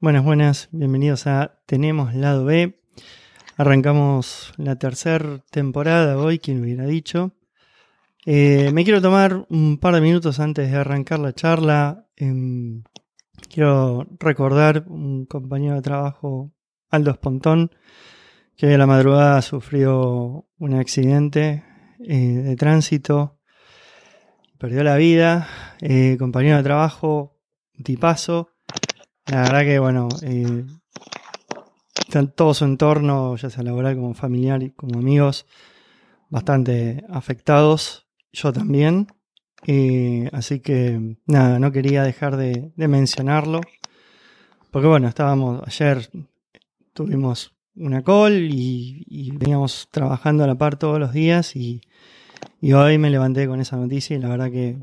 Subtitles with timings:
[0.00, 2.80] Buenas, buenas, bienvenidos a Tenemos Lado B.
[3.56, 7.30] Arrancamos la tercera temporada hoy, quien hubiera dicho.
[8.26, 12.06] Eh, me quiero tomar un par de minutos antes de arrancar la charla.
[12.16, 12.82] Em,
[13.48, 16.52] quiero recordar un compañero de trabajo,
[16.90, 17.70] Aldo Espontón,
[18.56, 21.64] que a la madrugada sufrió un accidente
[22.00, 23.38] eh, de tránsito,
[24.58, 25.48] perdió la vida.
[25.80, 27.38] Eh, compañero de trabajo,
[27.82, 28.50] tipazo
[29.30, 30.08] la verdad que, bueno,
[32.34, 35.46] todo su entorno, ya sea laboral como familiar y como amigos,
[36.28, 38.09] bastante afectados.
[38.32, 39.08] Yo también.
[39.66, 43.60] Eh, así que, nada, no quería dejar de, mencionarlo.
[44.70, 46.08] Porque, bueno, estábamos, ayer
[46.92, 51.80] tuvimos una call y, veníamos trabajando a la par todos los días y,
[52.60, 54.78] y hoy me levanté con esa noticia y la verdad que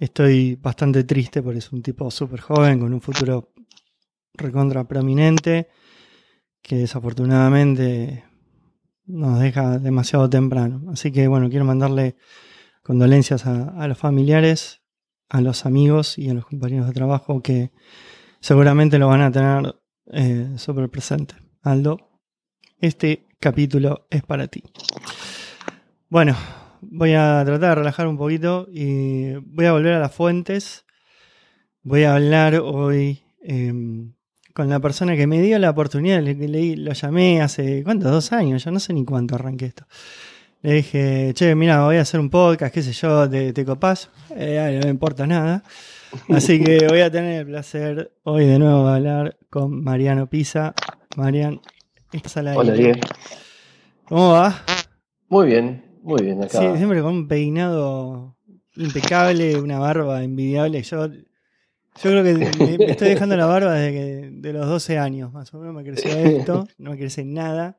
[0.00, 3.52] Estoy bastante triste porque es un tipo súper joven con un futuro
[4.32, 5.68] recontra prominente
[6.62, 8.24] que desafortunadamente
[9.12, 10.90] nos deja demasiado temprano.
[10.92, 12.16] Así que bueno, quiero mandarle
[12.82, 14.82] condolencias a, los familiares,
[15.28, 17.70] a los amigos y a los compañeros de trabajo que
[18.40, 19.76] seguramente lo van a tener
[20.12, 21.34] eh, súper presente.
[21.62, 22.20] Aldo,
[22.78, 24.62] este capítulo es para ti.
[26.08, 26.36] Bueno,
[26.80, 30.84] voy a tratar de relajar un poquito y voy a volver a las fuentes.
[31.82, 34.14] Voy a hablar hoy em,
[34.60, 38.10] con la persona que me dio la oportunidad, le, le, lo llamé hace, ¿cuántos?
[38.10, 39.86] Dos años, yo no sé ni cuánto arranqué esto.
[40.60, 44.10] Le dije, che, mira, voy a hacer un podcast, qué sé yo, de te copás.
[44.36, 45.62] Eh, no me importa nada.
[46.28, 50.74] Así que voy a tener el placer hoy de nuevo de hablar con Mariano Pisa.
[51.16, 51.62] Marian,
[52.12, 53.00] estás al Hola, Diego.
[54.04, 54.62] ¿Cómo va?
[55.30, 56.60] Muy bien, muy bien, acá.
[56.60, 58.36] Sí, siempre con un peinado
[58.76, 60.82] impecable, una barba envidiable.
[60.82, 61.08] Yo,
[62.02, 62.34] yo creo que
[62.78, 65.84] me, estoy dejando la barba desde que, de los 12 años, más o menos me
[65.84, 67.78] creció esto, no me crece nada.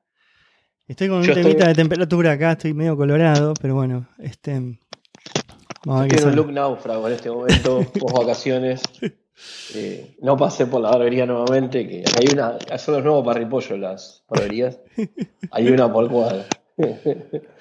[0.87, 4.77] Estoy con un temita de temperatura acá, estoy medio colorado, pero bueno, este.
[5.85, 8.81] Vamos un look náufrago en este momento, post vacaciones.
[9.73, 14.23] Eh, no pasé por la barbería nuevamente, que hay una, son los nuevos parripollos las
[14.27, 14.79] barberías.
[15.49, 16.45] Hay una por cuadra.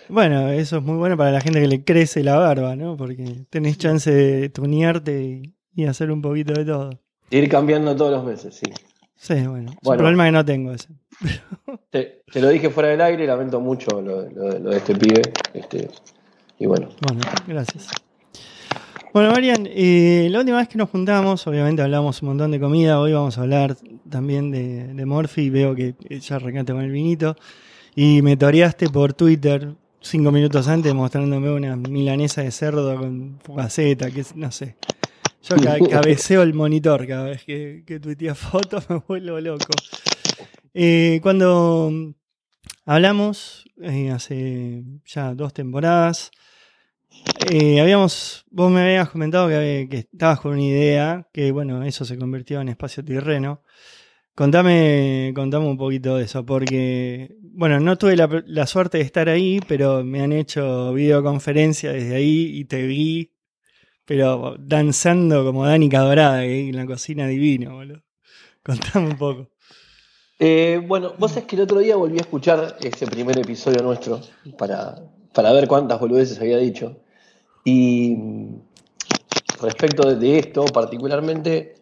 [0.08, 2.96] Bueno, eso es muy bueno para la gente que le crece la barba, ¿no?
[2.96, 5.54] Porque tenés chance de tunearte y,
[5.88, 6.90] hacer un poquito de todo.
[7.30, 8.72] Ir cambiando todos los meses, sí.
[9.16, 9.70] Sí, bueno.
[9.70, 10.88] Es un problema que no tengo ese.
[11.90, 15.22] Te, lo dije fuera del aire, lamento mucho lo, de este pibe.
[15.52, 15.88] Este,
[16.58, 16.88] y bueno.
[17.06, 17.88] Bueno, gracias.
[19.12, 23.00] Bueno, Marian, eh, la última vez que nos juntamos, obviamente hablamos un montón de comida.
[23.00, 23.76] Hoy vamos a hablar
[24.08, 25.50] también de, de Morphy.
[25.50, 27.36] Veo que ya arrancaste con el vinito.
[27.94, 34.10] Y me toreaste por Twitter cinco minutos antes mostrándome una milanesa de cerdo con fugaceta,
[34.10, 34.76] que no sé.
[35.42, 35.56] Yo
[35.88, 39.72] cabeceo el monitor cada vez que, que tuitea fotos, me vuelvo loco.
[40.74, 42.14] Eh, cuando
[42.84, 46.30] hablamos eh, hace ya dos temporadas,
[47.50, 52.04] eh, habíamos, vos me habías comentado que, que, estabas con una idea, que bueno, eso
[52.04, 53.62] se convirtió en espacio tirreno.
[54.34, 59.60] Contame, contame un poquito de eso, porque, bueno, no tuve la, suerte de estar ahí,
[59.68, 63.32] pero me han hecho videoconferencia desde ahí y te vi,
[64.10, 68.02] pero danzando como Danica Dorada, en la cocina divino, boludo.
[68.64, 69.46] Contame un poco.
[70.36, 74.20] Eh, bueno, vos sabés que el otro día volví a escuchar ese primer episodio nuestro
[74.58, 74.96] para,
[75.32, 76.96] para ver cuántas boludeces había dicho.
[77.64, 78.16] Y
[79.62, 81.76] respecto de esto particularmente,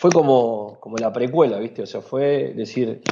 [0.00, 1.82] fue como, como la precuela, ¿viste?
[1.82, 3.02] O sea, fue decir,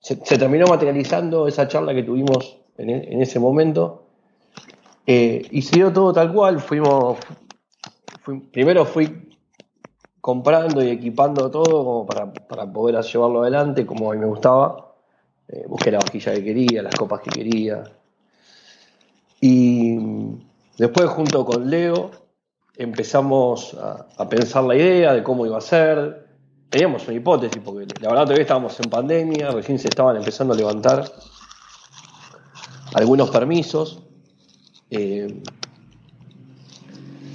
[0.00, 4.05] se, terminó materializando esa charla que tuvimos en, ese momento
[5.06, 6.60] eh, y se dio todo tal cual.
[6.60, 7.18] Fuimos,
[8.52, 9.26] primero fui
[10.20, 14.94] comprando y equipando todo como para, poder llevarlo adelante como a mí me gustaba.
[15.48, 17.84] Eh, busqué la vajilla que quería, las copas que quería.
[19.40, 19.96] Y
[20.76, 22.10] después junto con Leo
[22.76, 26.26] empezamos a, pensar la idea de cómo iba a ser.
[26.68, 30.56] Teníamos una hipótesis, porque la verdad todavía estábamos en pandemia, recién se estaban empezando a
[30.56, 31.04] levantar
[32.94, 34.05] algunos permisos.
[34.90, 35.42] Eh,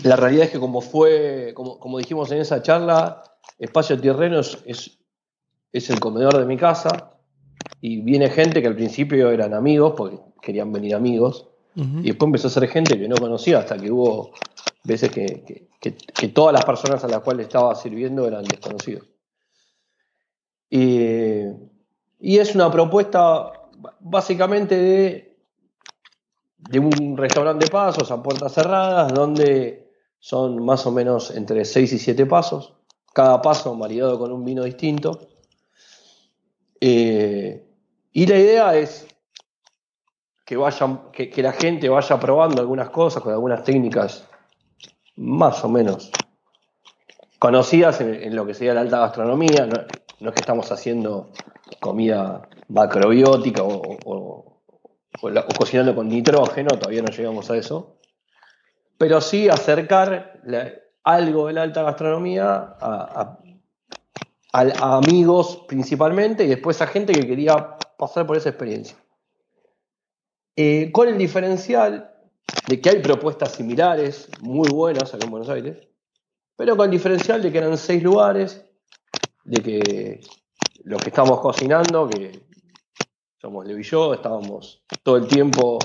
[0.04, 3.24] la realidad es que como fue, como, dijimos en esa charla,
[3.60, 4.98] Espacio Tierreno es,
[5.72, 7.18] es, el comedor de mi casa
[7.82, 12.48] y viene gente que al principio eran amigos, porque querían venir amigos, y después empezó
[12.48, 14.32] a ser gente que no conocía hasta que hubo
[14.84, 19.08] veces que, todas las personas a las cuales estaba sirviendo eran desconocidos.
[20.70, 21.44] Y,
[22.20, 23.54] y es una propuesta
[24.00, 25.31] básicamente de,
[26.70, 31.94] de un restaurante de pasos a puertas cerradas, donde son más o menos entre 6
[31.94, 32.74] y 7 pasos,
[33.14, 35.20] cada paso maridado con un vino distinto.
[36.80, 37.66] Eh,
[38.12, 39.08] y la idea es
[40.46, 44.28] que, vayan, que, la gente vaya probando algunas cosas con algunas técnicas
[45.16, 46.12] más o menos
[47.40, 49.66] conocidas en, lo que sería la alta gastronomía.
[50.20, 51.32] No, es que estamos haciendo
[51.80, 54.51] comida macrobiótica o,
[55.58, 57.98] cocinando con nitrógeno, todavía no llegamos a eso.
[58.98, 60.42] Pero sí acercar
[61.04, 63.38] algo de la alta gastronomía a,
[64.54, 68.98] a, amigos principalmente y después a gente que quería pasar por esa experiencia.
[70.56, 72.14] Eh, con el diferencial
[72.68, 75.88] de que hay propuestas similares, muy buenas acá en Buenos Aires,
[76.56, 78.64] pero con el diferencial de que eran seis lugares,
[79.44, 80.22] de que
[80.84, 82.51] los que estamos cocinando, que
[83.42, 85.80] somos Leo y yo, estábamos todo el tiempo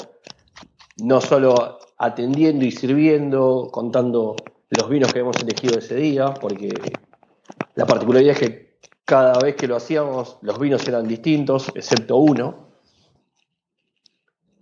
[0.99, 4.37] no solo atendiendo y sirviendo, contando
[4.69, 6.69] los vinos que hemos elegido ese día, porque
[7.75, 12.69] la particularidad es que cada vez que lo hacíamos los vinos eran distintos, excepto uno.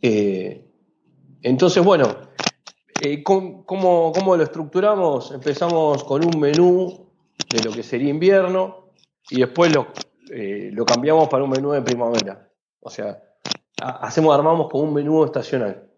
[0.00, 0.64] Eh,
[1.42, 2.06] entonces, bueno,
[3.00, 5.32] eh, ¿cómo, lo estructuramos?
[5.32, 7.08] Empezamos con un menú
[7.50, 8.90] de lo que sería invierno
[9.30, 9.88] y después lo,
[10.30, 12.53] eh, lo cambiamos para un menú de primavera.
[12.84, 13.18] O sea,
[13.80, 15.88] hacemos, armamos con un menú estacional,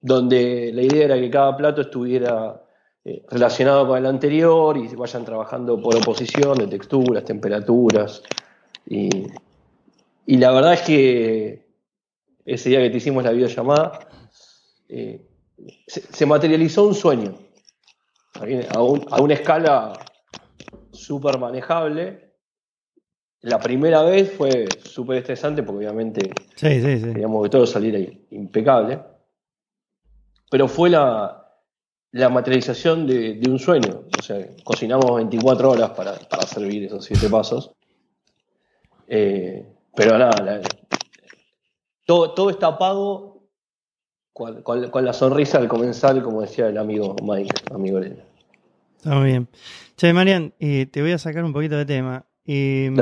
[0.00, 2.60] donde la idea era que cada plato estuviera
[3.04, 8.20] eh, relacionado con el anterior y vayan trabajando por oposición de texturas, temperaturas.
[8.86, 9.26] Y,
[10.26, 11.66] la verdad es que
[12.44, 14.00] ese día que te hicimos la videollamada,
[14.88, 15.24] eh,
[15.86, 17.38] se, materializó un sueño
[18.70, 18.82] a,
[19.22, 19.92] una escala
[20.90, 22.23] súper manejable.
[23.44, 27.98] La primera vez fue súper estresante porque obviamente sí, queríamos que todo saliera
[28.30, 29.00] impecable.
[30.50, 31.44] Pero fue la,
[32.12, 34.04] la materialización de, un sueño.
[34.18, 37.72] O sea, cocinamos 24 horas para, servir esos siete pasos.
[39.08, 40.62] Eh, pero nada,
[42.06, 43.46] todo, todo, está pago
[44.32, 48.24] con, la sonrisa al comenzar, como decía el amigo Mike, amigo Elena.
[48.96, 49.48] Está muy bien.
[49.96, 52.24] Che, Marian, eh, te voy a sacar un poquito de tema.
[52.46, 52.92] Eh,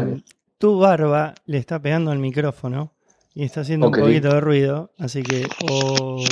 [0.59, 2.95] tu barba le está pegando al micrófono
[3.35, 6.23] y está haciendo un poquito de ruido, así que o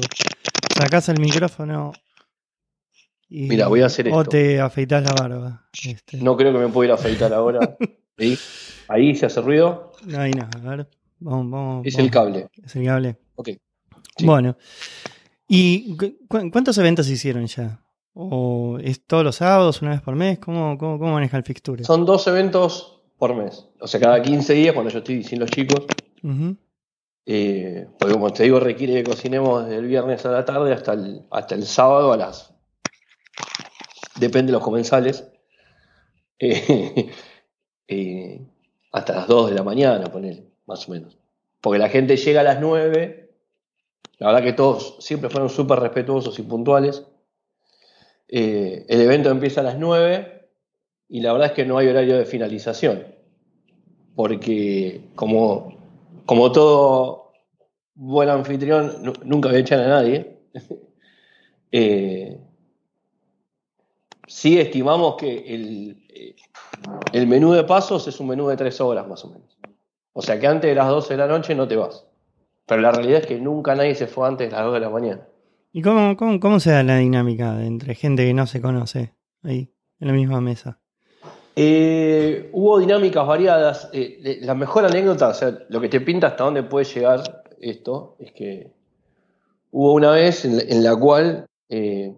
[0.77, 1.93] sacás el micrófono
[3.31, 4.19] Mira, voy a hacer esto.
[4.19, 5.69] O te afeitas la barba.
[5.87, 6.17] Este.
[6.19, 7.77] No creo que me pueda ir a afeitar ahora.
[8.19, 8.37] ¿Sí?
[8.89, 9.93] Ahí se hace ruido.
[10.17, 10.89] Ahí no, a ver.
[11.21, 11.87] Vamos, vamos.
[11.87, 12.49] Es el cable.
[12.63, 13.17] Es el cable.
[13.37, 13.51] Ok.
[14.25, 14.57] Bueno.
[15.47, 15.97] ¿Y
[16.29, 17.83] cuántos eventos hicieron ya?
[18.15, 20.39] ¿O es todos los sábados, una vez por mes?
[20.41, 21.85] ¿Cómo, cómo, maneja el fixture?
[21.85, 23.67] Son dos eventos por mes.
[23.79, 25.85] O sea, cada 15 días, cuando yo estoy sin los chicos.
[27.27, 30.95] Eh, porque como te digo, requiere que cocinemos desde el viernes a la tarde hasta
[30.95, 32.55] el, hasta el sábado a las
[34.19, 35.31] depende de los comensales,
[36.39, 37.11] eh,
[37.89, 38.41] eh,
[38.91, 41.19] hasta las 2 de la mañana, poner, más o menos.
[41.61, 43.35] Porque la gente llega a las 9,
[44.17, 47.05] la verdad que todos siempre fueron súper respetuosos y puntuales.
[48.29, 50.41] El evento empieza a las 9
[51.11, 53.05] y la verdad es que no hay horario de finalización,
[54.21, 55.73] porque como,
[56.27, 57.33] como todo
[57.95, 60.43] buen anfitrión, nunca voy a echar a nadie.
[64.27, 66.37] sí estimamos que eh,
[67.15, 69.57] el, menú de pasos es un menú de tres horas más o menos.
[70.13, 72.07] O sea que antes de las 12 de la noche no te vas.
[72.67, 74.91] Pero la realidad es que nunca nadie se fue antes de las 2 de la
[74.91, 75.27] mañana.
[75.73, 80.09] ¿Y cómo, cómo, se da la dinámica entre gente que no se conoce ahí, en
[80.09, 80.79] la misma mesa?
[81.63, 83.91] Eh, hubo dinámicas variadas.
[83.93, 88.17] Eh, la mejor anécdota, o sea, lo que te pinta hasta dónde puede llegar esto,
[88.19, 88.73] es que
[89.71, 92.17] hubo una vez en la, cual creo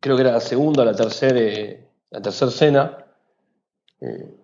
[0.00, 3.04] que era la segunda o la tercera eh, la tercera cena.
[4.00, 4.34] Eh,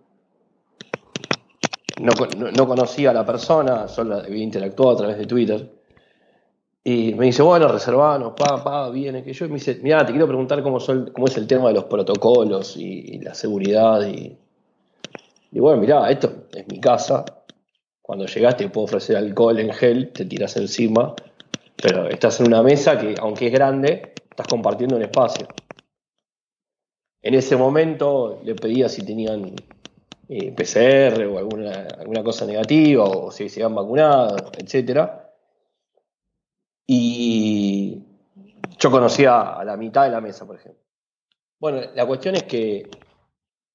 [1.98, 5.79] no, conocía a la persona, solo había interactuado a través de Twitter.
[6.82, 9.46] Y me dice, bueno, reservanos, pa, pa, viene, que yo.
[9.48, 10.78] me dice, mira, te quiero preguntar cómo,
[11.12, 14.06] cómo es el tema de los protocolos y, la seguridad.
[14.06, 14.36] Y,
[15.52, 17.24] y bueno, mira, esto es mi casa.
[18.00, 21.14] Cuando llegaste puedo ofrecer alcohol en gel, te tiras encima.
[21.76, 25.46] Pero estás en una mesa que, aunque es grande, estás compartiendo un espacio.
[27.22, 29.54] En ese momento le pedía si tenían
[30.28, 35.29] eh, PCR o alguna, alguna cosa negativa o si se habían vacunado, etc.
[36.92, 38.02] Y
[38.76, 40.82] yo conocía a la mitad de la mesa, por ejemplo.
[41.60, 42.90] Bueno, la cuestión es que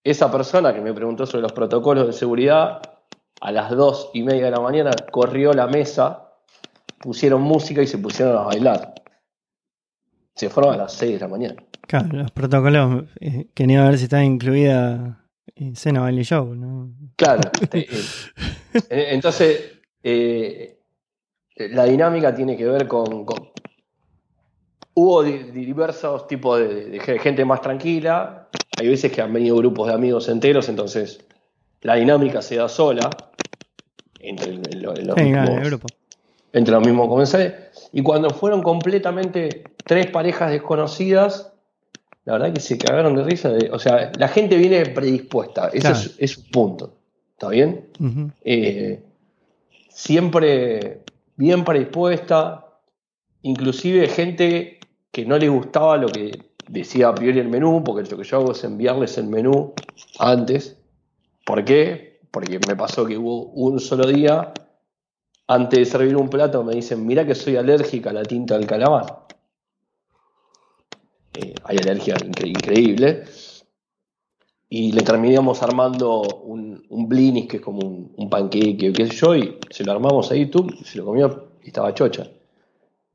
[0.03, 2.81] esa persona que me preguntó sobre los protocolos de seguridad,
[3.39, 6.33] a las dos y media de la mañana corrió la mesa,
[6.99, 8.93] pusieron música y se pusieron a bailar.
[10.33, 11.63] Se fueron a las seis de la mañana.
[11.87, 16.91] Claro, los protocolos, eh, quería ver si estaba incluida en Cena Baile Show, ¿no?
[17.15, 17.49] Claro.
[17.71, 17.87] eh,
[18.89, 20.81] eh, entonces, eh,
[21.55, 23.25] la dinámica tiene que ver con.
[23.25, 23.49] con-
[24.97, 28.49] hubo di- diversos tipos de, de gente más tranquila.
[28.75, 31.25] Hay veces que han venido grupos de amigos enteros, entonces
[31.81, 33.31] la dinámica se da sola
[34.19, 35.91] entre, el- los, Sí, mismos, el grupo.
[36.53, 37.53] entre los mismos comensales.
[37.91, 41.53] Y cuando fueron completamente tres parejas desconocidas,
[42.25, 43.49] la verdad que se cagaron de risa.
[43.49, 45.67] de- o sea, la gente viene predispuesta.
[45.67, 45.95] Ese Claro.
[45.97, 46.93] es, es un punto.
[47.33, 47.87] ¿Está bien?
[48.43, 49.03] Eh,
[49.89, 51.01] siempre
[51.35, 52.79] bien predispuesta,
[53.41, 58.17] inclusive gente que no le gustaba lo que decía a priori el menú, porque lo
[58.17, 59.73] que yo hago es enviarles el menú
[60.19, 60.77] antes.
[61.45, 62.19] ¿Por qué?
[62.31, 64.55] Porque me pasó que hubo un solo día,
[65.47, 68.67] antes de servir un plato, me dicen, mirá que soy alérgica a la tinta del
[68.67, 69.19] calamar.
[71.33, 73.25] Eh, hay alergia incre- increíble.
[74.79, 79.15] Y le terminamos armando un, un blinis, que es como un, un panqueque, qué sé
[79.15, 81.27] yo, y se lo armamos ahí, tú, se lo comió
[81.63, 82.27] y estaba chocha.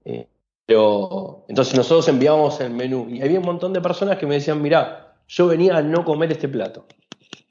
[0.05, 0.27] Eh,
[0.67, 4.63] pero entonces nosotros enviamos el menú y había un montón de personas que me decían,
[4.63, 6.87] mirá, yo venía a no comer este plato.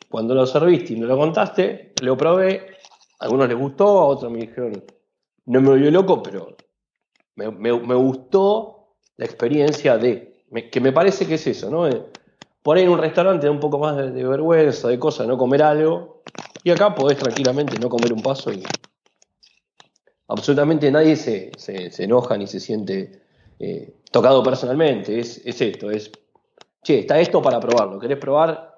[0.10, 2.68] Cuando lo serviste y me lo contaste, lo probé,
[3.20, 4.84] a algunos les gustó, a otros me dijeron,
[5.48, 6.56] no me volvió loco, pero
[7.36, 11.88] me, me- me gustó la experiencia de, que me parece que es eso, ¿no?
[12.62, 15.38] Por ahí en un restaurante da un poco más de, de vergüenza, de cosa, no
[15.38, 16.24] comer algo,
[16.64, 18.62] y acá podés tranquilamente no comer un paso y
[20.28, 23.22] absolutamente nadie se, se- se enoja ni se siente
[23.60, 25.20] eh, tocado personalmente.
[25.20, 26.12] Es, es esto, es,
[26.84, 28.78] che, está esto para probarlo, ¿querés probar?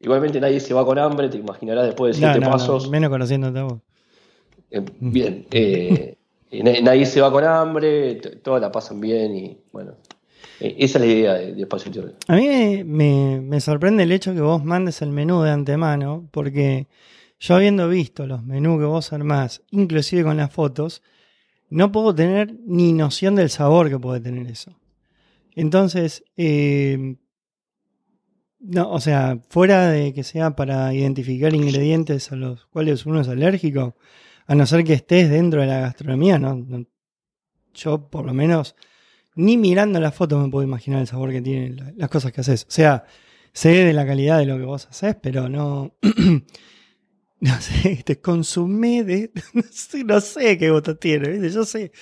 [0.00, 2.90] Igualmente nadie se va con hambre, te imaginarás después de siete no, no, pasos.
[2.90, 3.78] menos conociéndote a vos.
[4.70, 6.16] Eh, bien, eh,
[6.82, 9.94] nadie se va con hambre, t- todos la pasan bien y bueno,
[10.60, 12.14] esa es la idea de, de Espacio Interior.
[12.28, 16.88] A mí me, me- sorprende el hecho que vos mandes el menú de antemano, porque
[17.40, 21.02] yo habiendo visto los menús que vos armás, inclusive con las fotos,
[21.70, 24.78] no puedo tener ni noción del sabor que puede tener eso.
[25.56, 27.16] Entonces, eh,
[28.60, 33.28] no, o sea, fuera de que sea para identificar ingredientes a los cuales uno es
[33.28, 33.96] alérgico,
[34.46, 36.86] a no ser que estés dentro de la gastronomía, no, no-
[37.74, 38.76] yo por lo menos
[39.34, 42.40] ni mirando la foto me puedo imaginar el sabor que tienen la- las cosas que
[42.40, 42.64] haces.
[42.68, 43.04] O sea,
[43.52, 45.94] sé de la calidad de lo que vos haces, pero no.
[47.40, 49.30] no sé, te consumé de.
[50.06, 51.50] No sé, qué voto tiene.
[51.50, 51.92] Yo sé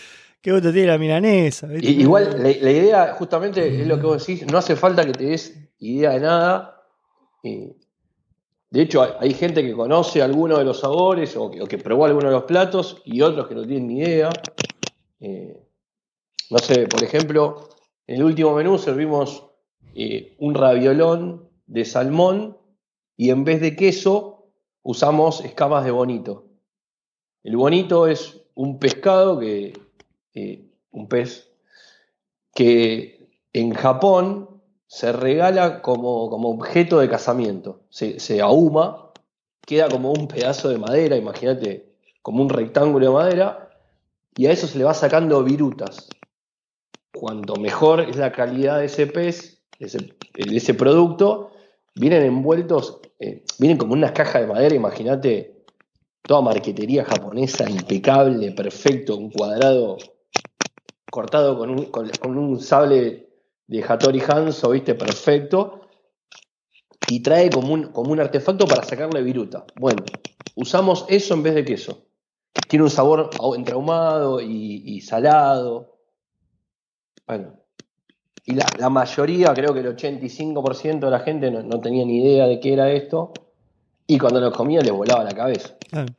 [0.43, 1.69] qué voto tiene la milanesa.
[1.81, 5.57] igual, la, idea justamente es lo que vos decís, no hace falta que te des
[5.79, 6.83] idea de nada.
[7.43, 12.07] De hecho, hay, gente que conoce alguno de los sabores o que, o que probó
[12.07, 14.31] alguno de los platos y otros que no tienen ni idea.
[15.21, 15.62] Eh,
[16.51, 17.69] no sé, por ejemplo,
[18.07, 19.47] en el último menú servimos
[19.95, 22.59] eh, un raviolón de salmón
[23.17, 24.47] y en vez de queso
[24.83, 26.47] usamos escamas de bonito.
[27.43, 29.73] El bonito es un pescado que,
[30.35, 31.51] eh, un pez
[32.55, 37.81] que en Japón se regala como, como objeto de casamiento.
[37.89, 39.11] Se, se ahuma,
[39.67, 43.71] queda como un pedazo de madera, imagínate, como un rectángulo de madera,
[44.37, 46.09] y a eso se le va sacando virutas.
[47.13, 51.51] Cuanto mejor es la calidad de ese pez, de ese, producto,
[51.95, 55.65] vienen envueltos, eh, vienen como unas cajas de madera, imagínate,
[56.23, 59.99] toda marquetería japonesa, impecable, perfecto, un cuadrado
[61.11, 63.29] cortado con un, sable
[63.67, 65.83] de Hattori Hanzo, viste, perfecto,
[67.09, 69.67] y trae como un, como un artefacto para sacarle viruta.
[69.79, 70.03] Bueno,
[70.55, 72.07] usamos eso en vez de queso.
[72.69, 75.92] Tiene un sabor entre ahumado y salado.
[77.37, 77.55] Bueno,
[78.45, 82.19] y la, la mayoría, creo que el 85% de la gente no, no tenía ni
[82.23, 83.33] idea de qué era esto,
[84.07, 85.77] y cuando lo comía les volaba la cabeza.
[85.91, 86.13] Claro.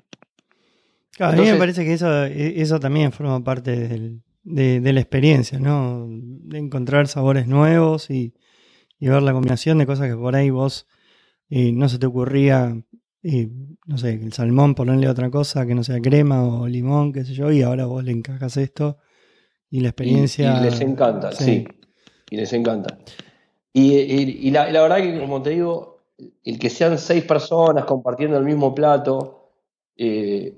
[1.16, 4.94] Claro, a mí me parece que eso, e, eso también forma parte del- de, de
[4.94, 6.08] la experiencia, ¿no?
[6.10, 8.34] De encontrar sabores nuevos y,
[9.00, 10.88] y ver la combinación de cosas que por ahí vos
[11.50, 12.76] eh, no se te ocurría,
[13.22, 13.50] eh,
[13.86, 17.34] no sé, el salmón ponerle otra cosa que no sea crema o limón, qué sé
[17.36, 18.98] yo, y ahora vos le encajas esto
[19.74, 20.58] y la Y- experiencia...
[20.60, 21.66] Y, les encanta, sí.
[22.30, 23.00] Y les encanta.
[23.74, 26.02] Y, y- y la, la verdad que, como te digo,
[26.44, 29.50] el que sean seis personas compartiendo el mismo plato,
[29.98, 30.56] eh,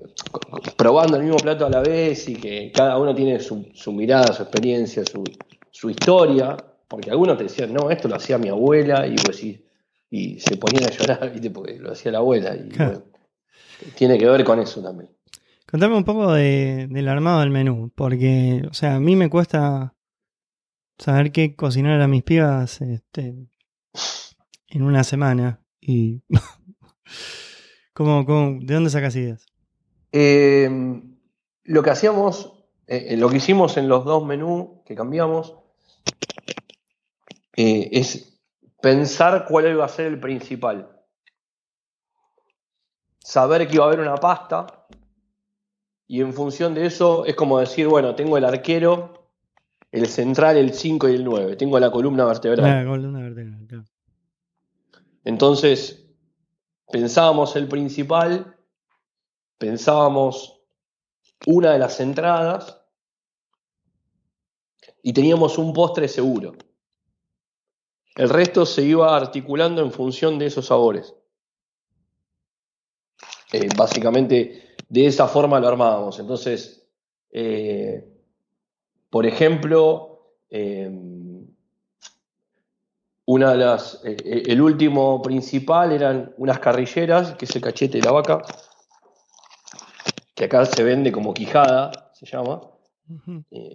[0.76, 4.34] probando el mismo plato a la vez y que cada uno tiene su, su mirada,
[4.34, 5.24] su experiencia, su,
[5.70, 6.54] su historia,
[6.86, 9.64] porque algunos te decían, no, esto lo hacía mi abuela, y pues sí,
[10.10, 11.50] y se ponían a llorar, ¿viste?
[11.50, 12.54] porque lo hacía la abuela.
[12.54, 12.90] Y, Claro.
[13.00, 15.08] bueno, tiene que ver con eso también.
[15.66, 19.94] Contame un poco de- del armado del menú, porque, o sea, a mí me cuesta
[20.98, 23.34] saber qué cocinar a mis pibas este,
[24.68, 25.60] en una semana.
[25.80, 26.22] Y.
[27.92, 29.46] ¿Cómo, cómo, ¿De dónde sacas ideas?
[30.12, 30.68] Eh,
[31.64, 35.56] lo que hacíamos, eh, eh, lo que hicimos en los dos menús que cambiamos,
[37.56, 38.38] eh, es
[38.80, 40.92] pensar cuál iba a ser el principal.
[43.18, 44.85] Saber que iba a haber una pasta
[46.08, 49.30] y en función de eso es como decir, bueno, tengo el arquero,
[49.90, 52.84] el central, el 5 y el 9, tengo la columna vertebral.
[52.84, 53.84] La columna vertebral, claro.
[55.24, 56.08] Entonces,
[56.90, 58.56] pensábamos el principal,
[59.58, 60.62] pensábamos
[61.46, 62.80] una de las entradas
[65.02, 66.54] y teníamos un postre seguro.
[68.14, 71.14] El resto se iba articulando en función de esos sabores.
[73.52, 76.18] Eh, básicamente, de esa forma lo armábamos.
[76.18, 76.86] Entonces,
[77.30, 78.04] eh,
[79.10, 80.16] por ejemplo,
[80.50, 80.90] eh,
[83.24, 87.98] una de las, eh, eh, el último principal eran unas carrilleras, que es el cachete
[87.98, 88.42] de la vaca,
[90.34, 92.60] que acá se vende como quijada, se llama,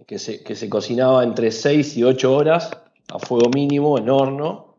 [0.05, 2.69] que, se, que se cocinaba entre 6 y 8 horas
[3.09, 4.77] a fuego mínimo en horno.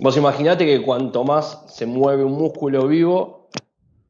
[0.00, 3.43] Vos imaginate que cuanto más se mueve un músculo vivo,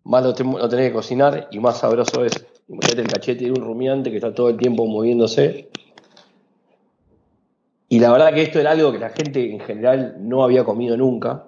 [0.05, 2.47] más lo, te- lo tenés que cocinar y más sabroso es.
[2.69, 5.69] Imagínate el cachete de un rumiante que está todo el tiempo moviéndose.
[7.91, 10.97] Y la verdad que esto era algo que la gente en general no había comido
[10.97, 11.45] nunca.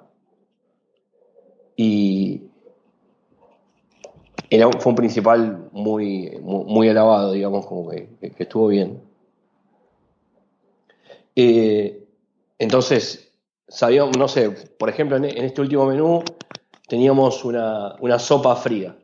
[1.75, 2.43] Y
[4.51, 9.01] era, fue un principal muy, muy, alabado, digamos, como que, que- que estuvo bien.
[11.35, 12.05] Eh,
[12.59, 13.33] entonces,
[13.69, 16.23] sabíamos, no sé, por ejemplo, en, en este último menú
[16.87, 18.97] teníamos una, una sopa fría.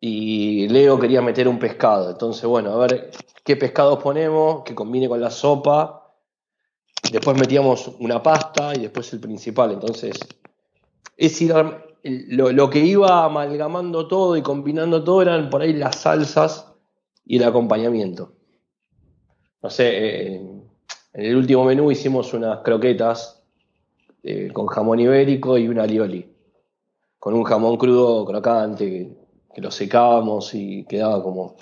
[0.00, 2.10] Y Leo quería meter un pescado.
[2.10, 3.10] Entonces, bueno, a ver
[3.44, 6.12] qué pescados ponemos, que combine con la sopa.
[7.10, 9.72] Después metíamos una pasta y después el principal.
[9.72, 10.18] Entonces,
[11.16, 11.40] es
[12.02, 16.72] lo, lo que iba amalgamando todo y combinando todo eran por ahí las salsas
[17.24, 18.32] y el acompañamiento.
[19.62, 23.42] No sé, eh, en el último menú hicimos unas croquetas
[24.22, 26.35] eh, con jamón ibérico y una alioli,
[27.18, 29.16] con un jamón crudo crocante que,
[29.54, 31.56] que lo secábamos y quedaba como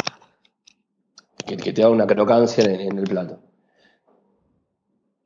[1.46, 3.38] que, que te daba una crocancia en, en el plato.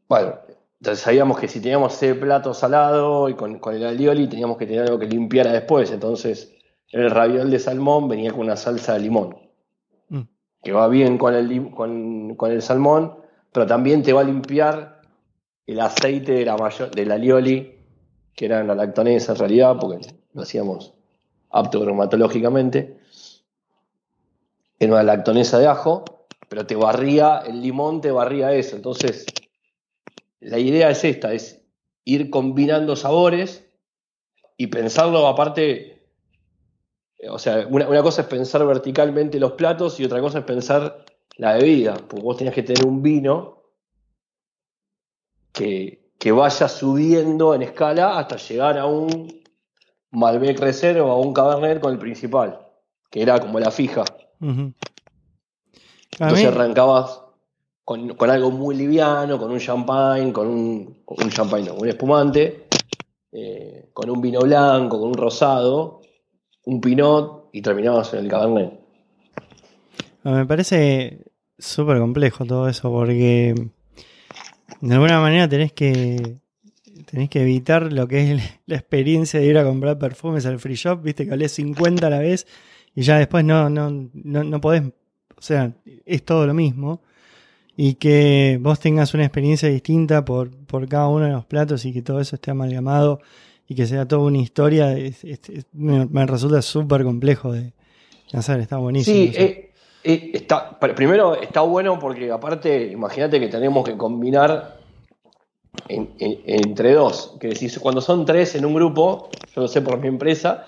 [0.08, 0.34] Bueno,
[0.80, 4.66] entonces sabíamos que si teníamos ese plato salado y con, con el alioli teníamos que
[4.66, 5.90] tener algo que limpiara después.
[5.90, 6.54] Entonces,
[6.90, 9.36] el raviol de salmón venía con una salsa de limón,
[10.10, 10.22] Mm.
[10.62, 13.16] que va bien con el, con, con el salmón,
[13.52, 15.02] pero también te va a limpiar
[15.66, 17.77] el aceite de la mayo- del alioli,
[18.38, 20.94] que era la lactonesa en realidad, porque lo hacíamos
[21.50, 23.00] apto bromatológicamente.
[24.78, 26.04] Era una lactonesa de ajo,
[26.48, 28.76] pero te barría, el limón te barría eso.
[28.76, 29.26] Entonces,
[30.38, 31.62] la idea es esta, es
[32.04, 33.68] ir combinando sabores
[34.56, 36.06] y pensarlo aparte,
[37.18, 40.44] eh, o sea, una, una cosa es pensar verticalmente los platos y otra cosa es
[40.44, 41.04] pensar
[41.38, 43.64] la bebida, porque vos tenías que tener un vino
[45.52, 49.40] que, que vaya subiendo en escala hasta llegar a un
[50.10, 52.58] Malbec Reserva o a un Cabernet con el principal,
[53.10, 54.04] que era como la fija.
[54.40, 54.72] Ujú.
[56.20, 57.22] A Entonces mí- arrancabas
[57.84, 61.88] con, con algo muy liviano, con un champagne, con un, con un champagne, no, un
[61.88, 62.66] espumante,
[63.32, 66.00] eh, con un vino blanco, con un rosado,
[66.66, 68.80] un pinot y terminabas en el cabernet.
[70.24, 71.24] Ah, Me parece
[71.58, 73.54] súper complejo todo eso porque
[74.80, 76.36] de alguna manera tenés que
[77.10, 80.74] tenés que evitar lo que es la experiencia de ir a comprar perfumes al free
[80.74, 82.46] shop, viste que hablé 50 a la vez
[82.94, 85.72] y ya después no, no, no, no podés, o sea,
[86.04, 87.00] es todo lo mismo
[87.76, 91.92] y que vos tengas una experiencia distinta por, por cada uno de los platos y
[91.92, 93.20] que todo eso esté amalgamado
[93.68, 97.72] y que sea toda una historia, es- es- es- me, me resulta súper complejo de
[98.32, 99.30] hacer, está buenísimo.
[99.32, 99.67] Sí, eh,
[100.04, 104.78] eh, está, pr- primero está bueno porque aparte, imagínate que tenemos que combinar
[105.88, 107.34] en- en- entre dos.
[107.40, 110.66] Que decís, cuando son tres en un grupo, yo lo sé por mi empresa,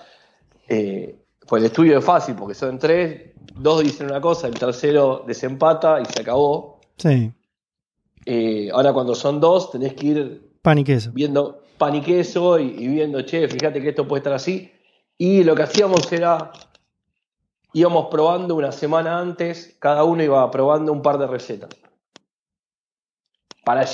[0.67, 1.15] eh,
[1.47, 5.99] pues el estudio es fácil porque son tres, dos dicen una cosa, el tercero desempata
[6.01, 6.79] y se acabó.
[6.97, 7.31] Sí,
[8.25, 10.41] Eh, ahora cuando son dos, tenés que ir
[11.11, 14.71] viendo pan y queso y, y viendo, che, fíjate que esto puede estar así.
[15.17, 16.51] Y lo que hacíamos era
[17.73, 21.69] íbamos probando una semana antes, cada uno iba probando un par de recetas.
[23.63, 23.85] Para,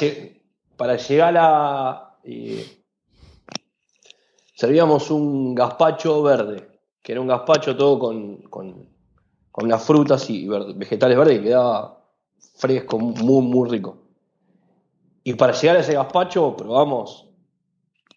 [0.76, 2.18] para llegar a...
[2.24, 2.84] Eh,
[4.56, 8.90] servíamos un gazpacho verde, que era un gazpacho todo con, con,
[9.52, 12.06] con las frutas y vegetales verdes que quedaba
[12.56, 13.98] fresco, muy, muy rico.
[15.24, 17.28] Y para llegar a ese gazpacho probamos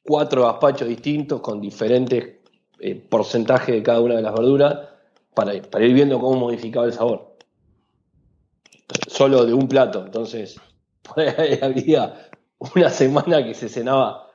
[0.04, 2.40] cuatro gazpachos distintos con diferentes
[2.78, 4.89] eh, porcentajes de cada una de las verduras
[5.34, 7.36] para, para ir viendo cómo modificaba el sabor.
[9.08, 10.04] Solo de un plato.
[10.04, 10.60] Entonces,
[11.02, 12.30] por ahí había
[12.74, 14.30] una semana que se cenaba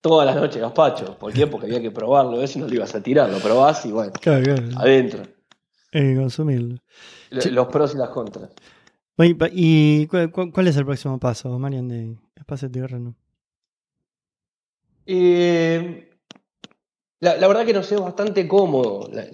[0.00, 1.18] todas las noches gazpacho.
[1.18, 1.46] ¿Por qué?
[1.46, 4.12] Porque había que probarlo, eso no lo ibas a tirar, lo probás y bueno,
[4.76, 5.22] adentro.
[5.92, 6.76] Eh, consumirlo.
[7.30, 8.50] Los pros y las contras.
[9.52, 13.14] ¿Y cuál, es el próximo paso, Marian, de Espacio Terreno?
[15.04, 16.10] Eh,
[17.18, 19.26] la, verdad que no sé, bastante cómodo la,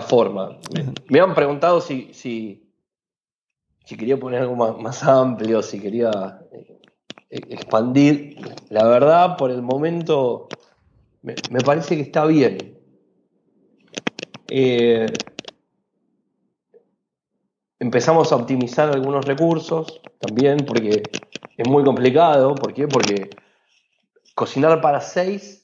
[0.00, 0.58] forma.
[1.08, 2.70] Me, han preguntado si, si,
[3.86, 6.78] quería poner algo más, amplio, si quería eh,
[7.30, 8.36] expandir.
[8.70, 10.48] La verdad, por el momento,
[11.22, 12.78] me, parece que está bien.
[14.48, 15.06] Eh,
[17.78, 21.02] empezamos a optimizar algunos recursos también, porque
[21.56, 22.54] es muy complicado.
[22.54, 22.88] ¿Por qué?
[22.88, 23.30] Porque
[24.34, 25.63] cocinar para 6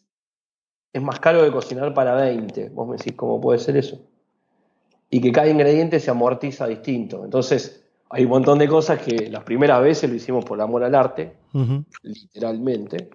[0.93, 2.71] es más caro que cocinar para 20.
[2.71, 4.01] Vos me decís, ¿cómo puede ser eso?
[5.11, 7.25] Y que cada ingrediente se amortiza distinto.
[7.25, 10.95] Entonces, hay un montón de cosas que las primeras veces lo hicimos por amor al
[10.95, 11.37] arte,
[12.03, 13.11] literalmente.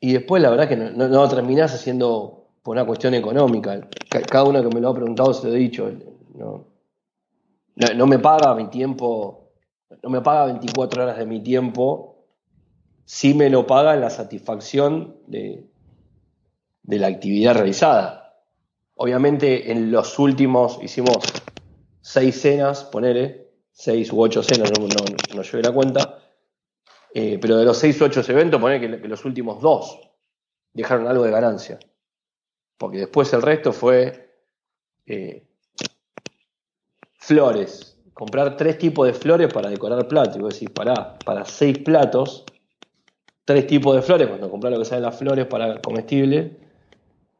[0.00, 3.88] Y después, la verdad, que no, no terminás haciendo por una cuestión económica.
[4.28, 5.90] Cada uno que me lo ha preguntado se lo he dicho.
[6.34, 6.66] No,
[7.94, 9.52] no, me paga mi tiempo,
[10.02, 12.15] no me paga 24 horas de mi tiempo,
[13.06, 15.64] sí me lo paga en la satisfacción de,
[16.82, 18.42] de la actividad realizada.
[18.96, 21.16] Obviamente en los últimos hicimos
[22.02, 24.86] seis cenas, ponele, seis u ocho cenas, no,
[25.34, 26.18] no, llevé la cuenta,
[27.14, 29.98] eh, pero de los seis u ocho eventos, ponele que los últimos dos
[30.74, 31.78] dejaron algo de ganancia
[32.78, 34.30] porque después el resto fue
[35.06, 35.46] eh,
[37.18, 37.98] flores.
[38.12, 40.36] Comprar tres tipos de flores para decorar platos.
[40.36, 40.60] Y vos
[41.24, 42.44] para seis platos,
[43.46, 46.58] tres tipos de flores, cuando compras lo que salen las flores para comestible,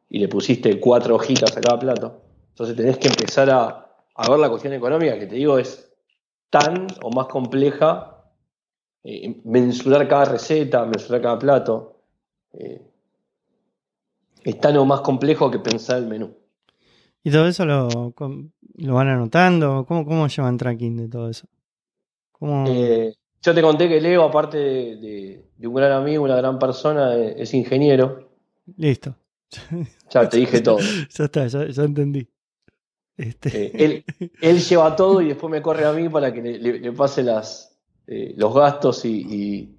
[0.09, 2.21] y le pusiste cuatro hojitas a cada plato.
[2.49, 3.85] Entonces tenés que empezar a,
[4.27, 5.93] ver la cuestión económica, que te digo es
[6.49, 8.23] tan o más compleja,
[9.03, 12.01] eh, mensurar cada receta, mensurar cada plato.
[12.53, 12.81] Eh,
[14.43, 16.33] es tan o más complejo que pensar el menú.
[17.21, 18.13] ¿Y todo eso lo,
[18.75, 19.85] lo van anotando?
[19.85, 21.47] ¿Cómo, ¿Cómo llevan tracking de todo eso?
[22.67, 23.13] Eh,
[23.47, 28.29] yo te conté que Leo, aparte de, un gran amigo, una gran persona, es ingeniero.
[28.75, 29.15] Listo.
[30.09, 30.79] Ya te dije todo.
[31.09, 32.27] ya está, ya, entendí.
[33.15, 33.71] Este...
[33.85, 34.03] Eh,
[34.41, 38.33] él, lleva todo y después me corre a mí para que le, pase las, eh,
[38.35, 39.77] los gastos y,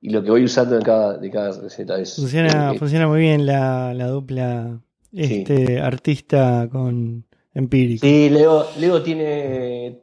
[0.00, 1.98] y lo que voy usando en cada, de cada receta.
[1.98, 4.80] Es, funciona, eh, funciona muy bien la, dupla
[5.12, 8.06] este, artista con empírico.
[8.06, 9.98] Sí, Leo, Leo tiene,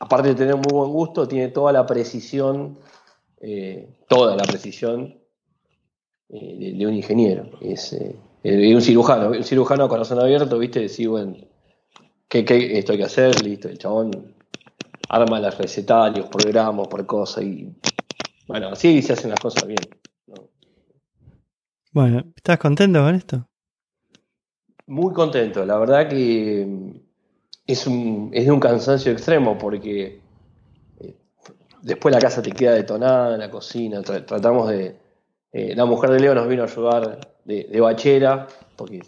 [0.00, 2.78] aparte de tener muy buen gusto, tiene toda la precisión,
[3.40, 5.18] eh, toda la precisión
[6.28, 7.50] eh, de, un ingeniero.
[7.60, 7.96] Es
[8.42, 11.36] un cirujano, un cirujano a corazón abierto, viste, decir, bueno,
[12.28, 13.42] ¿qué, ¿qué, esto hay que hacer?
[13.44, 14.34] Listo, el chabón
[15.10, 17.68] arma las recetarios por gramos, por cosas y
[18.46, 19.80] bueno, así se hacen las cosas bien.
[21.92, 23.48] Bueno, ¿estás contento con esto?
[24.86, 27.02] Muy contento, la verdad que
[27.72, 30.20] es, de un cansancio extremo porque
[31.00, 31.16] eh,
[31.82, 34.96] después la casa te queda detonada, la cocina, tratamos de...
[35.52, 39.00] Eh, la mujer de Leo nos vino a ayudar de, bachera, porque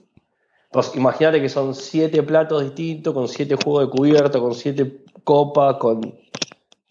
[0.94, 6.18] imagínate que son siete platos distintos, con siete juegos de cubierto, con siete copas, con...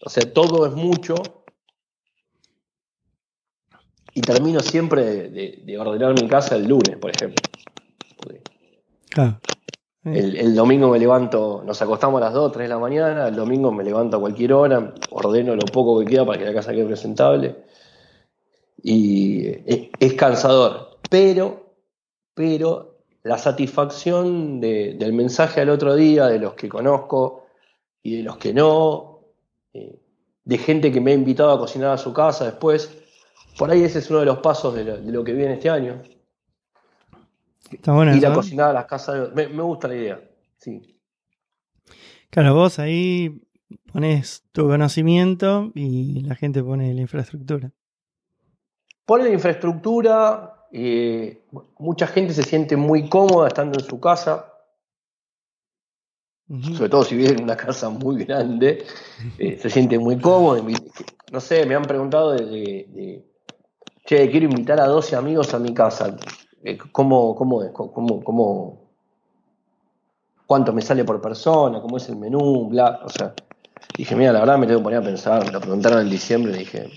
[0.04, 1.14] O sea, todo es mucho
[4.14, 7.42] y termino siempre de, ordenar mi casa el lunes, por ejemplo.
[10.04, 13.70] El, domingo me levanto, nos acostamos a las 2, 3 de la mañana, el domingo
[13.70, 16.86] me levanto a cualquier hora, ordeno lo poco que queda para que la casa quede
[16.86, 17.64] presentable.
[18.82, 19.46] Y
[20.00, 21.74] es, cansador, pero,
[22.34, 27.44] pero la satisfacción del mensaje al otro día, de los que conozco
[28.02, 29.20] y de los que no,
[29.72, 30.00] eh,
[30.44, 32.90] de gente que me ha invitado a cocinar a su casa después,
[33.56, 36.02] por ahí ese es uno de los pasos de lo, que viene este año.
[37.72, 38.14] Está bueno.
[38.14, 39.32] Ir a cocinar a las casas.
[39.34, 40.20] Me, gusta la idea,
[40.58, 40.98] sí.
[42.30, 43.42] Claro, vos ahí
[43.92, 47.70] pones tu conocimiento y la gente pone la infraestructura.
[49.04, 51.42] Pone la infraestructura, eh,
[51.78, 54.52] mucha gente se siente muy cómoda estando en su casa,
[56.74, 58.84] sobre todo si vive en una casa muy grande,
[59.38, 60.62] eh, se siente muy cómodo.
[61.30, 63.24] No sé, me han preguntado de,
[64.04, 66.14] che, quiero invitar a 12 amigos a mi casa.
[66.64, 68.80] Eh, ¿Cómo, cómo, cómo, cómo,
[70.46, 71.80] cuánto me sale por persona?
[71.80, 72.68] ¿Cómo es el menú?
[72.68, 73.34] Bla, o sea,
[73.96, 75.44] dije, mira, la verdad me tengo que poner a pensar.
[75.44, 76.88] Me lo preguntaron en diciembre y dije,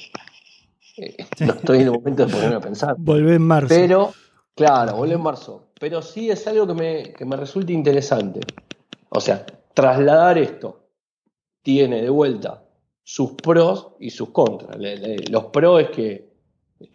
[0.97, 2.95] eh, no estoy en el momento de ponerme a pensar.
[2.99, 3.69] Volvé en marzo.
[3.69, 4.13] Pero,
[4.53, 5.67] claro, volvé en marzo.
[5.79, 8.41] Pero sí es algo que me, que me resulta interesante.
[9.09, 10.85] O sea, trasladar esto
[11.61, 12.63] tiene de vuelta
[13.03, 14.77] sus pros y sus contras.
[15.29, 16.35] los pros es que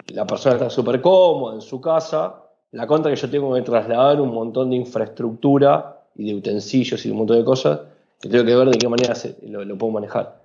[0.08, 2.49] la persona está súper cómoda en su casa.
[2.72, 7.10] La contra que yo tengo que trasladar un montón de infraestructura y de utensilios y
[7.10, 7.80] un montón de cosas
[8.20, 10.42] que tengo que ver de qué manera lo, puedo manejar.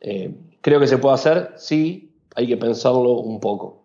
[0.00, 3.84] Eh, creo que se puede hacer, sí, hay que pensarlo un poco.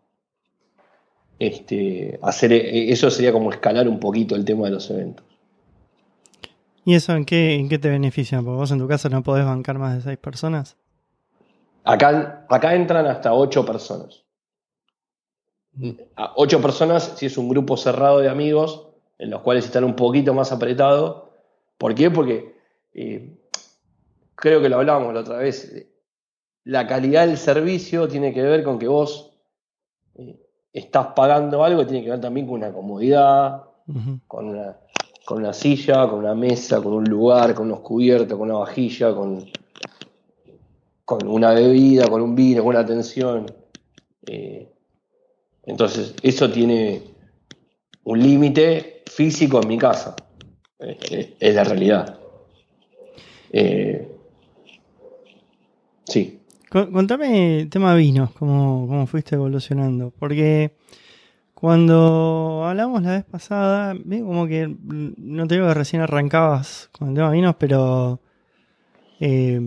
[1.40, 5.26] Este, hacer, eso sería como escalar un poquito el tema de los eventos.
[6.84, 8.42] ¿Y eso en qué, en qué te beneficia?
[8.42, 10.76] Porque vos en tu casa no podés bancar más de seis personas.
[11.84, 14.24] Acá, acá entran hasta ocho personas.
[16.16, 19.96] A ocho personas si es un grupo cerrado de amigos en los cuales están un
[19.96, 21.24] poquito más apretados.
[21.78, 22.12] ¿Por qué?
[22.12, 22.56] Porque
[22.94, 23.38] eh,
[24.36, 25.88] creo que lo hablábamos la otra vez.
[26.64, 29.34] La calidad del servicio tiene que ver con que vos
[30.16, 30.40] eh,
[30.74, 33.64] estás pagando algo, tiene que ver también con una comodidad,
[34.28, 34.78] con una
[35.30, 39.14] con una silla, con una mesa, con un lugar, con unos cubiertos, con una vajilla,
[39.14, 39.46] con,
[41.06, 43.46] con una bebida, con un vino, con una atención.
[44.26, 44.74] Eh,
[45.70, 47.04] entonces, eso tiene
[48.04, 50.16] un límite físico en mi casa.
[50.80, 52.20] es la realidad.
[53.52, 54.08] Eh,
[56.06, 56.40] sí.
[56.70, 60.12] Contame el tema vinos, cómo, cómo fuiste evolucionando.
[60.18, 60.76] Porque
[61.54, 67.16] cuando hablamos la vez pasada, como que no te digo que recién arrancabas con el
[67.16, 68.22] tema vinos, pero
[69.20, 69.60] eh,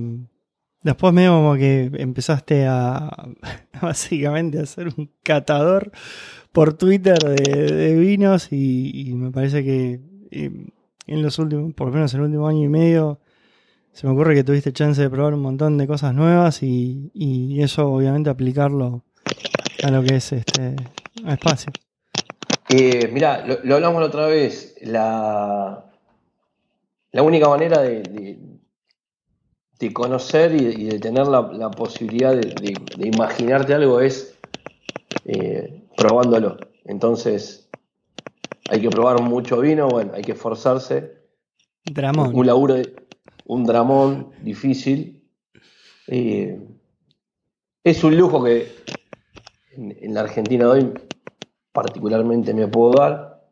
[0.83, 3.11] después medio como que empezaste a
[3.83, 5.93] básicamente a ser un catador
[6.53, 10.51] por Twitter de, vinos y, me parece que eh,
[11.07, 13.21] en los últimos, por lo menos en el último año y medio,
[13.93, 17.63] se me ocurre que tuviste chance de probar un montón de cosas nuevas y, y
[17.63, 19.03] eso obviamente aplicarlo
[19.83, 20.77] a lo que es este
[21.27, 21.73] espacio.
[22.69, 24.77] Eh, mirá, lo, hablamos la otra vez.
[24.83, 25.85] La,
[27.11, 28.39] la única manera de,
[29.93, 34.39] conocer y de, tener la, posibilidad de, imaginarte algo es
[35.25, 36.57] eh, probándolo.
[36.85, 37.69] Entonces,
[38.69, 41.13] hay que probar mucho vino, bueno, hay que esforzarse.
[41.85, 42.35] Dramón.
[42.35, 42.77] Un laburo,
[43.47, 45.23] un dramón difícil.
[46.07, 46.61] Eh,
[47.85, 48.69] es un lujo que
[49.77, 50.93] en, la Argentina de hoy
[51.73, 53.43] particularmente me puedo dar.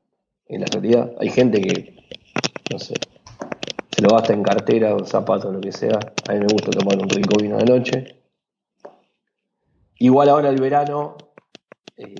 [0.46, 1.96] En la realidad hay gente que,
[2.70, 2.94] no sé,
[4.00, 5.98] lo gasta en cartera, o zapatos, lo que sea.
[6.28, 8.04] A mí me gusta tomar un rico vino de noche.
[9.98, 11.16] Igual ahora el verano,
[11.96, 12.14] eh,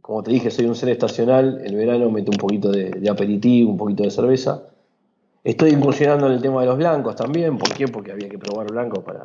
[0.00, 1.62] como te dije, soy un ser estacional.
[1.64, 4.68] El verano meto un poquito de, aperitivo, un poquito de cerveza.
[5.42, 7.56] Estoy incursionando en el tema de los blancos también.
[7.56, 7.88] ¿Por qué?
[7.88, 9.24] Porque había que probar blanco para,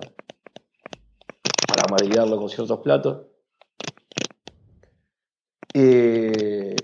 [1.68, 3.24] para maridarlo con ciertos platos.
[5.74, 6.76] Eh,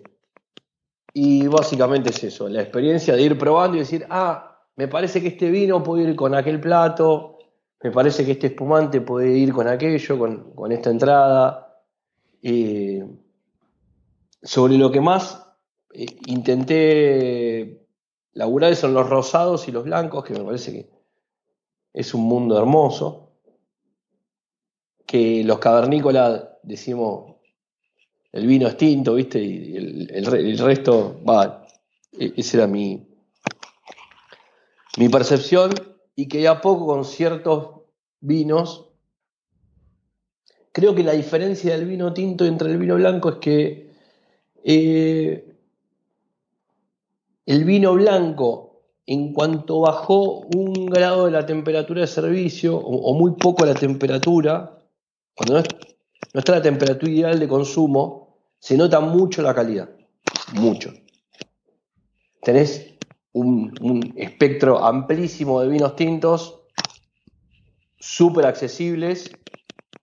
[1.13, 5.29] y básicamente es eso, la experiencia de ir probando y decir, ah, me parece que
[5.29, 7.39] este vino puede ir con aquel plato,
[7.81, 11.83] me parece que este espumante puede ir con aquello, con, esta entrada.
[14.41, 15.45] Sobre lo que más
[15.93, 17.87] eh, intenté
[18.33, 20.89] laburar son los rosados y los blancos, que me parece que
[21.93, 23.31] es un mundo hermoso.
[25.07, 27.35] Que los cavernícolas, decimos,
[28.31, 29.41] el vino es tinto, ¿viste?
[29.41, 31.65] Y el, resto, va,
[32.11, 33.06] e, esa era mi,
[34.97, 35.71] mi percepción
[36.15, 37.81] y que a poco con ciertos
[38.19, 38.89] vinos,
[40.71, 43.91] creo que la diferencia del vino tinto entre el vino blanco es que
[44.63, 45.55] eh,
[47.45, 53.31] el vino blanco, en cuanto bajó un grado de la temperatura de servicio, o, muy
[53.35, 54.79] poco la temperatura,
[55.33, 55.63] cuando
[56.33, 59.89] no está la temperatura ideal de consumo, se nota mucho la calidad,
[60.55, 60.91] mucho.
[62.41, 62.96] Tenés
[63.33, 66.61] un, espectro amplísimo de vinos tintos,
[67.99, 69.31] súper accesibles,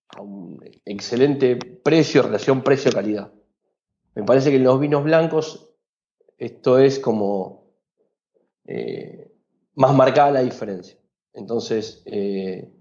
[0.08, 3.32] a un excelente precio, relación precio-calidad.
[4.14, 5.70] Me parece que en los vinos blancos
[6.38, 7.64] esto es como
[8.66, 9.32] eh,
[9.74, 10.98] más marcada la diferencia.
[11.32, 12.72] Entonces, eh,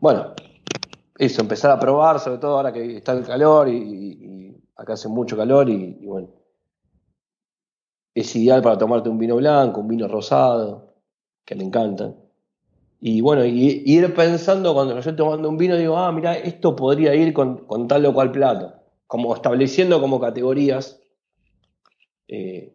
[0.00, 0.34] bueno,
[1.18, 5.36] eso, empezar a probar, sobre todo ahora que está el calor y, acá hace mucho
[5.36, 6.28] calor y, y bueno,
[8.14, 10.94] es ideal para tomarte un vino blanco, un vino rosado,
[11.44, 12.16] que me encantan.
[13.00, 17.32] Y bueno, ir pensando cuando yo tomando un vino, digo, ah, mira, esto podría ir
[17.32, 18.74] con, tal o cual plato.
[19.06, 21.00] Como estableciendo como categorías
[22.26, 22.74] eh,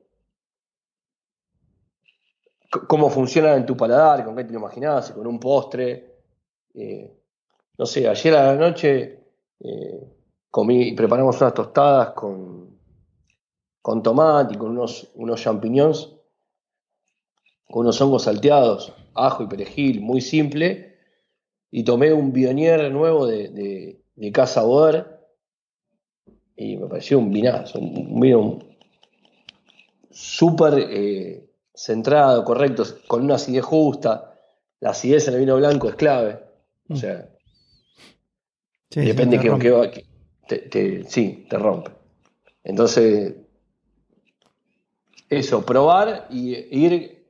[2.88, 6.16] cómo funcionan en tu paladar, con qué te lo imaginás, si con un postre.
[6.74, 7.12] Eh,
[7.78, 9.20] no sé, ayer a la noche
[9.60, 10.14] eh,
[10.50, 12.73] comí, preparamos unas tostadas con,
[13.84, 16.10] con tomate y con unos, unos champiñones,
[17.70, 20.98] con unos hongos salteados, ajo y perejil, muy simple.
[21.70, 25.20] Y tomé un Bionier nuevo de, de, de Casa Boder
[26.56, 28.60] y me pareció un vinazo, un, vino
[30.12, 34.40] súper eh, centrado, correcto, con una acidez justa.
[34.80, 36.40] La acidez en el vino blanco es clave.
[36.90, 37.28] O sea,
[38.92, 40.06] Sí, sí, depende te que, que va- que-
[40.48, 41.92] te, te- sí, te rompe.
[42.64, 43.36] Entonces,
[45.30, 47.24] eso, probar y ir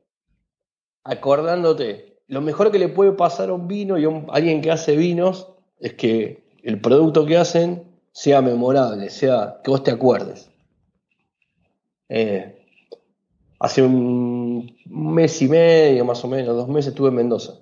[1.03, 2.17] acordándote.
[2.27, 4.95] Lo mejor que le puede pasar a un vino y a un- alguien que hace
[4.95, 10.49] vinos es que el producto que hacen sea memorable, sea que vos te acuerdes.
[12.09, 12.65] Eh,
[13.59, 17.53] hace un mes y medio, más o menos, dos meses estuve en Mendoza.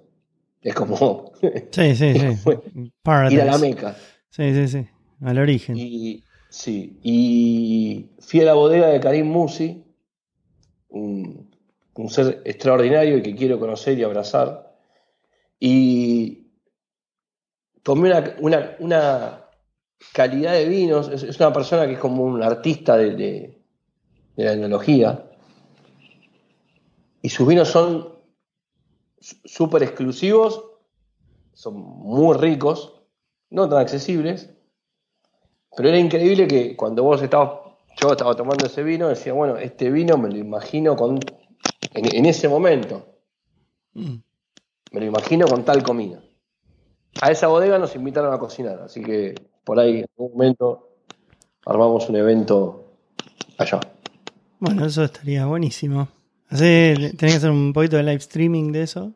[0.61, 1.31] Es como
[1.71, 2.19] Sí, sí, sí.
[3.31, 3.95] Ir a la Meca.
[4.29, 4.87] Sí, sí, sí.
[5.21, 5.75] Al origen.
[5.77, 9.83] Y sí, y fui a la bodega de Karim Musi,
[10.91, 11.49] un,
[12.09, 14.75] ser extraordinario y que quiero conocer y abrazar.
[15.59, 16.47] Y
[17.83, 18.35] tomé una,
[18.79, 19.37] una-
[20.13, 23.57] calidad de vinos, es, una persona que es como un artista de, de-
[24.35, 25.25] la enología.
[27.21, 28.15] Y sus vinos son
[29.19, 30.65] súper exclusivos,
[31.53, 33.03] son muy ricos,
[33.51, 34.49] no tan accesibles,
[35.75, 37.60] pero era increíble que cuando vos estabas,
[38.01, 41.19] yo estaba tomando ese vino, decía, bueno, este vino me lo imagino con,
[41.93, 43.07] en, en ese momento,
[43.93, 44.15] Mm.
[44.93, 46.21] me lo imagino con tal comida.
[47.21, 49.35] A esa bodega nos invitaron a cocinar, así que
[49.65, 50.89] por ahí en algún momento
[51.65, 52.93] armamos un evento
[53.57, 53.81] allá.
[54.59, 56.07] Bueno, eso estaría buenísimo.
[56.49, 59.11] Hacé- tenés que hacer un poquito de live streaming de eso.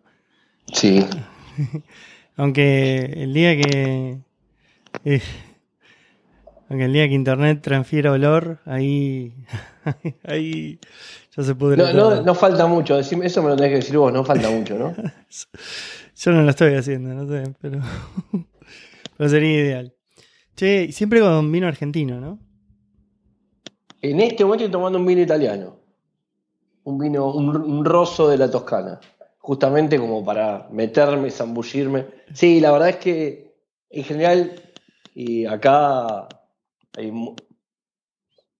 [0.74, 1.06] Sí,
[2.36, 4.18] Aunque el día que.
[5.06, 5.22] eh,
[6.70, 9.34] aunque el día que internet transfiera olor, ahí.
[10.24, 10.80] ahí
[11.36, 12.16] ya se pudre no, todo.
[12.16, 14.96] no, no falta mucho, eso me lo tenés que decir vos, no falta mucho, ¿no?
[16.18, 17.82] Yo no lo estoy haciendo, no sé, pero.
[19.18, 19.94] pero sería ideal.
[20.56, 22.40] Che, siempre con vino argentino, ¿no?
[24.02, 25.78] En este momento estoy tomando un vino italiano.
[26.86, 29.00] Un vino, un, un rosso de la Toscana.
[29.40, 32.06] Justamente como para meterme, zambullirme.
[32.34, 33.56] Sí, la verdad es que
[33.90, 34.62] en general,
[35.14, 36.28] y acá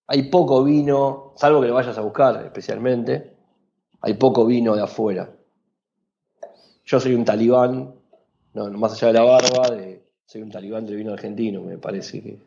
[0.08, 3.34] hay, poco vino, salvo que lo vayas a buscar especialmente,
[4.02, 5.30] hay poco vino de afuera.
[6.86, 7.96] Yo soy un talibán,
[8.54, 9.78] no, más allá de la barba,
[10.26, 12.38] soy un talibán del vino argentino, me parece que.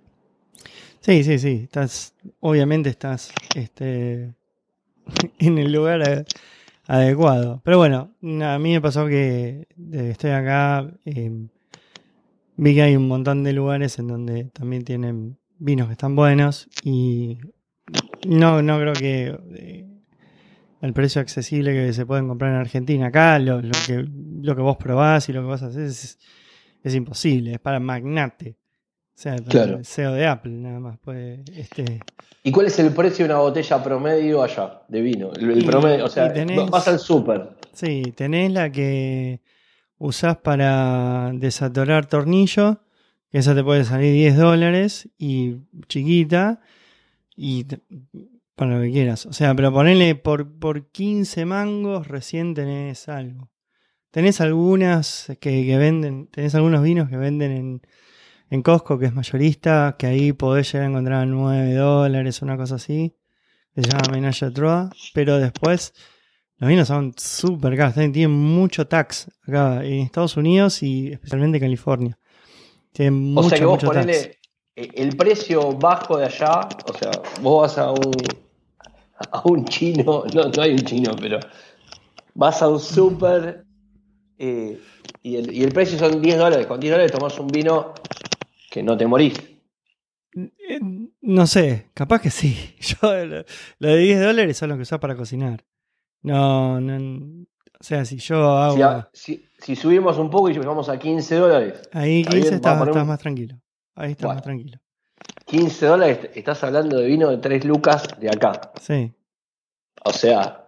[1.00, 1.60] Sí, sí, sí.
[1.64, 4.34] Estás, obviamente estás este,
[5.38, 6.24] en el lugar
[6.86, 7.60] adecuado.
[7.64, 8.10] Pero bueno,
[8.42, 11.30] a mí me pasó que estoy acá eh,
[12.56, 16.68] vi que hay un montón de lugares en donde también tienen vinos que están buenos
[16.84, 17.38] y
[18.26, 19.86] no, no creo que eh,
[20.80, 24.06] el precio accesible que se pueden comprar en Argentina acá, lo, lo que,
[24.42, 26.18] lo que vos probás y lo que vos haces es,
[26.84, 28.50] es imposible, es para magnate.
[29.16, 29.78] O sea, Claro.
[29.78, 32.00] el CEO de Apple nada más puede este,
[32.44, 35.32] ¿Y cuál es el precio de una botella promedio allá de vino?
[35.32, 37.48] El, Y- promedio, o sea, tenés- vas al súper.
[37.72, 39.40] Sí, tenés la que
[39.98, 42.80] usás para desatorar tornillo,
[43.30, 45.56] que esa te puede salir 10 dólares y
[45.88, 46.60] chiquita,
[47.36, 47.66] y
[48.54, 49.26] para lo que quieras.
[49.26, 53.50] O sea, pero ponele por, por 15 mangos recién tenés algo.
[54.10, 57.82] Tenés algunas que, venden, tenés algunos vinos que venden en,
[58.50, 62.56] en Costco, que es mayorista, que ahí podés llegar a encontrar a 9 dólares, una
[62.56, 63.14] cosa así,
[63.74, 65.92] se llama Menage à Trois, pero después
[66.56, 72.18] los vinos son súper caros, tienen mucho tax acá en Estados Unidos y especialmente California.
[73.36, 74.38] O sea que vos ponele
[74.76, 78.12] eh, el precio bajo de allá, o sea, vos vas a un
[79.32, 81.38] a un chino, no, no hay un chino, pero
[82.34, 83.64] vas a un súper
[84.38, 84.78] eh,
[85.22, 86.66] y, el, y el precio son 10 dólares.
[86.66, 87.92] Con 10 dólares tomás un vino
[88.70, 89.34] que no te morís.
[90.34, 90.80] Eh,
[91.20, 92.74] No sé, capaz que sí.
[92.80, 93.44] Yo, lo,
[93.78, 95.64] lo de 10 dólares son lo que usás para cocinar.
[96.22, 97.44] No, no.
[97.80, 98.74] O sea, si yo hago.
[98.76, 102.42] Si, a- si- si subimos un poco y vamos a 15 dólares, ahí está 15
[102.48, 103.60] bien, estás, poner estás más tranquilo.
[103.94, 104.34] Ahí estás Bueno.
[104.36, 104.78] más tranquilo.
[105.46, 108.72] 15 dólares, estás hablando de vino de 3 lucas de acá.
[108.80, 109.12] Sí.
[110.04, 110.64] O sea,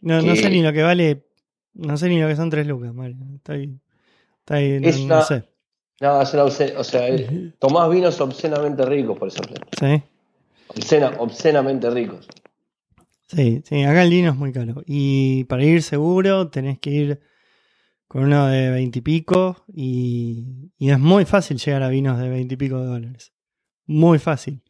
[0.00, 1.24] No, no sé ni lo que vale.
[1.72, 3.16] No sé ni lo que son 3 lucas, Mario.
[3.36, 3.78] Está ahí.
[4.40, 5.44] Está ahí, no, una- sé.
[6.02, 9.66] no, es una obscena- o sea, eh, tomás vinos obscenamente ricos por plata.
[9.80, 10.02] Sí.
[10.68, 12.28] Obscena, obscenamente ricos.
[13.28, 14.82] Sí, sí, acá el vino es muy caro.
[14.86, 17.20] Y para ir seguro tenés que ir
[18.14, 19.64] con uno de 20 y pico.
[19.74, 23.32] Y, y es muy fácil llegar a vinos de 20 y pico de dólares.
[23.86, 24.62] Muy fácil.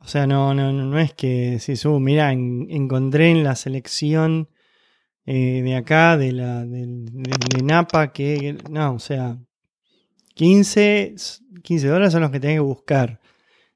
[0.00, 4.48] O sea, no, no, no es que si subo, mira, en- encontré en la selección
[5.26, 9.38] eh, de acá, de la del- de, de Napa, que no, o sea,
[10.34, 11.14] 15,
[11.62, 13.20] 15 dólares son los que tenés que buscar.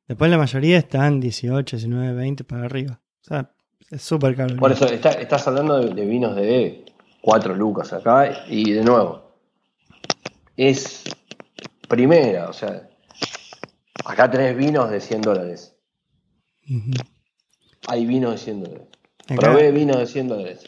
[0.09, 3.01] Después la mayoría están 18, 19, 20 para arriba.
[3.23, 3.53] O sea,
[3.91, 4.57] es súper caro.
[4.57, 6.85] Por eso, está- estás hablando de, de vinos de
[7.23, 8.45] 4 lucas acá.
[8.49, 9.23] Y de nuevo,
[10.57, 11.05] es
[11.89, 12.49] primera.
[12.49, 12.89] O sea,
[14.05, 15.77] acá tenés vinos de 100 dólares.
[16.69, 16.91] Ujú.
[17.89, 18.89] Hay vinos de 100 dólares.
[19.29, 20.65] Acá, Probé vinos de 100 dólares.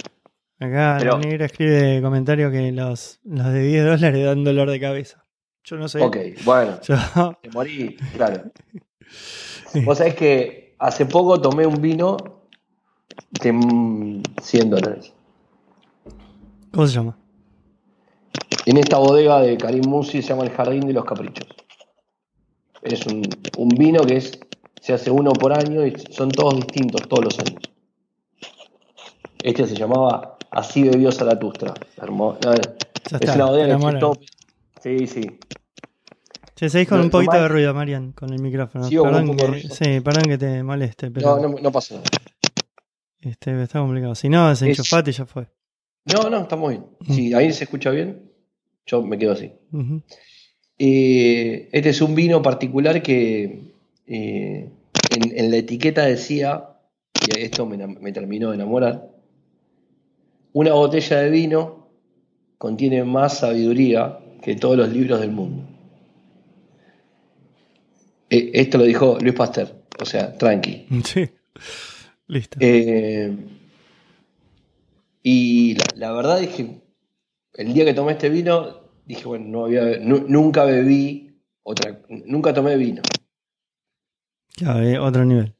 [0.59, 4.81] acá Pero- la negra escribe comentario que los, los de 10 dólares dan dolor de
[4.81, 5.25] cabeza.
[5.65, 6.01] Yo no sé.
[6.01, 6.97] Ok, bueno, Yo,
[7.41, 8.51] te morí, claro.
[9.85, 12.17] Vos sabés que hace poco tomé un vino
[13.41, 15.12] de mm, 100 dólares.
[16.73, 17.19] ¿Cómo se llama?
[18.67, 21.47] En esta bodega de Karim Musi se llama El Jardín de los Caprichos.
[22.83, 23.23] Es un,
[23.59, 24.41] un vino que es,
[24.81, 27.63] se hace uno por año y son todos distintos todos los años.
[29.43, 31.75] Este se llamaba Así bebió Zaratustra.
[32.11, 34.29] No, es está, una bodega que
[34.83, 35.39] Sí, sí.
[36.55, 38.89] Che, seguís con un poquito de ruido, Marian, con el micrófono.
[38.89, 42.07] Perdón, que, sí, perdón que te moleste, pero No, no, pasa nada.
[43.21, 44.15] Este, está complicado.
[44.15, 45.49] Si no, desenchufate y ya fue.
[46.05, 46.85] No, no, estamos bien.
[47.09, 48.31] Si ahí se escucha bien,
[48.87, 49.53] yo me quedo así.
[50.79, 53.73] Eh, este es un vino particular que
[54.07, 54.71] eh,
[55.11, 56.73] en, en la etiqueta decía,
[57.15, 59.09] y esto me, terminó de enamorar,
[60.53, 61.89] una botella de vino
[62.59, 65.65] contiene más sabiduría que todos los libros del mundo.
[68.29, 70.87] Eh, esto lo dijo Luis Pasteur, o sea, tranqui.
[71.05, 71.29] Sí.
[72.27, 72.59] Listo.
[72.61, 73.37] Eh,
[75.23, 76.81] y la, la verdad es que
[77.55, 82.53] el día que tomé este vino, dije, bueno, no había, nu- nunca bebí otra, nunca
[82.55, 83.03] tomé vino.
[84.57, 85.55] Claro, eh, otro nivel.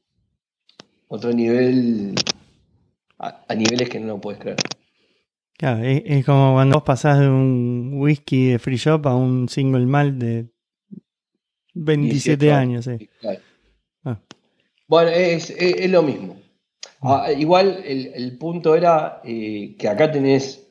[1.07, 2.15] Otro nivel,
[3.19, 4.57] a, a niveles que no lo puedes creer.
[5.57, 9.47] Claro, es, es como cuando vos pasás de un whisky de free shop a un
[9.47, 10.49] single malt de
[11.75, 12.85] 27 18 años.
[12.85, 13.09] Sí.
[13.19, 13.39] Claro.
[14.05, 14.19] Ah.
[14.87, 16.37] Bueno, es, es- es lo mismo.
[17.01, 20.67] Ah, igual el, punto era eh, que acá tenés,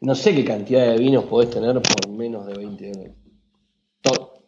[0.00, 3.16] no sé qué cantidad de vinos podés tener por menos de 20 dólares.
[4.02, 4.42] To-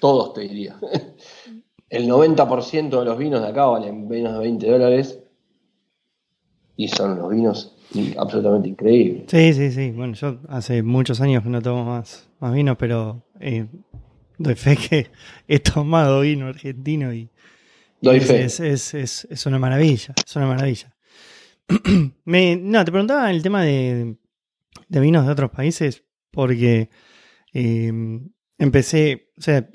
[0.00, 0.76] todos te diría.
[1.90, 5.20] El 90% de los vinos de acá valen menos de 20 dólares
[6.76, 9.24] y son los vinos in- absolutamente increíbles.
[9.28, 9.90] sí, sí, sí.
[9.90, 13.66] Bueno, yo hace muchos años que no tomo más, más vino, pero eh,
[14.54, 15.06] fe que
[15.48, 17.30] he tomado vino argentino y,
[18.00, 18.44] Doy es, fe.
[18.44, 20.94] Es, es- es- es una maravilla, es una maravilla.
[22.24, 24.16] Me, no, te preguntaba el tema de,
[24.88, 26.90] de vinos de otros países porque
[27.52, 27.92] eh,
[28.58, 29.68] empecé, o sea,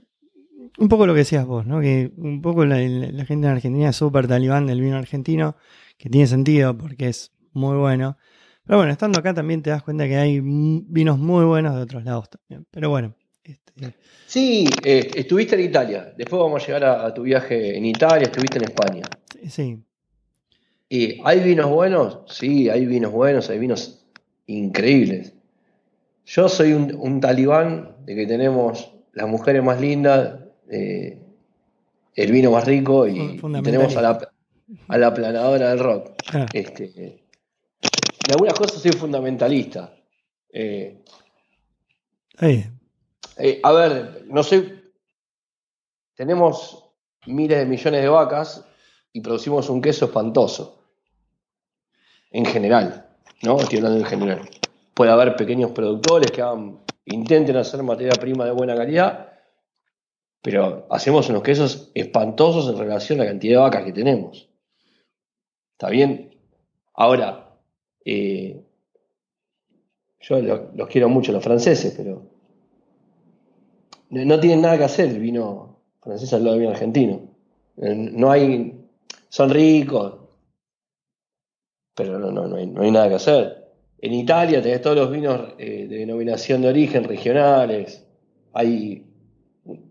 [0.78, 1.82] un poco lo que decías vos, ¿no?
[1.82, 5.56] Que un poco la, gente en Argentina es súper talibán del vino argentino,
[5.98, 8.18] que tiene sentido porque es muy bueno.
[8.66, 12.04] Pero bueno, estando acá también te das cuenta que hay vinos muy buenos de otros
[12.06, 12.66] lados también.
[12.72, 13.94] Pero bueno, este,
[14.26, 16.14] Sí, eh, estuviste en Italia.
[16.18, 19.04] Después vamos a llegar a, a tu viaje en Italia, estuviste en España.
[19.48, 19.84] sí,
[20.90, 22.20] ¿Y hay vinos buenos?
[22.28, 24.06] Sí, hay vinos buenos, hay vinos
[24.46, 25.34] increíbles.
[26.26, 30.40] Yo soy un, un talibán de que tenemos las mujeres más lindas,
[30.70, 31.20] eh,
[32.16, 34.32] el vino más rico y, tenemos a la,
[34.88, 36.12] a la planadora del rock.
[36.32, 39.94] Ah, Este, en algunas cosas soy fundamentalista.
[40.52, 41.02] Eh.
[43.38, 44.84] Eh, a ver, no sé,
[46.16, 46.92] tenemos
[47.26, 48.66] miles de millones de vacas
[49.12, 50.80] y producimos un queso espantoso.
[52.32, 53.58] En general, ¿no?
[53.60, 54.50] Estoy hablando en general.
[54.94, 56.44] Puede haber pequeños productores que
[57.06, 59.32] intenten hacer materia prima de buena calidad,
[60.42, 64.50] pero hacemos unos quesos espantosos en relación a la cantidad de vacas que tenemos.
[65.74, 66.36] ¿Está bien?
[66.96, 67.56] Ahora,
[68.06, 68.66] eh,
[70.20, 72.33] yo lo- los quiero mucho los franceses, pero
[74.14, 77.20] no, tienen nada que hacer el vino francés al lado del vino argentino.
[77.78, 78.80] Eh, No hay.
[79.30, 80.14] Son ricos,
[81.96, 83.64] pero no, no, no, hay, no hay nada que hacer.
[84.00, 88.06] En Italia tenés todos los vinos eh, de denominación de origen regionales.
[88.54, 89.06] Hay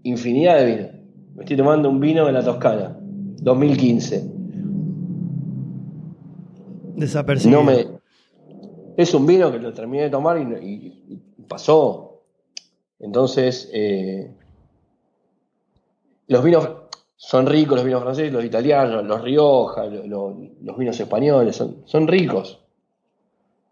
[0.05, 0.91] infinidad de vinos.
[1.35, 4.25] Me estoy tomando un vino de la Toscana, 2015.
[6.97, 7.61] Desapercibido.
[7.61, 7.87] No me,
[8.97, 11.03] es un vino que lo terminé de tomar y, y-
[11.39, 12.12] y pasó.
[13.03, 14.31] Entonces, eh,
[16.29, 16.69] los vinos
[17.17, 21.83] son ricos, los vinos franceses, los italianos, los Rioja, lo- lo- los vinos españoles, son,
[21.85, 22.61] son ricos.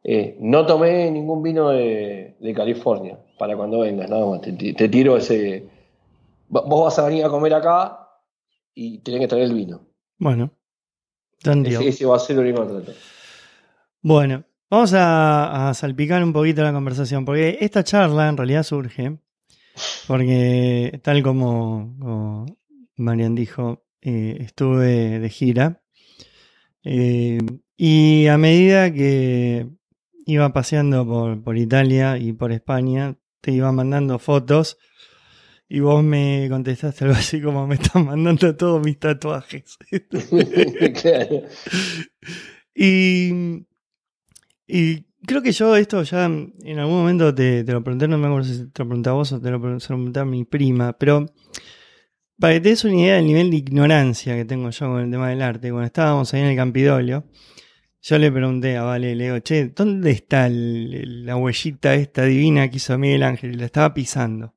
[0.02, 4.40] Eh, no tomé ningún vino de, de California para cuando vengas, nada más.
[4.40, 5.68] Te, te- tiro ese.
[6.48, 8.08] Vos vas a venir a comer acá
[8.74, 9.82] y tenés que traer el vino.
[10.18, 10.50] Bueno.
[11.80, 12.92] Ese, ese va a ser el único trato.
[14.02, 19.18] Bueno, vamos a, a salpicar un poquito la conversación, porque esta charla en realidad surge
[20.06, 22.46] porque, tal como, como
[22.96, 25.82] Marian dijo, eh, estuve de gira
[26.84, 27.38] eh,
[27.76, 29.68] y a medida que
[30.26, 34.78] iba paseando por, por Italia y por España, te iba mandando fotos
[35.68, 39.78] y vos me contestaste algo así como me están mandando todos mis tatuajes.
[41.00, 41.42] Claro.
[42.74, 43.66] Y,
[44.72, 48.48] y creo que yo esto ya en algún momento te, lo pregunté, no me acuerdo
[48.48, 50.44] si te lo pregunté a vos o te lo pre- se lo pregunté a mi
[50.44, 51.26] prima, pero
[52.38, 55.10] para que te des una idea del nivel de ignorancia que tengo yo con el
[55.10, 57.26] tema del arte, cuando estábamos ahí en el Campidolio,
[58.02, 62.78] yo le pregunté a Vale, le digo, che, ¿dónde está la huellita esta divina que
[62.78, 63.52] hizo Miguel Ángel?
[63.52, 64.54] Y la estaba pisando.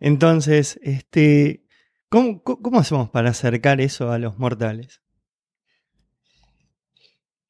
[0.00, 1.64] Entonces, este,
[2.08, 5.02] ¿cómo, cómo- hacemos para acercar eso a los mortales?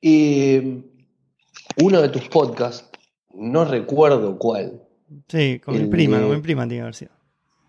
[0.01, 0.96] Y
[1.83, 2.89] uno de tus podcasts,
[3.35, 4.83] no recuerdo cuál,
[5.29, 7.13] Sí, con mi prima, de- con mi prima tiene que haber sido.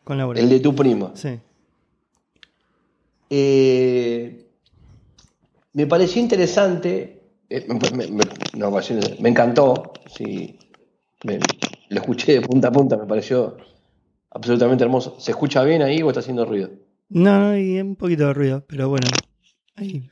[0.03, 0.39] Con Laura.
[0.39, 1.11] el de tu prima.
[1.15, 1.39] Sí.
[3.29, 4.45] Eh,
[5.73, 8.07] me pareció interesante, eh, me,
[8.57, 8.71] no,
[9.19, 10.57] me encantó, sí,
[11.23, 11.39] me-
[11.89, 13.57] lo escuché de punta a punta, me pareció
[14.31, 15.19] absolutamente hermoso.
[15.19, 16.69] ¿Se escucha bien ahí o está haciendo ruido?
[17.09, 19.07] No, no, y un poquito de ruido, pero bueno.
[19.75, 20.09] Ahí.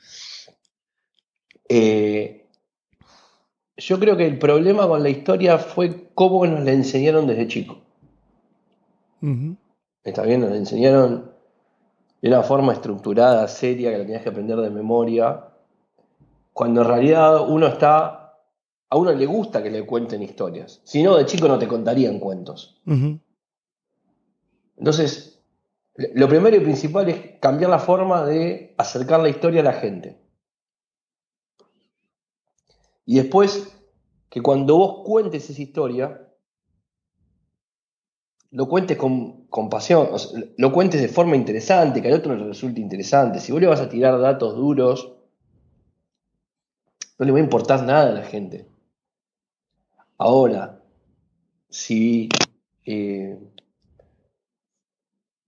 [1.67, 2.44] Eh,
[3.77, 7.77] yo creo que el problema con la historia fue cómo nos la enseñaron desde chico.
[9.21, 9.55] Ujú.
[10.03, 11.31] Está bien, nos la enseñaron
[12.21, 15.45] de una forma estructurada, seria, que la tenías que aprender de memoria,
[16.53, 18.39] cuando en realidad uno está,
[18.89, 22.19] a uno le gusta que le cuenten historias, si no, de chico no te contarían
[22.19, 22.81] cuentos.
[24.77, 25.41] Entonces,
[25.95, 30.17] lo primero y principal es cambiar la forma de acercar la historia a la gente.
[33.05, 33.71] Y después,
[34.29, 36.25] que cuando vos cuentes esa historia,
[38.51, 40.09] lo cuentes con, pasión,
[40.57, 43.39] lo cuentes de forma interesante, que al otro le resulte interesante.
[43.39, 45.11] Si vos le vas a tirar datos duros,
[47.19, 48.67] no le va a importar nada a la gente.
[50.17, 50.81] Ahora,
[51.69, 52.29] si
[52.85, 53.37] eh,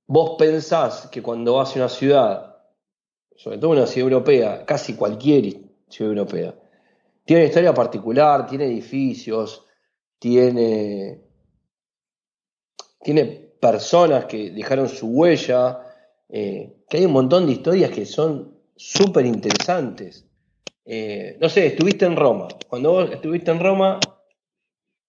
[0.06, 2.58] vos pensás que cuando vas a una ciudad,
[3.38, 6.56] sobre todo una ciudad europea, casi cualquier ciudad europea,
[7.28, 9.66] tiene una historia particular, tiene edificios,
[10.18, 11.26] tiene,
[13.04, 13.26] tiene
[13.60, 15.82] personas que dejaron su huella,
[16.30, 20.26] eh, que hay un montón de historias que son súper interesantes.
[20.86, 22.48] Eh, no sé, estuviste en Roma.
[22.70, 24.00] Cuando vos estuviste en Roma,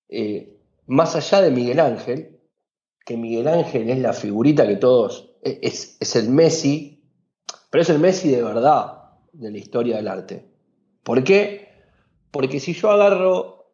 [0.09, 2.41] eh, más allá de Miguel Ángel,
[3.07, 7.01] que Miguel Ángel es la figurita que todos, e, es, es el Messi,
[7.71, 10.45] pero es el Messi de verdad de la historia del arte.
[11.05, 11.68] ¿Por qué?
[12.39, 13.67] Porque si yo agarro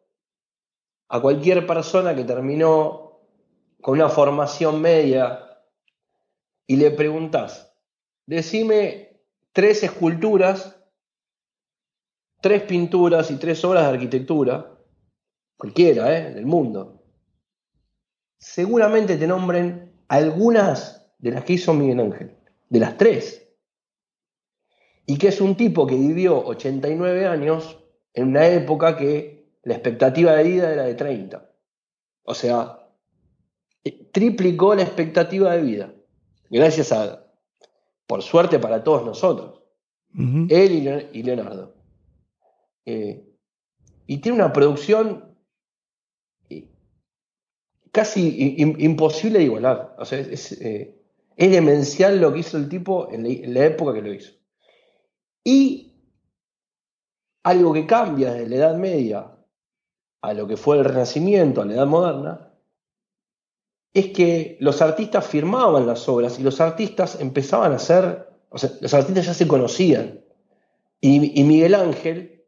[1.09, 3.21] a cualquier persona que terminó
[3.79, 5.61] con una formación media
[6.65, 7.71] y le preguntás,
[8.25, 10.81] decime tres esculturas,
[12.41, 14.79] tres pinturas y tres obras de arquitectura,
[15.57, 16.33] cualquiera, ¿eh?
[16.33, 17.03] del mundo,
[18.39, 22.35] seguramente te nombren algunas de las que hizo Miguel Ángel,
[22.69, 23.47] de las tres.
[25.05, 27.84] Y que es un tipo que vivió 89 años
[28.15, 31.49] en una época que la expectativa de vida era de 30.
[32.23, 32.79] O sea,
[33.83, 35.93] eh, triplicó la expectativa de vida.
[36.49, 37.27] Gracias a,
[38.07, 39.61] por suerte para todos nosotros,
[40.49, 41.75] él y Leon- y Leonardo.
[42.85, 43.27] Eh,
[44.07, 45.35] y tiene una producción
[46.49, 46.69] eh,
[47.91, 49.95] casi imposible de igualar.
[49.97, 51.01] O sea, es, es, eh,
[51.35, 54.31] es demencial lo que hizo el tipo en la, en la época que lo hizo.
[55.43, 55.94] Y
[57.45, 59.31] algo que cambia desde la Edad Media
[60.21, 62.51] a lo que fue el Renacimiento, a la Edad Moderna,
[63.93, 68.71] es que los artistas firmaban las obras y los artistas empezaban a ser, o sea,
[68.81, 70.21] los artistas ya se conocían.
[70.99, 72.47] Y, Miguel Ángel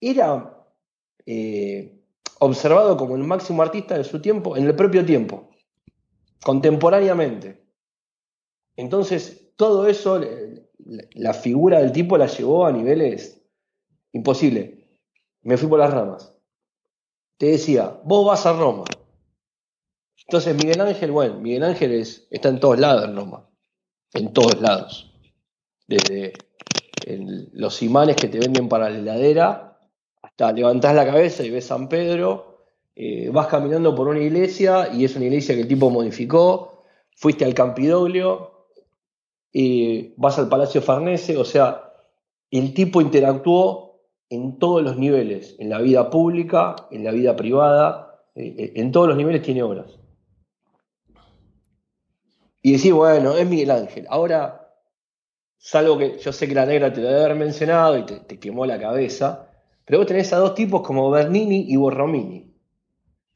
[0.00, 0.66] era
[1.24, 2.02] eh,
[2.40, 5.50] observado como el máximo artista de su tiempo en el propio tiempo,
[6.42, 7.64] contemporáneamente.
[8.74, 10.20] Entonces, todo eso,
[11.12, 13.41] la figura del tipo la llevó a niveles
[14.12, 14.78] imposibles.
[15.42, 16.34] Me fui por las ramas.
[17.38, 18.84] Te decía, vos vas a Roma.
[20.26, 21.92] Entonces, Miguel Ángel, bueno, Miguel Ángel
[22.30, 23.48] está en todos lados en Roma.
[24.14, 25.12] En todos lados.
[25.88, 26.32] Desde
[27.52, 29.80] los imanes que te venden para la heladera,
[30.22, 35.04] hasta levantás la cabeza y ves San Pedro, eh, vas caminando por una iglesia y
[35.04, 36.84] es una iglesia que el tipo modificó,
[37.16, 38.52] fuiste al Campidoglio,
[39.52, 41.92] y vas al Palacio Farnese, o sea,
[42.50, 43.91] el tipo interactuó
[44.34, 48.92] en todos los niveles, en la vida pública, en la vida privada, eh, eh, en
[48.92, 49.98] todos los niveles tiene obras.
[52.62, 54.06] Y decís, bueno, es Miguel Ángel.
[54.08, 54.62] Ahora
[55.64, 58.66] Salvo que yo sé que la negra te lo debe haber mencionado y te, quemó
[58.66, 59.48] la cabeza.
[59.84, 62.52] Pero vos tenés a dos tipos como Bernini y Borromini.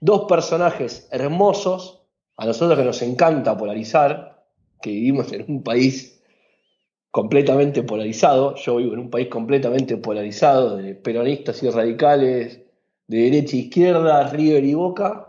[0.01, 2.03] Dos personajes hermosos,
[2.37, 4.45] a nosotros que nos encanta polarizar,
[4.83, 6.16] que vivimos en un país
[7.17, 8.57] completamente polarizado.
[8.57, 12.61] Yo vivo en un país completamente polarizado, de peronistas y radicales,
[13.09, 15.27] de derecha e izquierda, River y Boca.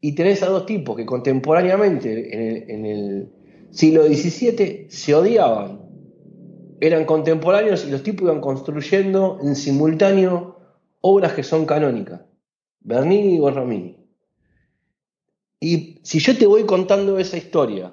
[0.00, 3.32] Y tenés a dos tipos que contemporáneamente en el
[3.72, 5.80] siglo XVII se odiaban
[6.80, 10.60] eran contemporáneos y los tipos iban construyendo en simultáneo
[11.00, 12.20] obras que son canónicas.
[12.78, 13.96] Bernini y Borromini.
[15.58, 17.92] Y si yo te voy contando esa historia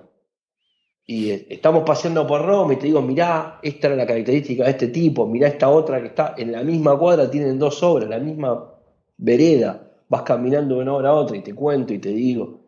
[1.12, 4.90] y estamos paseando por Roma y te digo, mirá, esta era la característica de este
[4.90, 8.76] tipo, mirá esta otra que está en la misma cuadra, tienen dos obras, la misma
[9.18, 12.60] vereda, vas caminando de una obra a otra y te cuento y te digo,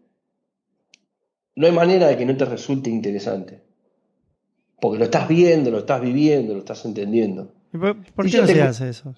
[1.56, 3.62] no hay manera de que no te resulte interesante.
[4.82, 7.54] Porque lo estás viendo, lo estás viviendo, lo estás entendiendo.
[7.72, 9.14] ¿Por, qué no se hace eso?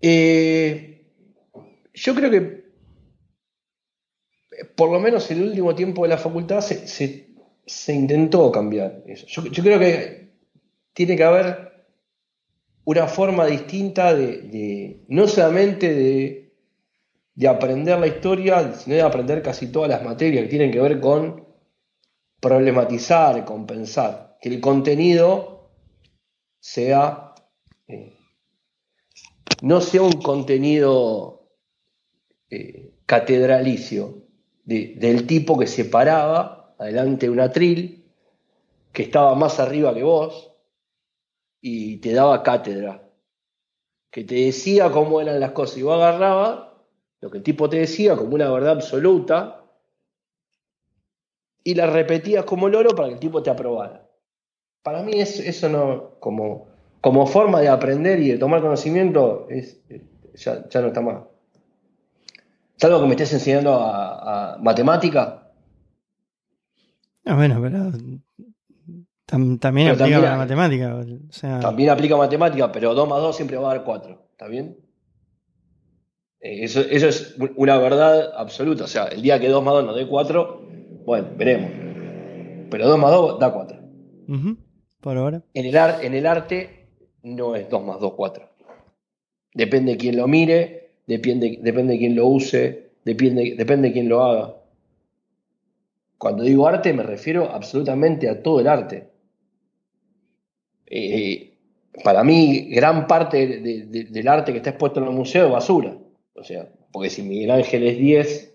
[0.00, 1.04] Eh,
[1.92, 2.61] yo creo que,
[4.64, 7.28] por lo menos en el último tiempo de la facultad, se,
[7.88, 9.26] intentó cambiar eso.
[9.26, 10.32] Yo, creo que
[10.92, 11.86] tiene que haber
[12.84, 16.54] una forma distinta de, no solamente de,
[17.34, 21.00] de aprender la historia, sino de aprender casi todas las materias que tienen que ver
[21.00, 21.46] con
[22.40, 25.70] problematizar, compensar, que el contenido
[26.58, 27.34] sea,
[27.86, 28.18] eh,
[29.62, 31.48] no sea un contenido
[32.50, 34.21] eh, catedralicio
[34.64, 38.04] del tipo que se paraba adelante de un atril,
[38.92, 40.52] que estaba más arriba que vos
[41.60, 43.08] y te daba cátedra,
[44.10, 46.72] que te decía cómo eran las cosas y vos agarrabas
[47.20, 49.64] lo que el tipo te decía como una verdad absoluta
[51.64, 54.08] y la repetías como loro para que el tipo te aprobara.
[54.82, 56.66] Para mí eso no, como,
[57.00, 59.80] como forma de aprender y de tomar conocimiento, es,
[60.34, 61.28] ya, no está mal.
[62.84, 65.50] Algo que me estés enseñando a, matemática.
[67.24, 67.92] Ah, bueno, pero
[69.26, 71.04] también aplica la matemática.
[71.60, 74.28] También aplica matemática, pero 2 más 2 siempre va a dar 4.
[74.32, 74.76] ¿Está bien?
[76.40, 78.84] Eh, eso, eso, es una verdad absoluta.
[78.84, 80.62] O sea, el día que 2 más 2 nos dé 4,
[81.06, 81.70] bueno, veremos.
[82.70, 83.78] Pero 2 más 2 da 4.
[85.00, 85.42] Por ahora.
[85.54, 86.88] En el, en el arte
[87.22, 88.48] no es 2 más 2, 4.
[89.54, 94.08] Depende de quién lo mire, depende, depende de quién lo use, depende, depende de quién
[94.08, 94.56] lo haga.
[96.18, 99.08] Cuando digo arte me refiero absolutamente a todo el arte.
[100.86, 101.52] Eh,
[102.04, 105.96] para mí, gran parte del arte que está expuesto en el museo es basura.
[106.34, 108.54] O sea, porque si Miguel Ángel es 10,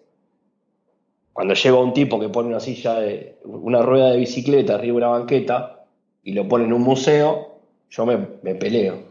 [1.34, 5.06] cuando llega un tipo que pone una silla, de, una rueda de bicicleta arriba de
[5.06, 5.86] una banqueta
[6.24, 8.18] y lo pone en un museo, yo me,
[8.56, 9.04] peleo.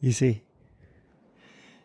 [0.00, 0.42] Y sí.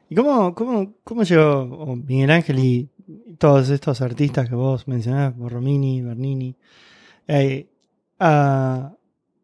[0.09, 2.89] ¿Y cómo, cómo, cómo llegó Miguel Ángel y
[3.37, 6.55] todos estos artistas que vos mencionás, Borromini, Bernini,
[7.27, 7.67] eh,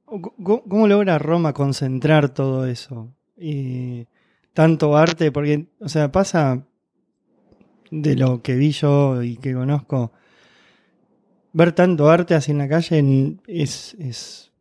[0.05, 3.13] ¿cómo logra Roma concentrar todo eso?
[3.37, 4.07] Y
[4.53, 6.65] tanto arte, porque, o sea, pasa
[7.91, 10.11] de lo que vi yo y que conozco,
[11.51, 14.51] ver tanto arte así en la calle es, es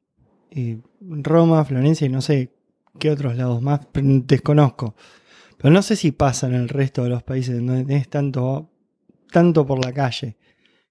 [0.50, 2.52] eh, Roma, Florencia y no sé
[2.98, 4.94] qué otros lados más, desconozco.
[5.62, 8.68] Pero no sé si pasa en el resto de los países donde es tanto,
[9.30, 10.36] tanto por la calle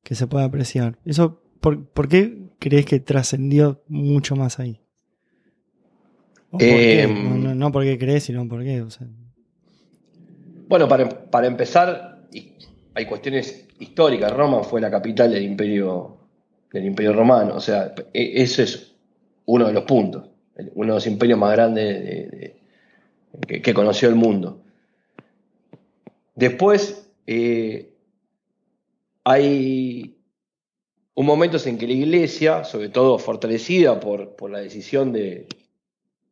[0.02, 0.98] que se puede apreciar.
[1.04, 4.80] Eso, ¿por, qué crees que trascendió mucho más ahí?
[6.54, 8.86] No, porque crees, sino porque...
[10.70, 12.22] Bueno, para, para empezar,
[12.94, 14.32] hay cuestiones históricas.
[14.32, 16.18] Roma fue la capital del imperio,
[16.72, 17.56] del imperio romano.
[17.56, 18.96] O sea, e, eso es
[19.46, 20.30] uno de los puntos.
[20.76, 22.54] Uno de los imperios más grandes
[23.48, 24.61] que, conoció el mundo.
[26.36, 27.94] Después eh,
[29.24, 30.18] hay
[31.14, 35.46] un momento en que la iglesia, sobre todo fortalecida por, la decisión del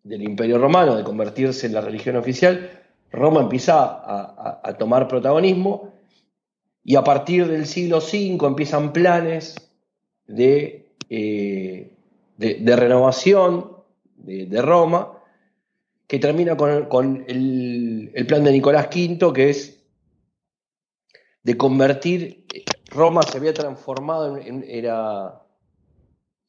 [0.03, 2.71] Imperio Romano de convertirse en la religión oficial,
[3.11, 5.93] Roma empieza a, tomar protagonismo
[6.83, 9.55] y a partir del siglo V empiezan planes
[10.27, 11.91] de, eh,
[12.37, 13.71] renovación
[14.15, 15.13] de, Roma
[16.07, 19.78] que termina con, el, el, plan de Nicolás V, que es
[21.43, 22.45] de convertir
[22.89, 25.41] Roma se había transformado en, era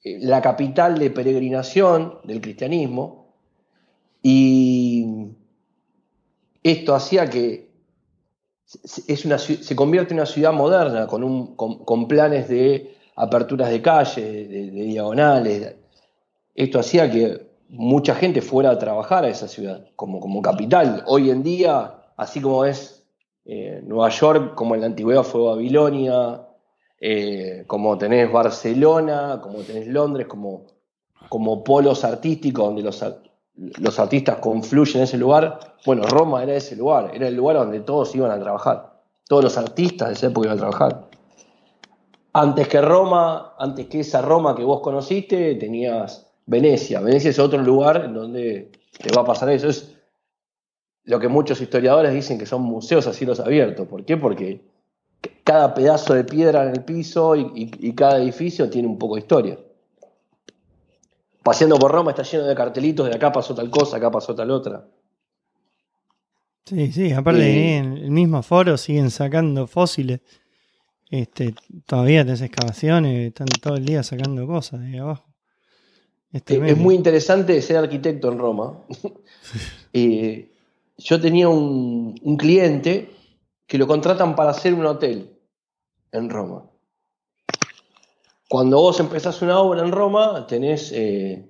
[0.03, 3.34] eh, la capital de peregrinación del cristianismo
[4.22, 5.07] y
[6.62, 7.70] esto hacía que
[9.09, 13.82] es una, se convierte en una ciudad moderna con, un, con, planes de aperturas de
[13.82, 15.74] calles, de, diagonales.
[16.55, 21.03] Esto hacía que mucha gente fuera a trabajar a esa ciudad como, como capital.
[21.09, 22.99] Hoy en día, así como es
[23.53, 26.40] eh, Nueva York, como en la antigüedad fue Babilonia,
[27.01, 30.66] eh, como tenés Barcelona, como tenés Londres, como,
[31.28, 33.05] como polos artísticos donde los,
[33.57, 35.59] los artistas confluyen en ese lugar.
[35.84, 39.01] Bueno, Roma era ese lugar, era el lugar donde todos iban a trabajar.
[39.26, 41.09] Todos los artistas de esa época iban a trabajar.
[42.32, 47.01] Antes que Roma, antes que esa Roma que vos conociste, tenías Venecia.
[47.01, 49.66] Venecia es otro lugar en donde te va a pasar eso.
[49.66, 49.89] Es,
[51.05, 53.86] lo que muchos historiadores dicen que son museos a cielos abiertos.
[53.88, 54.16] ¿Por qué?
[54.16, 54.61] Porque
[55.44, 59.59] cada pedazo de piedra en el piso y, cada edificio tiene un poco de historia.
[61.42, 64.51] Paseando por Roma está lleno de cartelitos de acá pasó tal cosa, acá pasó tal
[64.51, 64.86] otra.
[66.66, 70.20] Sí, sí, aparte en el mismo foro siguen sacando fósiles.
[71.11, 71.55] Este,
[71.86, 75.24] todavía tenés excavaciones, están todo el día sacando cosas de abajo.
[76.32, 78.78] Es, es muy interesante ser arquitecto en Roma.
[79.92, 80.53] eh,
[81.01, 83.11] yo tenía un, cliente
[83.66, 85.38] que lo contratan para hacer un hotel
[86.12, 86.68] en Roma.
[88.48, 91.48] Cuando vos empezás una obra en Roma, tenés eh,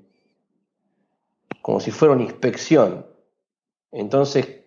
[1.62, 3.06] como si fuera una inspección.
[3.90, 4.64] Entonces,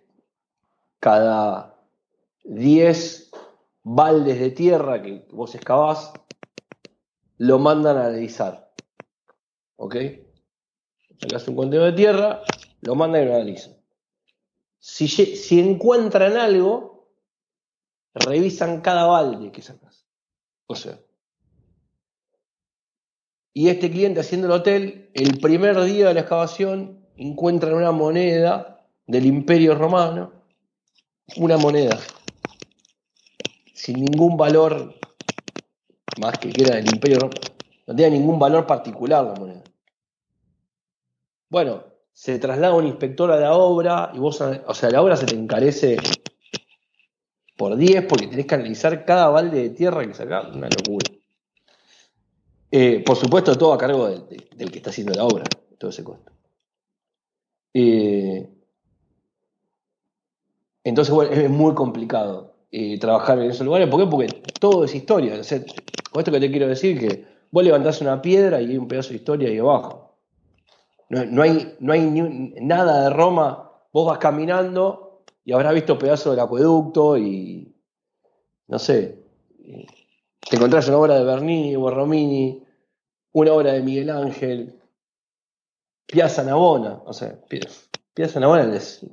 [0.99, 1.79] cada
[2.43, 3.31] 10
[3.83, 6.13] baldes de tierra que vos excavás,
[7.37, 8.73] lo mandan a analizar.
[9.77, 9.95] ¿Ok?
[11.19, 12.41] Sacás un contenedor de tierra,
[12.81, 13.82] lo mandan y lo analizan.
[14.85, 17.07] Si, encuentran algo,
[18.13, 20.05] revisan cada balde que sacas.
[20.67, 20.99] O sea.
[23.53, 28.85] Y este cliente haciendo el hotel, el primer día de la excavación, encuentran una moneda
[29.07, 30.33] del Imperio Romano,
[31.37, 31.97] una moneda
[33.73, 34.99] sin ningún valor
[36.19, 37.39] más que que era del Imperio Romano.
[37.87, 39.63] No tenía ningún valor particular la moneda.
[41.49, 45.25] Bueno, se traslada un inspector a la obra y vos, o sea, la obra se
[45.25, 45.97] te encarece
[47.57, 51.09] por 10 porque tenés que analizar cada balde de tierra que sacás, una locura.
[52.71, 55.43] Eh, por supuesto, todo a cargo del, que está haciendo la obra,
[55.77, 56.31] todo ese costo.
[57.73, 58.49] Eh,
[60.83, 63.89] entonces, bueno, es muy complicado eh, trabajar en esos lugares.
[63.89, 64.09] ¿Por qué?
[64.09, 64.27] Porque
[64.59, 65.33] todo es historia.
[66.11, 69.09] con esto que te quiero decir, que vos levantás una piedra y hay un pedazo
[69.09, 70.12] de historia ahí abajo.
[71.13, 72.01] No, hay, no hay
[72.61, 73.71] nada de Roma.
[73.91, 77.75] Vos vas caminando y habrás visto pedazos del acueducto y
[78.67, 79.23] no sé.
[80.49, 82.63] Te encontrás una obra de Bernini o Romini,
[83.33, 84.79] una obra de Miguel Ángel,
[86.05, 87.01] Piazza Navona.
[87.05, 87.37] O sea,
[88.13, 89.05] Piazza Navona es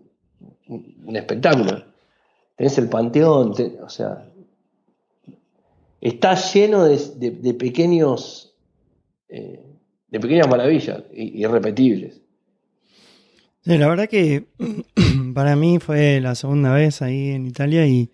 [0.69, 1.85] un espectáculo.
[2.57, 4.31] Tenés el Panteón, o sea,
[6.01, 8.55] está lleno de, pequeños
[9.29, 9.65] eh,
[10.11, 12.21] de pequeñas maravillas, irrepetibles.
[13.65, 14.47] La verdad que
[15.35, 18.11] para mí fue la segunda vez ahí en Italia y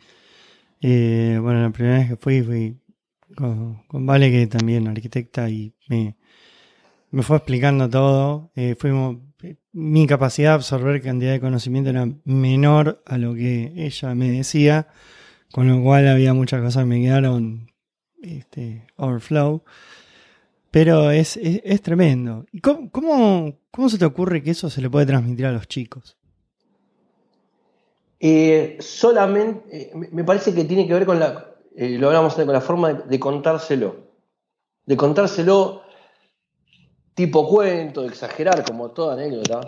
[0.80, 2.76] eh, bueno, la primera vez que fui fui
[3.34, 6.16] con, Vale, que también arquitecta, y me,
[7.22, 8.51] fue explicando todo.
[8.55, 9.18] Eh, fuimos,
[9.72, 14.88] mi capacidad de absorber cantidad de conocimiento era menor a lo que ella me decía,
[15.53, 17.70] con lo cual había muchas cosas que me quedaron
[18.22, 19.64] este, overflow.
[20.77, 21.39] Pero es,
[21.83, 22.45] tremendo.
[22.53, 26.18] ¿Y cómo, cómo, se te ocurre que eso se le puede transmitir a los chicos?
[28.20, 32.53] Eh, solamente, eh, me parece que tiene que ver con la, eh, lo hablamos con
[32.53, 33.97] la forma de, contárselo.
[34.85, 35.81] De contárselo
[37.14, 39.62] tipo cuento, de exagerar, como toda anécdota,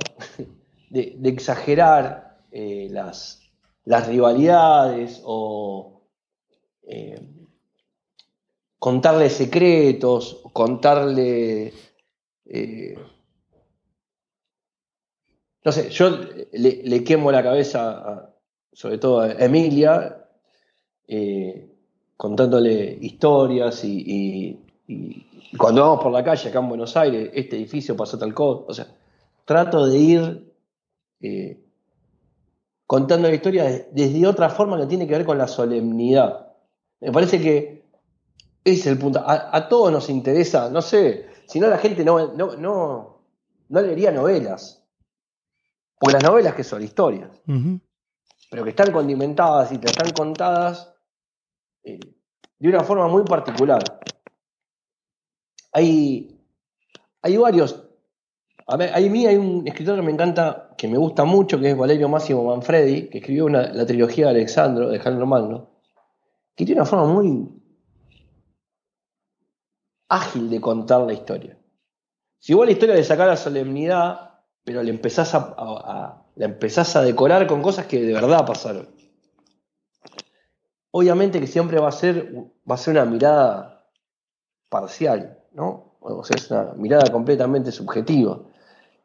[0.90, 3.50] de, exagerar las,
[3.86, 6.02] las, rivalidades o
[8.78, 11.72] contarle secretos, contarle...
[12.44, 12.96] Eh,
[15.64, 16.10] no sé, yo
[16.52, 18.32] le, quemo la cabeza,
[18.72, 20.26] sobre todo a Emilia,
[21.06, 21.70] eh,
[22.16, 25.26] contándole historias y, y,
[25.58, 28.64] cuando vamos por la calle acá en Buenos Aires, este edificio pasó tal cosa.
[28.66, 28.86] O sea,
[29.44, 30.54] trato de ir
[31.20, 31.60] eh,
[32.86, 36.54] contando la historia desde otra forma que tiene que ver con la solemnidad.
[37.00, 37.87] Me parece que
[38.72, 39.22] ese es el punto.
[39.24, 43.22] A, todos nos interesa, no sé, si no la gente no, no, no,
[43.68, 44.84] no leería novelas.
[45.98, 47.30] Porque las novelas que son historias,
[48.50, 50.94] pero que están condimentadas y te están contadas
[51.82, 51.98] eh,
[52.58, 53.82] de una forma muy particular.
[55.72, 56.38] Hay,
[57.22, 57.84] hay varios.
[58.66, 62.08] A, mí hay un escritor que me encanta, que me gusta mucho, que es Valerio
[62.08, 65.70] Máximo Manfredi, que escribió la trilogía de Alexandro, de Alejandro Magno,
[66.54, 67.57] que tiene una forma muy
[70.08, 71.58] ágil de contar la historia.
[72.38, 77.46] Si igual la historia de sacar la solemnidad, pero le empezás a, empezás a decorar
[77.46, 78.88] con cosas que de verdad pasaron.
[80.90, 82.34] Obviamente que siempre va a ser,
[82.68, 83.90] va a ser una mirada
[84.68, 85.96] parcial, ¿no?
[86.00, 88.40] O sea, es una mirada completamente subjetiva.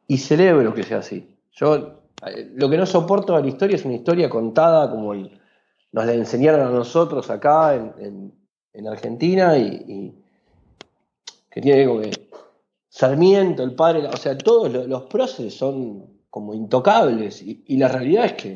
[0.08, 1.38] Y celebro que sea así.
[1.51, 6.06] Yo eh, lo que no soporto de la historia es una historia contada como nos
[6.06, 8.34] la enseñaron a nosotros acá en,
[8.88, 10.22] Argentina y,
[11.54, 12.30] que tiene que que
[12.89, 18.34] Sarmiento, el padre, o sea, todos los, próceres son como intocables y, la realidad es
[18.34, 18.54] que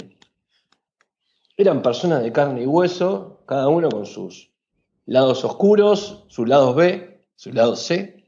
[1.55, 4.51] eran personas de carne y hueso, cada uno con sus
[5.05, 8.23] lados oscuros, sus lados B, sus lados C,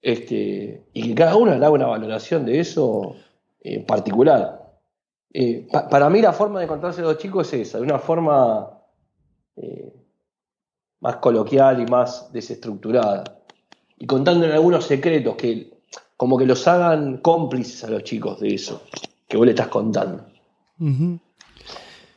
[0.00, 3.14] este, y que cada uno haga una valoración de eso
[3.60, 4.78] en eh, particular.
[5.32, 8.78] Eh, para mí la forma de contarse los chicos es esa, de una forma
[9.56, 9.92] eh,
[11.00, 13.37] más coloquial y más desestructurada
[13.98, 15.78] y contándole algunos secretos que
[16.16, 18.82] como que los hagan cómplices a los chicos de eso
[19.28, 20.26] que vos le estás contando.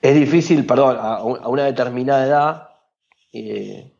[0.02, 2.70] Es difícil, perdón, a, una determinada edad
[3.34, 3.92] eh,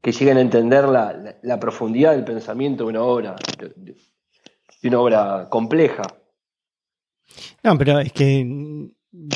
[0.00, 3.96] que lleguen a entender la, profundidad del pensamiento de una obra, de,
[4.88, 6.02] una obra compleja.
[7.62, 8.88] No, pero es que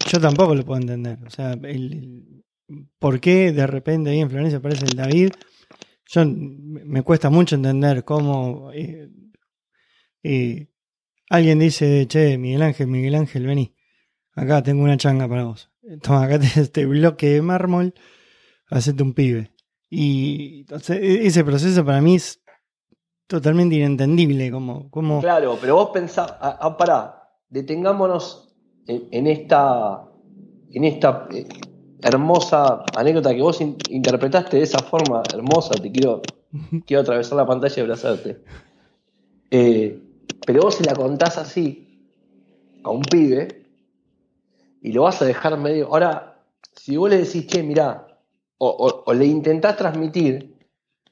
[0.09, 1.18] yo tampoco lo puedo entender.
[1.26, 2.45] O sea, el,
[2.99, 5.33] ¿por qué de repente ahí en Florencia aparece el David?
[6.12, 10.68] Yo me cuesta mucho entender cómo eh,
[11.28, 13.76] alguien dice, che, Miguel Ángel, Miguel Ángel, vení,
[14.32, 15.70] acá tengo una changa para vos.
[16.02, 17.94] Toma, acá tenés este bloque de mármol,
[18.68, 19.52] hacete un pibe.
[19.88, 22.42] Y entonces, e-, ese proceso para mí es
[23.28, 24.50] totalmente inentendible.
[24.50, 25.20] Como, como...
[25.20, 28.52] Claro, pero vos pensás, ah, ah pará, detengámonos
[28.88, 30.08] en, esta,
[30.72, 31.46] en esta eh,
[32.03, 36.22] hermosa anécdota que vos interpretaste de esa forma hermosa, te quiero,
[36.86, 38.42] quiero atravesar la pantalla y abrazarte.
[39.51, 40.03] Eh,
[40.46, 42.09] pero vos se la contás así
[42.82, 43.66] a un pibe
[44.82, 45.86] y lo vas a dejar medio.
[45.86, 46.38] Ahora,
[46.74, 48.07] si vos le decís, che, mirá,
[48.59, 50.55] o, le intentás transmitir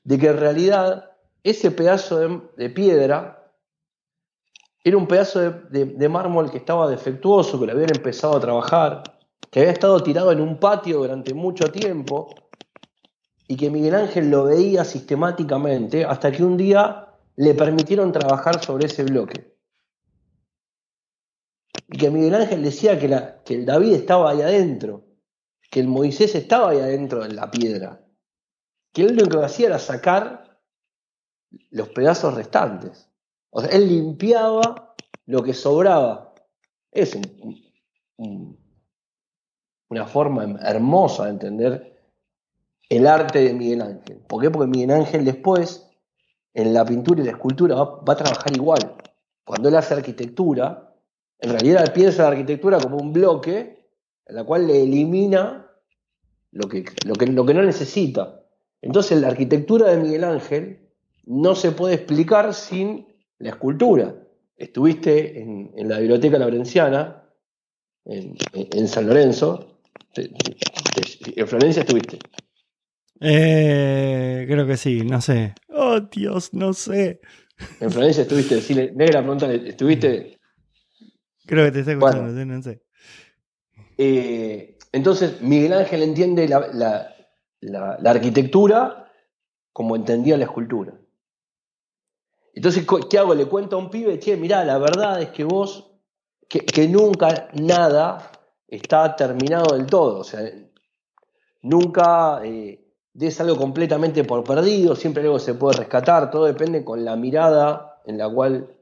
[0.04, 1.12] de que en realidad
[1.42, 3.52] ese pedazo de, piedra
[4.84, 9.17] era un pedazo de, de mármol que estaba defectuoso, que lo habían empezado a trabajar
[9.50, 12.34] que había estado tirado en un patio durante mucho tiempo
[13.46, 18.86] y que Miguel Ángel lo veía sistemáticamente hasta que un día le permitieron trabajar sobre
[18.86, 19.56] ese bloque.
[21.88, 25.06] Y que Miguel Ángel decía que, la, que el David estaba ahí adentro,
[25.70, 28.04] que el Moisés estaba ahí adentro en la piedra,
[28.92, 30.60] que él lo que hacía era sacar
[31.70, 33.08] los pedazos restantes.
[33.48, 34.94] O sea, él limpiaba
[35.24, 36.34] lo que sobraba.
[36.90, 37.16] Es
[38.18, 38.57] un
[39.88, 41.98] una forma hermosa de entender
[42.88, 44.18] el arte de Miguel Ángel.
[44.26, 44.50] ¿Por qué?
[44.50, 45.88] Porque Miguel Ángel después,
[46.54, 48.94] en la pintura y la escultura, va, a trabajar igual.
[49.44, 50.94] Cuando él hace arquitectura,
[51.38, 53.78] en realidad él piensa la arquitectura como un bloque
[54.26, 55.66] en la cual le elimina
[56.50, 58.42] lo que, lo que, lo que no necesita.
[58.80, 60.88] Entonces la arquitectura de Miguel Ángel
[61.24, 63.06] no se puede explicar sin
[63.38, 64.14] la escultura.
[64.56, 67.24] Estuviste en, la Biblioteca Laurenciana,
[68.04, 69.77] en San Lorenzo,
[71.36, 72.18] ¿En Florencia estuviste?
[73.20, 75.54] Eh, creo que sí, no sé.
[75.68, 77.20] Oh, Dios, no sé.
[77.80, 80.38] En Florencia estuviste, cine negra, pregunta, ¿estuviste?
[81.46, 82.82] Creo que te está escuchando, no sé.
[83.96, 87.14] Eh, entonces, Miguel Ángel entiende la,
[88.04, 89.10] arquitectura
[89.72, 90.94] como entendía la escultura.
[92.54, 93.34] Entonces, ¿qué hago?
[93.34, 95.90] Le cuento a un pibe, che, mirá, la verdad es que vos,
[96.48, 98.37] que, que nunca nada
[98.68, 100.20] está terminado del todo.
[100.20, 100.48] O sea,
[101.62, 107.04] nunca eh, des algo completamente por perdido, siempre algo se puede rescatar, todo depende con
[107.04, 108.76] la mirada en la cual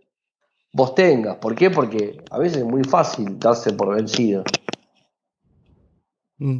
[0.72, 1.36] vos tengas.
[1.36, 1.70] ¿Por qué?
[1.70, 4.44] Porque a veces es muy fácil darse por vencido.
[6.38, 6.58] Mm.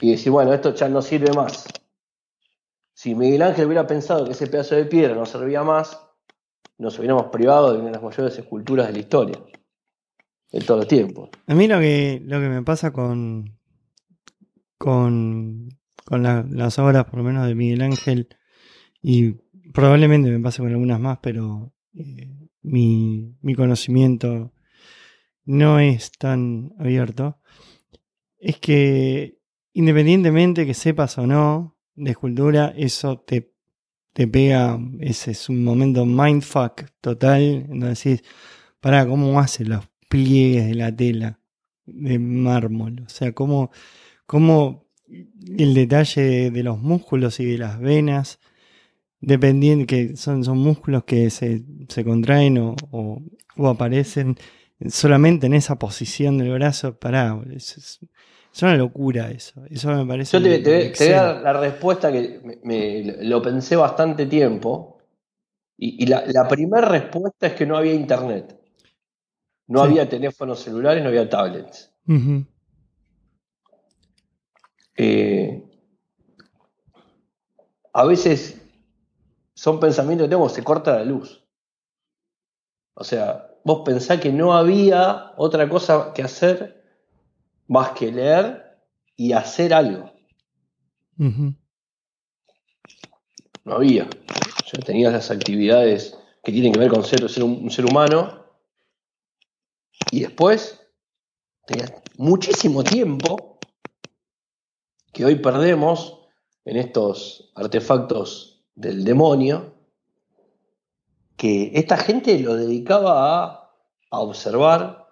[0.00, 1.66] Y decir, bueno, esto ya no sirve más.
[2.94, 6.04] Si Miguel Ángel hubiera pensado que ese pedazo de piedra no servía más,
[6.78, 9.38] nos hubiéramos privado de una de las mayores esculturas de la historia,
[10.52, 11.30] de todo el tiempo.
[11.46, 13.58] A mí lo que, lo que me pasa con,
[14.76, 15.68] con,
[16.04, 18.28] con la- las obras, por lo menos de Miguel Ángel,
[19.02, 19.32] y
[19.72, 22.30] probablemente me pase con algunas más, pero eh,
[22.62, 24.52] mi, mi conocimiento
[25.44, 27.38] no es tan abierto,
[28.38, 29.38] es que
[29.72, 33.52] independientemente que sepas o no de escultura, eso te,
[34.12, 38.22] te pega, ese es un momento mindfuck total, en donde decís,
[38.80, 41.40] para cómo hace los pliegues de la tela
[41.86, 43.70] de mármol, o sea, cómo,
[44.26, 44.86] cómo
[45.58, 48.40] el detalle de, de los músculos y de las venas,
[49.20, 53.22] dependiendo que son, son músculos que se, se contraen o, o-
[53.56, 54.36] o aparecen
[54.88, 58.00] solamente en esa posición del brazo, pará, es, es-
[58.54, 60.38] es una locura eso, eso me parece...
[60.38, 64.26] Yo te, te- te voy a dar la respuesta que me- me- lo pensé bastante
[64.26, 64.98] tiempo.
[65.78, 68.57] Y, y la, la primera respuesta es que no había internet.
[69.68, 69.90] No Sí.
[69.90, 71.92] había teléfonos celulares, no había tablets.
[74.96, 75.62] Eh,
[77.92, 78.60] a veces
[79.54, 81.44] son pensamientos que tengo, se corta la luz.
[82.94, 86.82] O sea, vos pensás que no había otra cosa que hacer
[87.68, 88.78] más que leer
[89.16, 90.10] y hacer algo.
[93.64, 94.08] No había.
[94.72, 98.37] Ya tenías las actividades que tienen que ver con ser, ser un, un ser humano.
[100.10, 100.80] Y después
[101.66, 103.58] tenías muchísimo tiempo
[105.12, 106.18] que hoy perdemos
[106.64, 109.74] en estos artefactos del demonio,
[111.36, 113.74] que esta gente lo dedicaba
[114.10, 115.08] a, observar,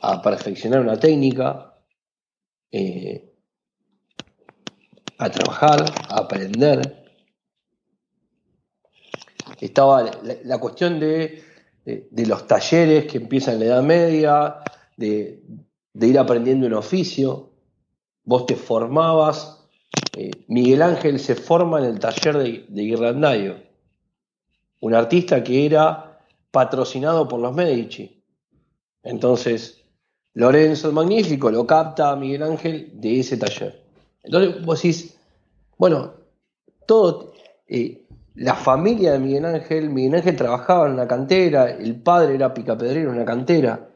[0.00, 1.78] a perfeccionar una técnica,
[2.70, 3.34] eh,
[5.18, 7.04] a trabajar, a aprender.
[9.60, 10.10] Estaba
[10.44, 11.42] la cuestión de,
[11.84, 14.56] de- los talleres que empiezan en la Edad Media,
[14.96, 15.42] de,
[16.00, 17.50] ir aprendiendo un oficio.
[18.24, 19.60] Vos te formabas.
[20.16, 23.64] eh, Miguel Ángel se forma en el taller de, de
[24.80, 26.18] un artista que era
[26.50, 28.22] patrocinado por los Medici.
[29.02, 29.82] Entonces,
[30.34, 33.82] Lorenzo el Magnífico lo capta a Miguel Ángel de ese taller.
[34.22, 35.16] Entonces vos decís,
[35.78, 36.12] bueno,
[36.86, 37.32] todo,
[37.66, 38.03] eh,
[38.34, 43.10] la familia de Miguel Ángel, Miguel Ángel trabajaba en una cantera, el padre era picapedrero
[43.10, 43.88] en una cantera.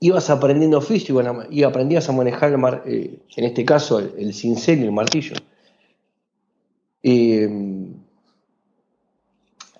[0.00, 1.20] Ibas aprendiendo oficio
[1.50, 4.92] y aprendías a manejar, el mar- eh, en este caso, el, el cincel y el
[4.92, 5.34] martillo.
[7.02, 7.48] Eh,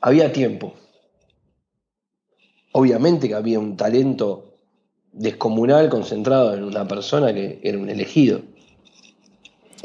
[0.01, 0.75] había tiempo.
[2.73, 4.57] Obviamente que había un talento
[5.13, 8.43] descomunal concentrado en una persona que era un elegido.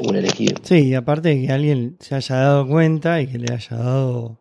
[0.00, 0.56] Un elegido.
[0.62, 4.40] Sí, y aparte de que alguien se haya dado cuenta y que le haya dado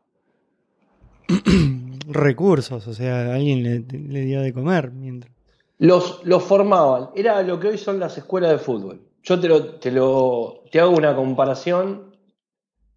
[2.08, 5.32] recursos, o sea, alguien le, le dio de comer mientras.
[5.80, 7.10] Los, los formaban.
[7.16, 9.01] Era lo que hoy son las escuelas de fútbol.
[9.24, 12.16] Yo te lo, te lo te hago una comparación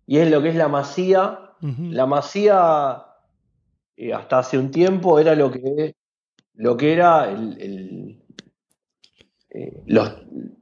[0.07, 1.41] y es lo que es la masía.
[1.61, 3.03] La masía
[3.97, 5.95] eh, hasta hace un tiempo era lo que,
[6.55, 8.23] lo que era el- el,
[9.51, 10.13] eh, los,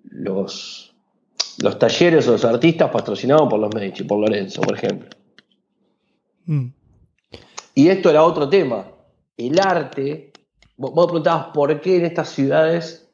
[0.05, 0.94] los,
[1.63, 5.09] los talleres o los artistas patrocinados por los Medici, por Lorenzo, por ejemplo.
[6.47, 6.67] Mm.
[7.75, 8.91] Y esto era otro tema.
[9.37, 10.33] El arte,
[10.77, 13.09] vos, vos preguntabas por qué en estas ciudades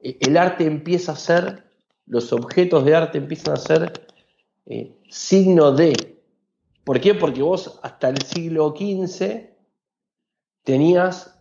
[0.00, 1.64] eh, el arte empieza a ser,
[2.06, 4.06] los objetos de arte empiezan a ser
[4.66, 6.22] eh, signo de.
[6.84, 7.14] ¿Por qué?
[7.14, 9.50] Porque vos hasta el siglo XV
[10.62, 11.38] tenías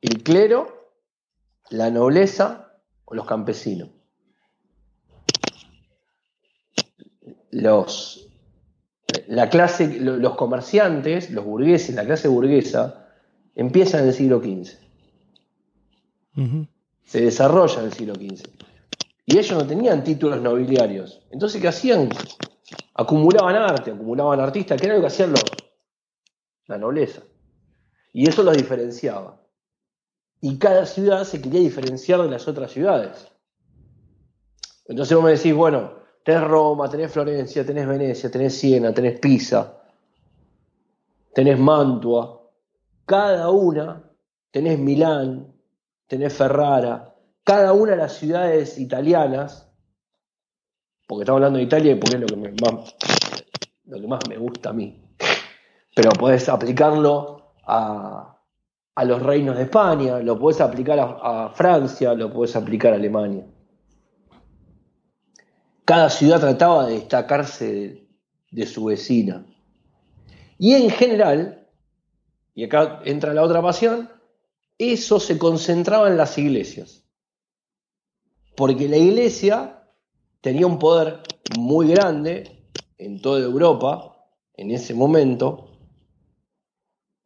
[0.00, 0.90] el clero,
[1.70, 3.90] la nobleza o los campesinos.
[7.52, 8.28] Los,
[9.28, 13.08] la clase, lo- los comerciantes, los burgueses, la clase burguesa,
[13.54, 14.78] empiezan en el siglo XV,
[17.04, 18.50] se desarrolla en el siglo XV.
[19.26, 21.22] Y ellos no tenían títulos nobiliarios.
[21.30, 22.10] Entonces, ¿qué hacían?
[22.94, 25.62] Acumulaban arte, acumulaban artistas, que era lo que hacían los,
[26.66, 27.22] la nobleza.
[28.12, 29.40] Y eso los diferenciaba.
[30.40, 33.28] Y cada ciudad se quería diferenciar de las otras ciudades.
[34.86, 39.78] Entonces vos me decís, bueno, tenés Roma, tenés Florencia, tenés Venecia, tenés Siena, tenés Pisa,
[41.34, 42.40] tenés Mantua.
[43.06, 44.02] Cada una,
[44.50, 45.52] tenés Milán,
[46.06, 47.14] tenés Ferrara.
[47.44, 49.68] Cada una de las ciudades italianas,
[51.08, 52.54] porque estamos hablando de Italia y porque es lo que, me-
[54.08, 55.02] más, me gusta a mí.
[55.94, 58.38] Pero podés aplicarlo a,
[58.94, 62.96] a los reinos de España, lo podés aplicar a, a Francia, lo podés aplicar a
[62.96, 63.44] Alemania.
[65.84, 68.06] Cada ciudad trataba de destacarse
[68.50, 69.46] de, su vecina.
[70.58, 71.68] Y en general,
[72.54, 74.10] y acá entra la otra pasión,
[74.78, 77.04] eso se concentraba en las iglesias.
[78.56, 79.82] Porque la iglesia
[80.40, 81.20] tenía un poder
[81.58, 82.68] muy grande
[82.98, 84.12] en toda Europa
[84.54, 85.72] en ese momento,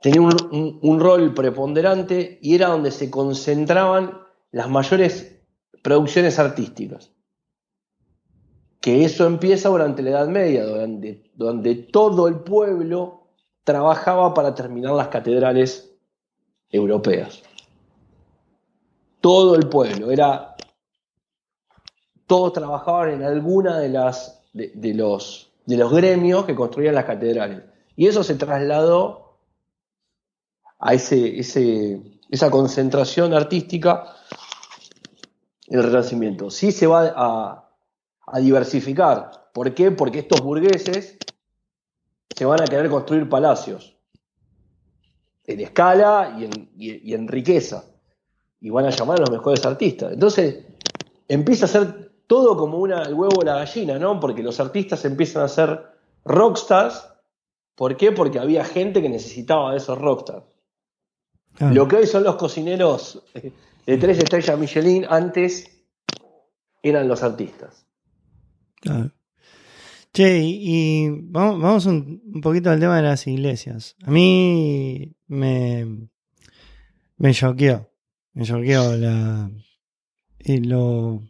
[0.01, 4.21] tenía un, rol preponderante y era donde se concentraban
[4.53, 5.43] las mayores
[5.83, 7.16] producciones artísticas.
[8.87, 13.27] Que eso empieza durante la Edad Media, donde, donde todo el pueblo
[13.65, 15.93] trabajaba para terminar las catedrales
[16.71, 17.43] europeas.
[19.21, 20.55] Todo el pueblo, era.
[22.29, 27.65] Todos trabajaban en alguna de las de, los, de los gremios que construían las catedrales.
[27.97, 29.41] Y eso se trasladó
[30.79, 34.15] a ese, ese, esa concentración artística
[35.67, 36.53] en el Renacimiento.
[36.53, 37.66] Sí se va a,
[38.27, 39.51] a diversificar.
[39.53, 39.91] ¿Por qué?
[39.91, 41.17] Porque estos burgueses
[42.35, 43.97] se van a querer construir palacios
[45.45, 47.85] en escala y en, y, y en, riqueza.
[48.61, 50.13] Y van a llamar a los mejores artistas.
[50.13, 50.65] Entonces
[51.29, 54.19] empieza a ser todo como una, el huevo o la gallina, ¿no?
[54.19, 55.81] Porque los artistas empiezan a ser
[56.25, 57.09] rockstars.
[57.75, 58.13] ¿Por qué?
[58.13, 60.45] Porque había gente que necesitaba de esos rockstars.
[61.61, 61.71] Ah.
[61.73, 63.23] Lo que hoy son los cocineros
[63.87, 65.71] de tres estrellas Michelin, antes
[66.83, 67.86] eran los artistas.
[70.13, 73.97] Che, y vamos, vamos un, un, poquito al tema de las iglesias.
[74.03, 76.09] A mí me,
[77.19, 77.91] me choqueó.
[78.33, 79.51] Me choqueó la,
[80.39, 81.23] y lo,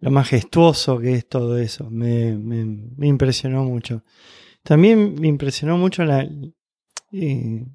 [0.00, 1.90] lo majestuoso que es todo eso.
[1.90, 4.04] Me, me, impresionó mucho.
[4.62, 6.28] También me impresionó mucho la.
[7.12, 7.66] Eh,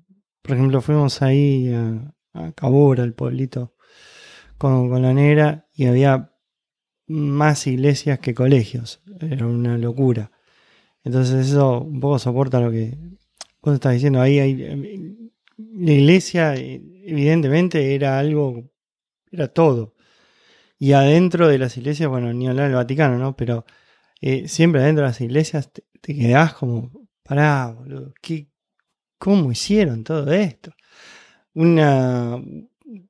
[0.41, 3.75] por ejemplo, fuimos ahí a, a Cabura, al pueblito,
[4.57, 6.31] con, con la negra, y había
[7.07, 9.01] más iglesias que colegios.
[9.19, 10.31] Era una locura.
[11.03, 12.97] Entonces eso un poco soporta lo que
[13.61, 14.21] vos estás diciendo.
[14.21, 18.69] Ahí hay, la iglesia evidentemente era algo,
[19.31, 19.95] era todo.
[20.79, 23.35] Y adentro de las iglesias, bueno, ni hablar del Vaticano, ¿no?
[23.35, 23.65] Pero
[24.21, 26.91] eh, siempre adentro de las iglesias te, te quedás como,
[27.23, 28.47] pará, boludo, ¿qué,
[29.17, 30.73] ¿cómo hicieron todo esto?
[31.53, 32.39] Una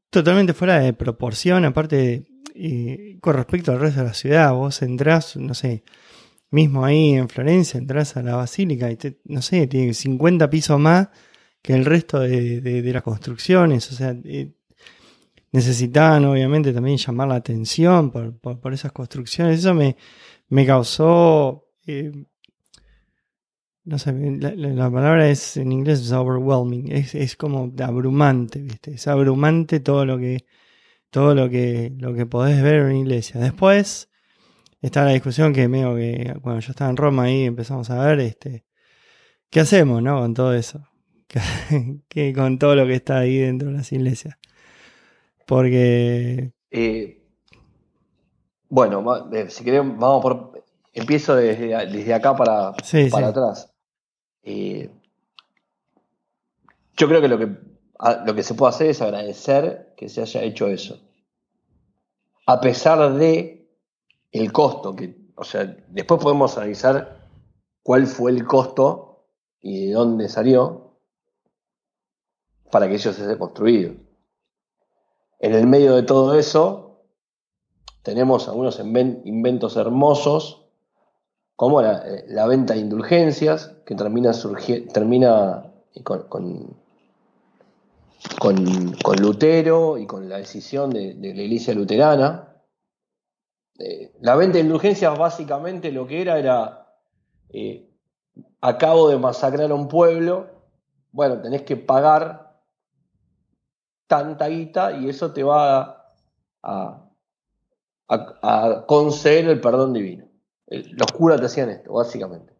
[0.10, 2.27] totalmente fuera de proporción, aparte
[3.20, 5.84] con respecto al resto de la ciudad, vos entrás, no sé,
[6.50, 11.10] mismo ahí en Florencia, entras a la basílica y no sé, tiene 50 pisos más
[11.62, 14.54] que el resto de, de, las construcciones, o sea, eh,
[15.52, 19.98] necesitaban obviamente también llamar la atención por, por, por esas construcciones, eso me,
[20.50, 22.12] me causó, eh,
[23.84, 28.94] no sé, la, la, palabra es en inglés es overwhelming, es, es como abrumante, ¿viste?
[28.94, 30.46] Es abrumante todo lo que
[31.18, 33.42] todo lo que, lo que podés ver en una iglesia.
[33.42, 34.08] Después
[34.84, 38.20] está la discusión que medio que cuando yo estaba en Roma ahí empezamos a ver
[38.20, 38.68] este
[39.50, 40.20] qué hacemos, ¿no?
[40.20, 40.88] Con todo eso.
[42.08, 44.38] que con todo lo que está ahí dentro de las iglesias.
[45.48, 47.26] Porque eh,
[48.70, 49.04] bueno,
[49.48, 50.64] si queremos, vamos por
[50.94, 53.32] empiezo desde, desde acá para, sí, para sí.
[53.32, 53.74] atrás.
[54.44, 54.92] Eh,
[56.96, 57.48] yo creo que lo que
[58.24, 61.07] lo que se puede hacer es agradecer que se haya hecho eso.
[62.48, 63.70] A pesar de
[64.32, 67.28] el costo, que, o sea, después podemos analizar
[67.84, 69.26] cuál fue el costo
[69.60, 70.98] y de dónde salió
[72.72, 73.96] para que eso se haya construido.
[75.40, 77.04] En el medio de todo eso,
[78.02, 80.70] tenemos algunos inventos hermosos,
[81.58, 85.74] como la, la venta de indulgencias, que termina,
[86.06, 86.78] con, con
[88.40, 92.56] con, con, Lutero y con la decisión de, de la iglesia luterana.
[93.80, 96.96] Eh, la venta de indulgencias básicamente lo que era era,
[97.50, 97.88] eh,
[98.62, 100.48] acabo de masacrar a un pueblo,
[101.12, 102.60] bueno, tenés que pagar
[104.08, 106.08] tanta guita y eso te va
[106.64, 107.10] a,
[108.08, 110.28] a, a conceder el perdón divino.
[110.68, 112.54] Los curas te hacían esto, básicamente.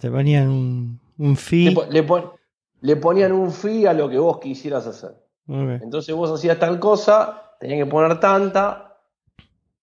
[0.00, 1.74] Te ponían un, un fee.
[1.74, 2.32] Le, le, pon,
[2.80, 5.14] le ponían un fee a lo que vos quisieras hacer.
[5.46, 5.78] Okay.
[5.82, 9.00] Entonces vos hacías tal cosa, tenías que poner tanta,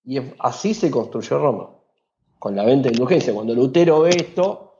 [0.03, 1.69] y así se construyó Roma,
[2.37, 3.33] con la venta de indulgencia.
[3.33, 4.75] Cuando Lutero ve esto,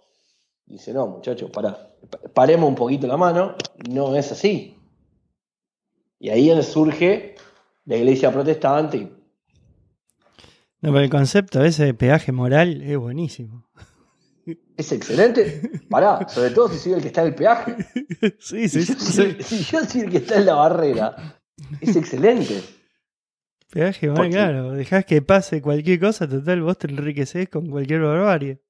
[0.66, 1.96] dice, no, muchachos, pará,
[2.34, 3.56] paremos un poquito la mano,
[3.90, 4.78] no es así.
[6.20, 7.36] Y ahí surge
[7.86, 9.12] la iglesia protestante.
[10.82, 13.68] No, pero el concepto ese de peaje moral es buenísimo.
[14.78, 15.62] Es excelente.
[15.90, 17.76] Pará, sobre todo si soy el que está en el peaje.
[18.40, 21.40] Sí, sí, si, yo, si, si yo soy el que está en la barrera,
[21.82, 22.62] es excelente.
[23.72, 24.72] Peaje, Porque- claro.
[24.72, 28.62] Dejás que pase cualquier cosa, total, vos te enriqueces con cualquier barbarie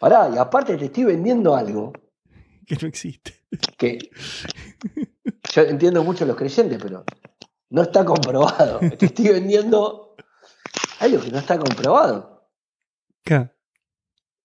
[0.00, 1.92] Pará, y aparte te estoy vendiendo algo
[2.66, 3.34] que no existe.
[3.78, 3.98] que
[5.54, 7.04] yo entiendo mucho a los creyentes, pero
[7.70, 8.80] no está comprobado.
[8.98, 10.16] Te estoy vendiendo
[11.00, 12.48] algo que no está comprobado.
[13.24, 13.50] Claro.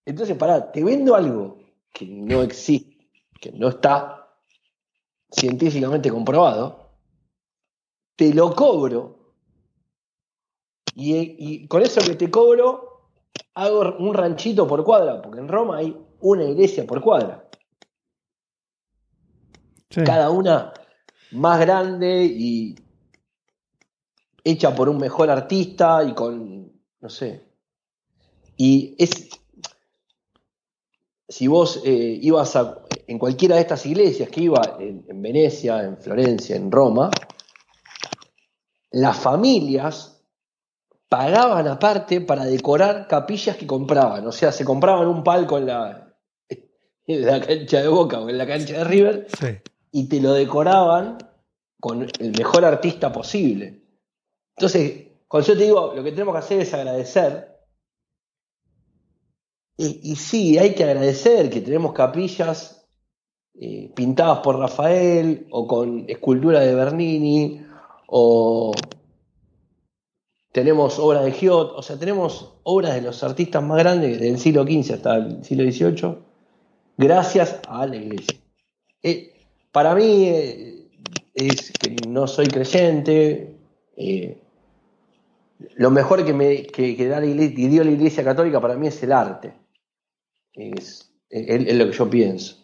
[0.08, 1.60] Entonces, pará, te vendo algo
[1.92, 3.10] que no existe,
[3.42, 4.26] que no está
[5.30, 6.94] científicamente comprobado,
[8.16, 9.34] te lo cobro
[10.96, 13.10] y, y con eso que te cobro
[13.56, 17.50] hago un ranchito por cuadra, porque en Roma hay una iglesia por cuadra.
[19.90, 20.04] Sí.
[20.06, 20.74] cada una
[21.32, 22.76] más grande y
[24.42, 26.72] hecha por un mejor artista y con,
[27.02, 27.46] no sé.
[28.56, 29.30] Y es,
[31.28, 35.84] si vos eh, ibas a, en cualquiera de estas iglesias que iba en, en Venecia,
[35.84, 37.10] en Florencia, en Roma,
[38.92, 40.24] las familias
[41.10, 44.26] pagaban aparte para decorar capillas que compraban.
[44.28, 46.14] O sea, se compraban un palco en la,
[47.06, 49.48] en la cancha de Boca o en la cancha de River Sí.
[49.92, 51.18] y te lo decoraban
[51.80, 53.84] con el mejor artista posible.
[54.58, 57.57] Entonces, cuando yo te digo, lo que tenemos que hacer es agradecer.
[59.80, 62.88] Y, sí, hay que agradecer que tenemos capillas
[63.54, 67.62] eh, pintadas por Rafael o con escultura de Bernini
[68.08, 68.74] o
[70.52, 74.64] tenemos obras de Giot, o sea, tenemos obras de los artistas más grandes del siglo
[74.64, 76.18] XV hasta el siglo XVIII
[76.98, 78.40] gracias a la iglesia.
[79.04, 79.32] Eh,
[79.72, 80.90] para mí eh,
[81.36, 83.54] es que no soy creyente.
[85.76, 86.64] lo mejor que, me,
[87.08, 89.67] da la iglesia- que dio la Iglesia Católica para mí es el arte.
[90.58, 92.58] Es, es- lo que yo pienso.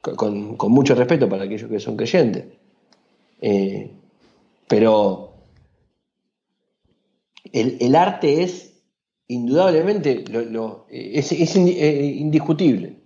[0.00, 2.44] Con, con- mucho respeto para aquellos que son creyentes.
[3.40, 3.90] Eh,
[4.68, 5.34] pero
[7.52, 8.82] el, el arte es
[9.28, 12.96] indudablemente lo- lo- es, eh, indiscutible.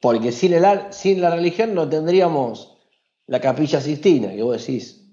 [0.00, 2.76] Porque sin, el, sin la religión no tendríamos
[3.26, 5.04] la capilla Sistina, que vos decís.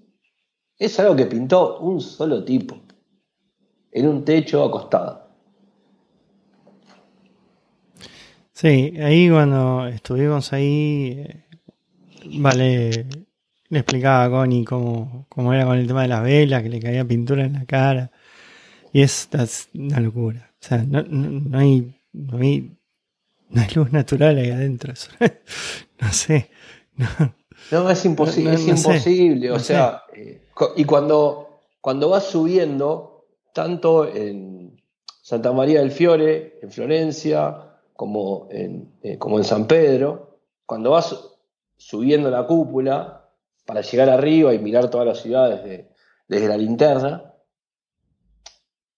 [0.78, 2.76] Es algo que pintó un solo tipo,
[3.90, 5.25] en un techo acostado.
[8.58, 11.44] Sí, ahí cuando estuvimos ahí, eh,
[12.38, 13.04] vale,
[13.68, 16.80] le explicaba a Connie cómo, cómo era con el tema de las velas, que le
[16.80, 18.10] caía pintura en la cara.
[18.94, 20.52] Y es, es una locura.
[20.54, 22.70] O sea, no, no, no hay, no, hay,
[23.50, 24.94] no hay luz natural ahí adentro.
[26.00, 26.50] No sé.
[27.70, 29.50] No, es, imposi- No, no- es sé, imposible.
[29.50, 30.42] o sea, eh,
[30.76, 34.80] y cuando, cuando vas subiendo, tanto en
[35.22, 37.65] Santa María del Fiore, en Florencia,
[37.96, 41.36] como en, eh, como en San Pedro, cuando vas
[41.76, 43.30] subiendo la cúpula
[43.64, 45.90] para llegar arriba y mirar todas las ciudades desde,
[46.28, 47.34] desde la linterna,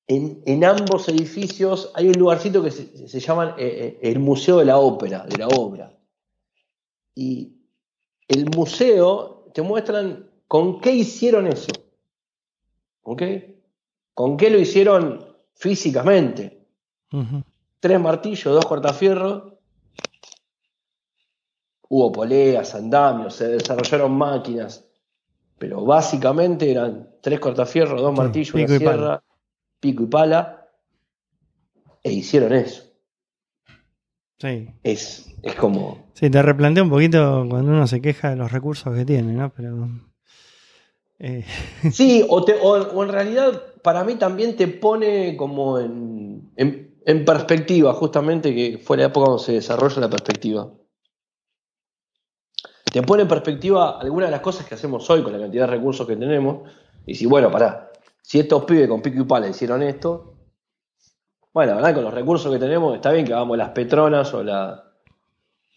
[0.06, 4.58] en, en ambos edificios hay un lugarcito que se, se llama eh, eh, el Museo
[4.58, 5.94] de la Ópera, de la obra.
[7.14, 7.58] Y
[8.28, 11.72] el museo te muestran con qué hicieron eso.
[13.02, 13.22] ¿Ok?
[14.14, 16.66] ¿Con qué lo hicieron físicamente?
[17.12, 17.42] Ujú.
[17.80, 19.54] Tres martillos, dos cortafierros.
[21.88, 24.84] Hubo poleas, andamios, se desarrollaron máquinas.
[25.58, 28.78] Pero básicamente eran tres cortafierros, dos Sí, martillos, una pala.
[28.78, 29.22] sierra,
[29.80, 30.68] pico y pala.
[32.02, 32.84] E hicieron eso.
[34.38, 34.68] Sí.
[34.84, 36.06] Es, es como.
[36.14, 39.50] Sí, te replantea un poquito cuando uno se queja de los recursos que tiene, ¿no?
[39.50, 39.88] Pero.
[41.18, 41.44] eh,
[41.90, 46.87] Sí, o, te- o- o en realidad para mí también te pone como en, en-
[47.04, 50.70] en perspectiva, justamente que fue la época donde se desarrolla la perspectiva.
[52.92, 55.76] Te pone en perspectiva algunas de las cosas que hacemos hoy con la cantidad de
[55.76, 56.70] recursos que tenemos.
[57.06, 57.90] Y si, bueno, pará,
[58.22, 60.34] si estos pibes con pico y pala hicieron esto,
[61.52, 64.42] bueno, la verdad con los recursos que tenemos está bien que hagamos las Petronas o
[64.42, 64.92] la,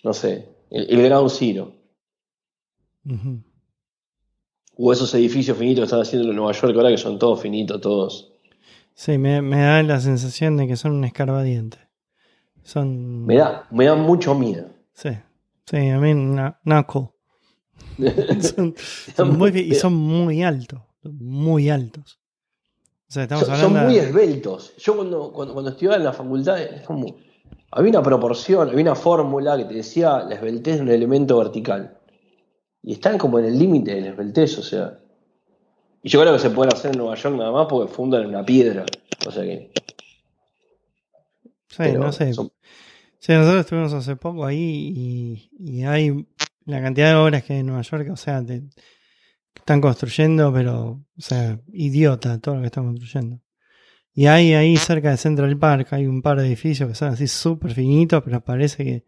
[0.03, 1.73] no sé, el, el Ground Zero.
[4.77, 7.81] O esos edificios finitos que están haciendo en Nueva York ahora que son todos finitos,
[7.81, 8.34] todos.
[8.94, 11.78] Sí, me, me da la sensación de que son un escarbadiente.
[12.64, 13.26] Son.
[13.26, 14.68] Me da, me da mucho miedo.
[14.94, 15.10] Sí,
[15.66, 17.10] sí, a mí no, no cool.
[18.42, 18.76] son,
[19.16, 22.20] son muy, y son muy altos, muy altos.
[23.10, 23.90] O sea, estamos son, son hablando.
[23.90, 24.74] muy de- esbeltos.
[24.78, 27.16] Yo cuando, cuando, cuando estudiaba en la facultad, es como.
[27.74, 31.98] Había una proporción, había una fórmula que te decía la esbeltez de un elemento vertical.
[32.84, 35.00] Y están como en el límite de la esbeltez, o sea.
[36.03, 38.30] Y yo creo que se pueden hacer en Nueva York nada más porque fundan en
[38.30, 38.86] una piedra.
[39.28, 39.72] O sea que.
[41.68, 42.34] sí, pero no sé.
[42.34, 42.52] son-
[43.19, 46.26] Sí, nosotros estuvimos hace poco ahí y, y hay
[46.65, 48.64] la cantidad de obras que hay en Nueva York, o sea, te-
[49.56, 53.40] están construyendo, pero, o sea, idiota todo lo que están construyendo.
[54.14, 57.28] Y hay ahí cerca de Central Park, hay un par de edificios que son así
[57.28, 59.06] súper finitos, pero parece que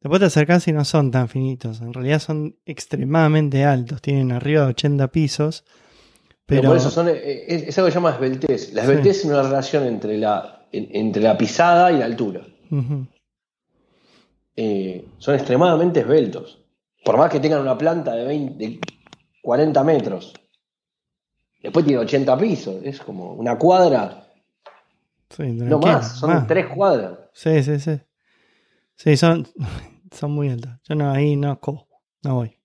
[0.00, 1.80] después te acercas y no son tan finitos.
[1.80, 5.64] En realidad son extremadamente altos, tienen arriba de 80 pisos.
[6.46, 8.72] Pero, por eso son, eh, es, algo que se llama esbeltez.
[8.72, 12.42] La esbeltez es una relación entre la, entre la pisada y la altura.
[14.54, 16.62] Eh, son extremadamente esbeltos.
[17.04, 18.78] Por más que tengan una planta de, 20,
[19.42, 20.34] 40 metros.
[21.60, 22.76] Después tiene 80 pisos.
[22.84, 24.28] Es como una cuadra.
[25.38, 27.18] no más, son tres cuadras.
[27.32, 28.00] Sí, sí, sí.
[28.94, 29.46] Sí, son,
[30.12, 30.72] son muy altos.
[30.88, 31.60] Yo no, ahí no,
[32.22, 32.55] no voy.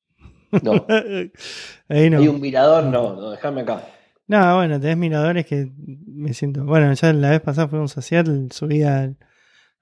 [0.61, 0.85] No.
[1.89, 2.19] ahí no.
[2.19, 3.83] Hay un mirador, no, no, déjame acá.
[4.27, 6.63] No, bueno, tenés miradores que me siento.
[6.63, 9.17] Bueno, ya la vez pasada fuimos a Seattle, subí al,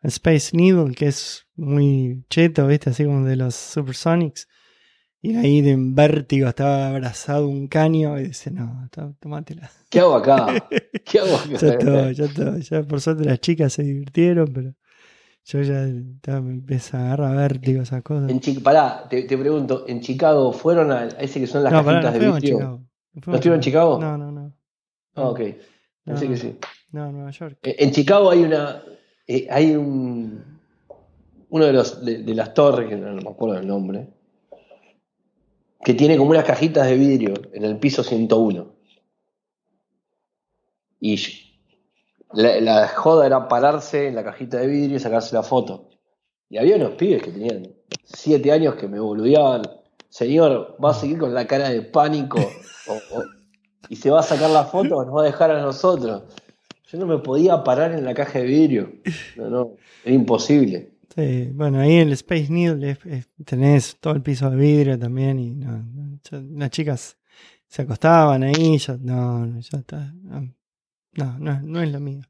[0.01, 2.89] Space Needle, que es muy cheto, ¿viste?
[2.89, 4.47] Así como de los Supersonics.
[5.21, 8.89] Y ahí de vértigo estaba abrazado un caño y dice, no,
[9.19, 9.69] tomátela.
[9.89, 10.47] ¿Qué hago acá?
[11.05, 11.57] ¿Qué hago acá?
[11.59, 12.57] ya todo, ya todo.
[12.57, 14.73] Ya por suerte las chicas se divirtieron, pero
[15.49, 18.29] yo ya me empecé a agarrar vértigo esas cosas.
[18.29, 22.81] En pará, te, pregunto, ¿en Chicago fueron a, ese que son las cajitas de vidrio?
[23.25, 23.99] ¿No estuvieron en Chicago?
[23.99, 24.53] No, no, no.
[25.15, 25.41] Ah, ok.
[26.05, 26.55] Pensé que sí.
[26.91, 27.57] No, Nueva York.
[27.63, 28.83] En Chicago hay una.
[29.25, 30.59] Eh, hay un.
[31.49, 34.07] Uno de los de, las torres, que no, me acuerdo el nombre,
[35.83, 38.67] que tiene como unas cajitas de vidrio en el piso 101.
[40.99, 41.17] Y
[42.33, 45.89] la, joda era pararse en la cajita de vidrio y sacarse la foto.
[46.49, 47.67] Y había unos pibes que tenían
[48.03, 49.63] siete años que me boludeaban.
[50.09, 52.39] Señor, ¿va a seguir con la cara de pánico?
[53.89, 56.23] ¿Y se va a sacar la foto o nos va a dejar a nosotros?
[56.91, 58.91] Yo no me podía parar en la caja de vidrio.
[59.35, 59.71] No, no,
[60.03, 60.93] era imposible.
[61.15, 62.97] Sí, bueno, ahí en el Space Needle
[63.45, 65.59] tenés todo el piso de vidrio también y
[66.55, 67.17] las chicas
[67.67, 70.13] se acostaban ahí, ya, no, ya está.
[70.23, 70.51] No,
[71.13, 72.21] no, no es lo mío.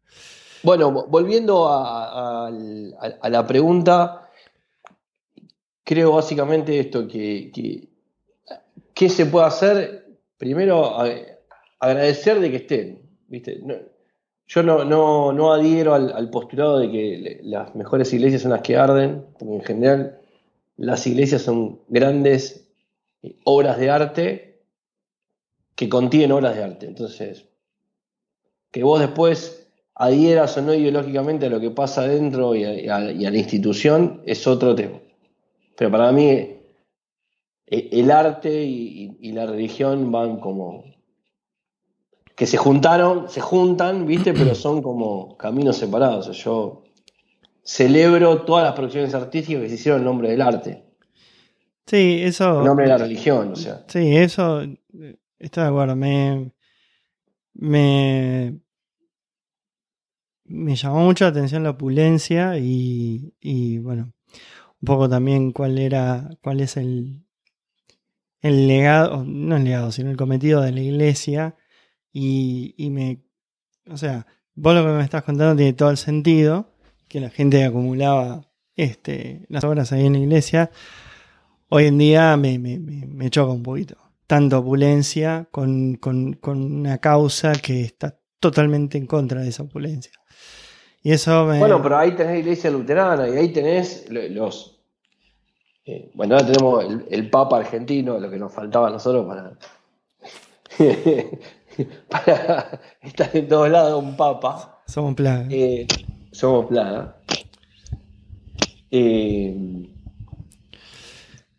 [0.62, 4.30] Bueno, volviendo a, la pregunta,
[5.84, 7.52] creo básicamente esto, que,
[8.94, 10.18] ¿qué se puede hacer?
[10.38, 10.98] Primero,
[11.80, 13.62] agradecer de que estén, ¿viste?
[14.48, 18.76] yo no, no, no adhiero al, postulado de que las mejores iglesias son las que
[18.76, 20.20] arden, porque en general
[20.76, 22.68] las iglesias son grandes
[23.22, 24.62] eh, obras de arte
[25.76, 26.86] que contienen obras de arte.
[26.88, 27.49] Entonces,
[28.72, 33.38] que vos después adhieras o no ideológicamente a lo que pasa dentro y a, la
[33.38, 35.00] institución es otro tema.
[35.76, 36.60] Pero para mí eh,
[37.68, 40.84] el arte y, la religión van como
[42.36, 46.32] que se juntaron, se juntan, viste, pero son como caminos separados.
[46.44, 46.84] yo
[47.62, 50.84] celebro todas las producciones artísticas que se hicieron en nombre del arte.
[51.86, 52.60] Sí, eso.
[52.60, 53.84] En nombre de la religión, o sea.
[53.88, 54.62] Sí, eso.
[55.40, 55.96] Estoy de acuerdo.
[55.96, 56.52] Me,
[57.60, 58.62] me,
[60.46, 64.14] me llamó mucho la atención la opulencia y, y, bueno,
[64.82, 67.26] un poco también cuál era, cuál es el,
[68.42, 71.56] el legado, no el legado, sino el cometido de la iglesia.
[72.14, 73.24] Y, y me,
[73.90, 74.26] o sea,
[74.56, 76.74] vos lo que me estás contando tiene todo el sentido,
[77.10, 80.72] que la gente acumulaba este, las obras ahí en la iglesia,
[81.68, 86.00] hoy en día me, me, me choca un poquito tanta opulencia con,
[86.46, 90.12] una causa que está totalmente en contra de esa opulencia.
[91.02, 94.84] Y eso Bueno, pero ahí tenés la iglesia luterana y ahí tenés los...
[95.84, 99.58] Eh, bueno, ahora tenemos el, Papa argentino, lo que nos faltaba a nosotros para...
[102.08, 104.84] para estar en todos lados un Papa.
[104.86, 105.48] Somos plaga.
[105.50, 105.88] Eh,
[106.32, 107.18] somos plaga.
[108.92, 109.90] Eh,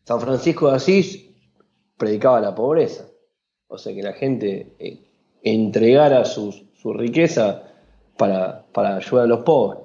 [0.04, 1.29] San Francisco de Asís
[2.00, 3.06] predicaba la pobreza.
[3.68, 4.98] O sea, que la gente eh,
[5.42, 6.50] entregara su,
[6.94, 7.62] riqueza
[8.16, 9.82] para, ayudar a los pobres.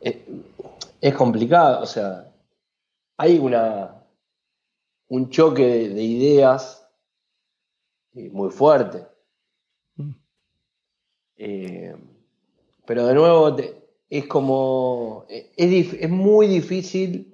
[0.00, 0.24] Eh,
[1.00, 2.32] es complicado, o sea,
[3.16, 4.04] hay una,
[5.08, 6.88] un choque de, ideas
[8.14, 9.04] eh, muy fuerte.
[9.96, 10.12] Mm.
[12.86, 13.56] pero de nuevo,
[14.08, 17.33] es como, es, es muy difícil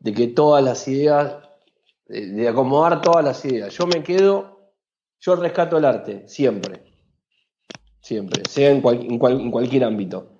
[0.00, 1.36] de que todas las ideas,
[2.06, 3.76] de, acomodar todas las ideas.
[3.76, 4.74] Yo me quedo,
[5.20, 6.84] yo rescato el arte, siempre.
[8.00, 10.32] Siempre, sea en, cualquier ámbito.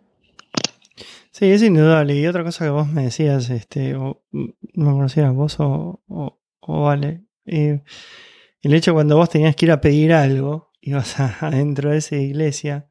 [1.33, 2.17] Sí, es indudable.
[2.17, 6.01] Y otra cosa que vos me decías, este, o, no conocías vos o,
[6.67, 7.83] vale, el
[8.63, 12.89] hecho cuando vos tenías que ir a pedir algo, ibas adentro de esa iglesia,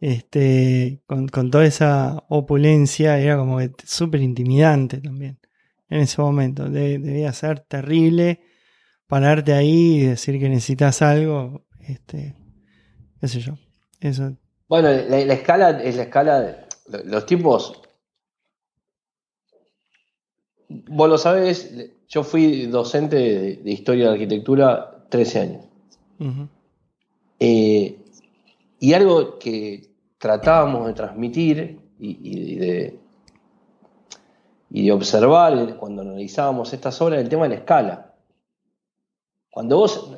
[0.00, 5.38] este, con, con, toda esa opulencia, era como súper intimidante también.
[5.88, 6.68] En ese momento.
[6.68, 8.40] De- debía ser terrible
[9.06, 11.64] pararte ahí y decir que necesitas algo.
[11.80, 12.34] Este,
[13.20, 13.54] qué sé yo.
[14.00, 14.36] Eso.
[14.68, 16.40] Bueno, la, la escala es la escala.
[16.40, 16.66] de-
[17.04, 17.80] los tipos.
[20.68, 21.74] Vos lo sabés,
[22.08, 25.64] yo fui docente de, de historia de arquitectura 13 años.
[27.38, 27.98] Eh,
[28.80, 33.00] y algo que tratábamos de transmitir y, y de,
[34.76, 38.14] y de observar cuando analizábamos estas obras, el tema de la escala.
[39.50, 40.10] Cuando vos,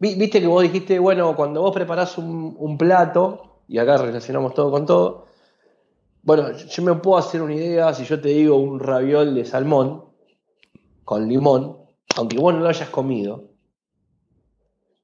[0.00, 4.52] vi- viste que vos dijiste, bueno, cuando vos preparás un, un plato, y acá relacionamos
[4.52, 5.26] todo con todo,
[6.24, 10.06] bueno, yo me puedo hacer una idea si yo te digo un raviol de salmón
[11.04, 11.76] con limón,
[12.16, 13.44] aunque vos no lo hayas comido,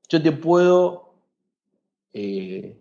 [0.09, 1.15] yo te puedo
[2.13, 2.77] eh,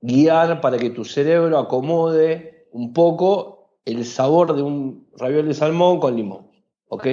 [0.00, 6.00] guiar para que tu cerebro acomode un poco el sabor de un raviol de salmón
[6.00, 6.50] con limón.
[6.88, 7.06] ¿Ok?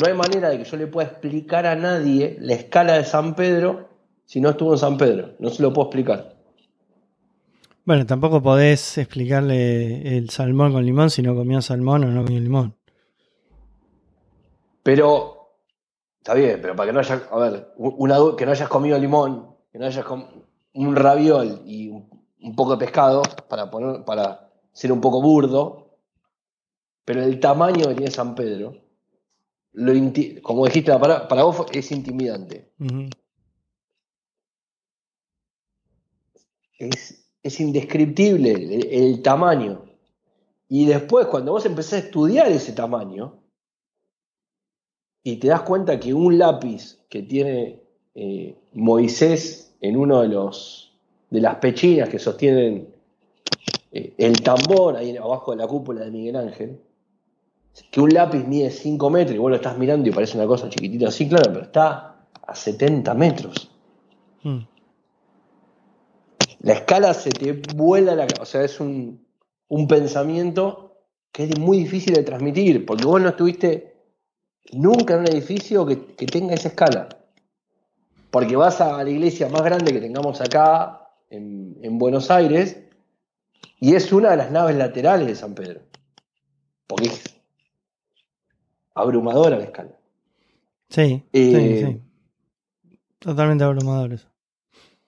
[0.00, 3.34] No hay manera de que yo le pueda explicar a nadie la escala de San
[3.34, 3.88] Pedro
[4.24, 5.34] si no estuvo en San Pedro.
[5.38, 6.34] No se lo puedo explicar.
[7.84, 12.40] Bueno, tampoco podés explicarle el salmón con limón si no comió salmón o no comió
[12.40, 12.74] limón.
[14.82, 15.58] Pero,
[16.18, 17.68] está bien, pero para que no haya, a ver,
[18.36, 20.30] que no hayas comido limón, que no hayas comido
[20.74, 22.08] un raviol y un,
[22.44, 25.98] un poco de pescado, para, poner, para ser un poco burdo,
[27.04, 28.76] pero el tamaño que tiene San Pedro,
[29.72, 29.92] lo
[30.42, 32.70] como dijiste, para, para vos es intimidante.
[36.78, 39.84] Es, es indescriptible el, el tamaño.
[40.68, 43.42] Y después, cuando vos empezás a estudiar ese tamaño,
[45.22, 47.82] y te das cuenta que un lápiz que tiene
[48.14, 50.83] eh, Moisés en uno de los
[51.34, 52.94] de las pechinas que sostienen
[53.90, 56.80] eh, el tambor ahí abajo de la cúpula de Miguel Ángel,
[57.90, 60.68] que un lápiz mide 5 metros y vos lo estás mirando y parece una cosa
[60.68, 63.68] chiquitita así, claro, pero está a 70 metros.
[64.44, 64.60] Mm.
[66.60, 68.42] La escala se te vuela la cabeza.
[68.42, 69.26] O sea, es un,
[69.66, 70.98] un pensamiento
[71.32, 73.96] que es muy difícil de transmitir, porque vos no estuviste
[74.70, 77.08] nunca en un edificio que, que tenga esa escala.
[78.30, 81.00] Porque vas a la iglesia más grande que tengamos acá
[81.34, 82.80] en, en Buenos Aires
[83.80, 85.80] y es una de las naves laterales de San Pedro.
[86.86, 87.24] Porque es
[88.94, 89.90] abrumadora la escala.
[90.88, 92.98] Sí, Eh, sí, sí.
[93.18, 94.28] Totalmente abrumador eso.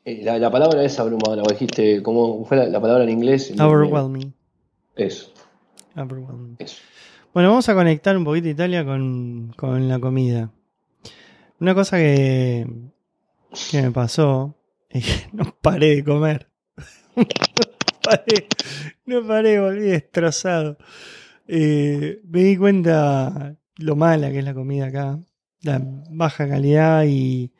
[0.05, 1.43] Eh, La, la palabra es abrumadora.
[1.43, 3.53] Vos dijiste, ¿cómo fue la, la palabra en inglés?
[3.59, 4.33] Overwhelming.
[4.97, 5.31] Eso,
[5.95, 6.57] Overwhelming.
[6.59, 6.79] eso.
[7.35, 10.51] Bueno, vamos a conectar un poquito Italia con, con la comida.
[11.61, 12.67] Una cosa que,
[13.71, 14.55] que me pasó
[15.33, 16.51] no paré de comer.
[17.17, 17.25] no
[18.03, 18.47] paré,
[19.05, 20.79] no paré, volví destrozado.
[21.49, 25.19] Eh, me di cuenta lo mala que es la comida acá,
[25.63, 27.53] la baja calidad y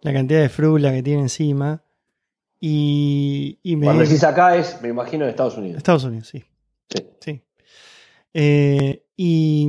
[0.00, 1.82] la cantidad de frula que tiene encima.
[2.60, 5.78] Y, y me Cuando decís acá es, me imagino, en Estados Unidos.
[5.78, 6.44] Estados Unidos, sí.
[6.88, 7.06] Sí.
[7.20, 7.42] Sí.
[8.34, 9.68] Eh, y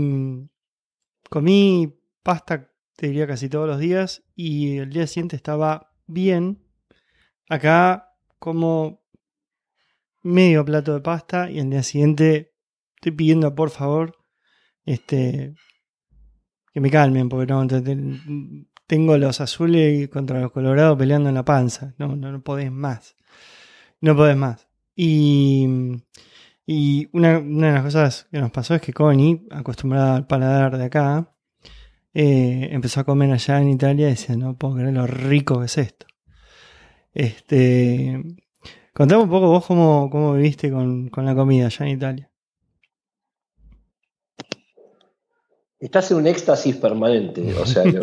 [1.30, 6.63] comí pasta, te diría casi todos los días, y el día siguiente estaba bien.
[7.54, 8.10] Acá
[8.40, 9.02] como
[10.24, 12.54] medio plato de pasta y el día siguiente
[12.96, 14.18] estoy pidiendo por favor
[14.86, 15.54] este
[16.74, 17.98] que me calmen porque no te- te-
[18.88, 23.16] tengo los azules contra los colorados peleando en la panza no no, no podés más
[24.02, 25.68] no podés más y
[26.66, 30.78] y una, una de las cosas que nos pasó es que Connie, acostumbrada al paladar
[30.78, 31.30] de acá,
[32.14, 35.66] eh, empezó a comer allá en Italia y decía, no puedo creer lo rico que
[35.66, 36.06] es esto.
[37.14, 38.22] Este,
[38.94, 42.30] contame un poco vos cómo, cómo viviste con, con la comida allá en Italia.
[45.80, 47.54] Estás en un éxtasis permanente.
[47.56, 47.84] O sea,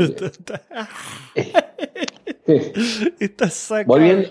[3.18, 4.28] Estás volviendo,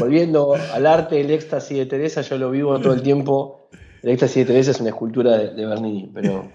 [0.00, 3.68] volviendo al arte del éxtasis de Teresa, yo lo vivo todo el tiempo.
[4.02, 6.50] El éxtasis de Teresa es una escultura de, de Bernini, pero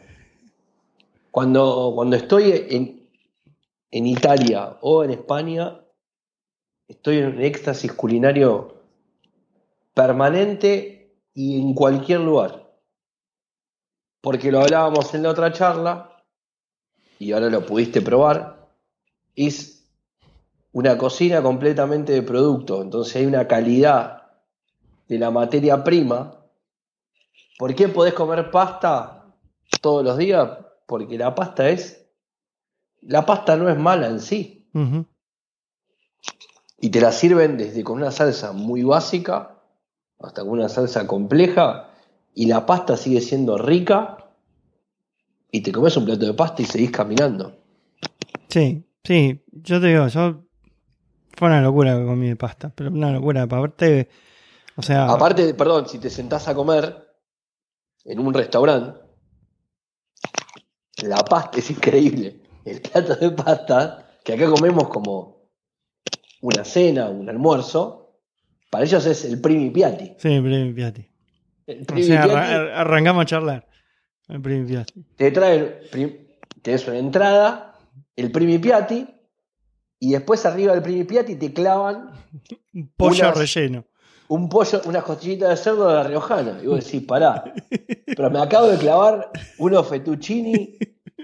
[1.31, 3.07] cuando, cuando estoy en,
[3.91, 5.79] en Italia o en España,
[6.87, 8.75] estoy en un éxtasis culinario
[9.93, 12.71] permanente y en cualquier lugar.
[14.21, 16.23] Porque lo hablábamos en la otra charla
[17.19, 18.67] y ahora lo pudiste probar.
[19.35, 19.89] Es
[20.71, 24.31] una cocina completamente de producto, entonces hay una calidad
[25.07, 26.35] de la materia prima.
[27.57, 29.33] ¿Por qué podés comer pasta
[29.81, 30.49] todos los días?
[30.85, 32.05] Porque la pasta es.
[33.01, 34.69] La pasta no es mala en sí.
[36.79, 39.57] Y te la sirven desde con una salsa muy básica
[40.19, 41.89] hasta con una salsa compleja
[42.33, 44.17] y la pasta sigue siendo rica
[45.51, 47.57] y te comes un plato de pasta y seguís caminando.
[48.49, 50.43] Sí, sí, yo te digo, yo
[51.35, 54.09] fue una locura que comí de pasta, pero una locura, aparte,
[54.75, 55.05] o sea...
[55.05, 57.07] Aparte, perdón, si te sentás a comer
[58.05, 58.99] en un restaurante,
[61.03, 62.41] la pasta es increíble.
[62.65, 65.36] El plato de pasta, que acá comemos como
[66.55, 68.13] una cena, un almuerzo,
[68.69, 70.13] para ellos es el primi piatti.
[70.17, 71.05] Sí, el primi piatti.
[71.65, 73.67] El O primi sea, piatti arra- arrancamos a charlar.
[74.29, 74.93] El primi piatti.
[75.15, 76.17] te traen, prim-
[76.61, 77.73] tenés una entrada,
[78.15, 79.07] el primi piatti,
[79.99, 82.11] y después arriba del primi piatti te clavan
[82.73, 83.85] Un pollo Unas- relleno.
[84.29, 86.59] un pollo, unas costillitas de cerdo de la riojana.
[86.63, 87.53] Y vos decís, pará,
[88.05, 90.77] pero me acabo de clavar unos fettuccini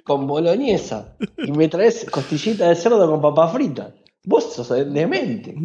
[0.04, 3.94] con boloñesa y me traes costillitas de cerdo con papa frita.
[4.26, 5.56] Vos sos demente.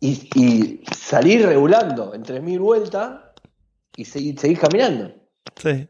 [0.00, 3.20] Y, y salir regulando en 3.000 vueltas
[3.96, 5.12] y seguir, seguir caminando.
[5.56, 5.88] Sí.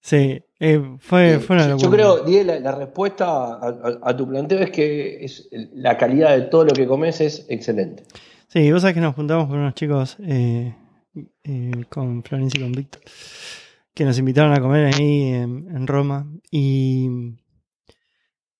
[0.00, 1.82] Sí, eh, fue, fue una Yo- locura.
[1.88, 5.96] Yo creo, Diego, la, la respuesta a, a- a tu planteo es que es, la
[5.98, 8.04] calidad de todo lo que comes es excelente.
[8.46, 10.74] Sí, vos sabés que nos juntamos con unos chicos, eh,
[11.44, 13.02] eh, con Florencia y con Víctor,
[13.92, 17.08] que nos invitaron a comer ahí en, en Roma y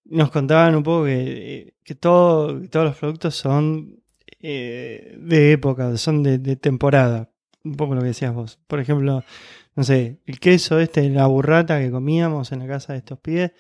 [0.09, 4.03] nos contaban un poco que, eh, que todo, que todos los productos son
[4.41, 7.31] eh, de época, son de, de temporada,
[7.65, 8.59] un poco lo que decías vos.
[8.67, 9.23] Por ejemplo,
[9.75, 13.53] no sé, el queso este, la burrata que comíamos en la casa de estos pibes,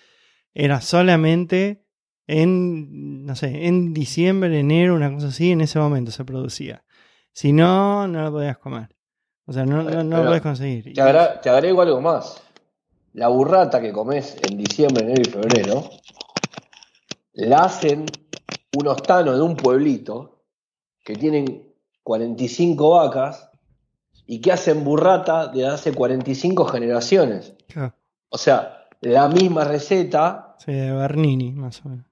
[0.54, 1.84] era solamente
[2.26, 6.84] en, no sé, en diciembre, enero, una cosa así, en ese momento se producía.
[7.32, 8.88] Si no, no lo podías comer.
[9.46, 10.92] O sea, no, no, no lo podés conseguir.
[10.92, 12.42] Te, agra- te agrego algo más.
[13.14, 15.88] La burrata que comes en diciembre, enero y febrero,
[17.46, 18.06] la hacen
[18.76, 20.42] unos tanos de un pueblito
[21.04, 23.48] que tienen 45 vacas
[24.26, 27.54] y que hacen burrata de hace 45 generaciones.
[28.28, 32.06] O sea, la misma receta, sí, de Bernini, más o menos.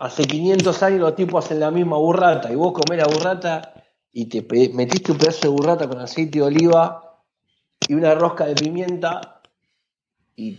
[0.00, 3.72] hace 500 años los tipos hacen la misma burrata y vos comés la burrata
[4.12, 4.42] y te
[4.72, 7.22] metiste un pedazo de burrata con aceite de oliva
[7.86, 9.40] y una rosca de pimienta
[10.34, 10.58] y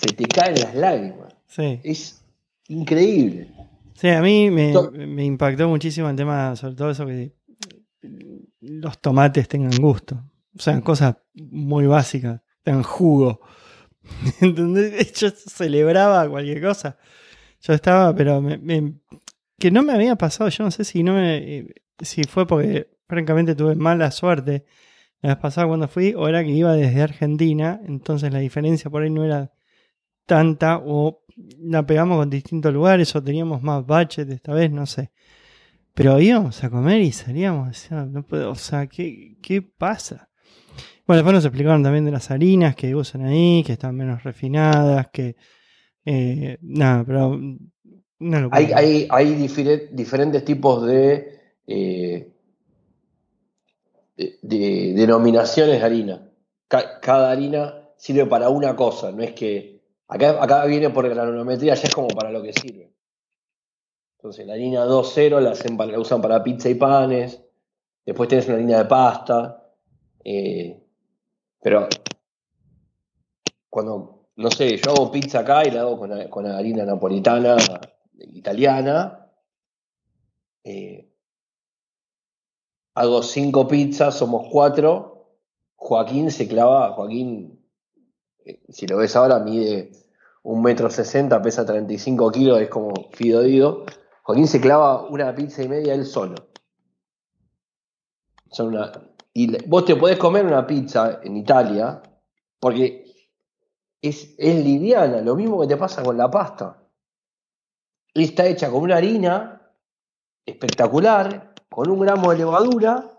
[0.00, 1.34] se te caen las lágrimas.
[1.48, 1.80] Sí.
[1.82, 2.21] Es
[2.72, 3.48] increíble.
[3.94, 7.34] Sí, a mí me, impactó muchísimo el tema, sobre todo eso que
[8.60, 10.22] los tomates tengan gusto.
[10.56, 13.40] O sea, cosas muy básicas, tengan jugo.
[14.40, 15.12] ¿Entendés?
[15.20, 16.98] Yo celebraba cualquier cosa.
[17.60, 18.94] Yo estaba, pero me- me-
[19.58, 22.90] que no me había pasado, yo no sé si no me, eh, si fue porque
[23.06, 24.64] francamente tuve mala suerte
[25.20, 29.04] la vez pasada cuando fui, o era que iba desde Argentina, entonces la diferencia por
[29.04, 29.52] ahí no era
[30.26, 31.21] tanta, o
[31.58, 35.10] la pegamos con distintos lugares, o teníamos más budget esta vez, no sé.
[35.94, 38.54] Pero íbamos a comer y salíamos, o sea, no puedo,
[38.90, 40.30] ¿qué, qué pasa?
[41.06, 45.08] Bueno, después nos explicaron también de las harinas que usan ahí, que están menos refinadas,
[45.12, 45.36] que...
[46.04, 47.38] eh, nada, pero...
[48.20, 48.56] Locura.
[48.56, 52.32] Hay, hay, hay difere- diferentes tipos de, eh,
[54.16, 56.30] de, de denominaciones de harina.
[56.68, 59.81] Ca- cada harina sirve para una cosa, no es que.
[60.08, 62.92] Acá, acá viene por granulometría, ya es como para lo que sirve.
[64.18, 67.42] Entonces, la harina 2.0 la, la usan para pizza y panes.
[68.06, 69.72] Después tenés una harina de pasta.
[70.24, 70.78] eh,
[71.60, 71.88] pero
[73.68, 77.56] cuando, no sé, yo hago pizza acá y la hago con, con harina napolitana
[78.18, 79.30] italiana.
[80.64, 81.08] eh,
[82.94, 85.38] hago cinco pizzas, somos cuatro.
[85.76, 87.61] Joaquín se clava, Joaquín,
[88.68, 89.92] si lo ves ahora, mide
[90.42, 93.84] un metro sesenta, pesa 35 kilos, es como Fido Dido.
[94.22, 96.34] Joaquín se clava una pizza y media él solo.
[98.50, 98.92] Son una,
[99.34, 102.02] y vos te podés comer una pizza en Italia
[102.60, 103.02] porque
[104.00, 106.82] es, es liviana, lo mismo que te pasa con la pasta.
[108.14, 109.72] Está hecha con una harina
[110.44, 113.10] espectacular, con un gramo de levadura.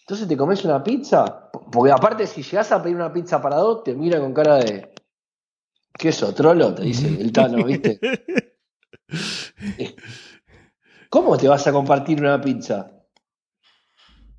[0.00, 3.84] Entonces te comes una pizza, porque aparte si llegas a pedir una pizza para dos,
[3.84, 4.92] te mira con cara de...
[5.96, 6.74] ¿Qué eso, trolo?
[6.74, 8.00] Te dice el Tano, ¿viste?
[11.08, 12.90] ¿Cómo te vas a compartir una pizza?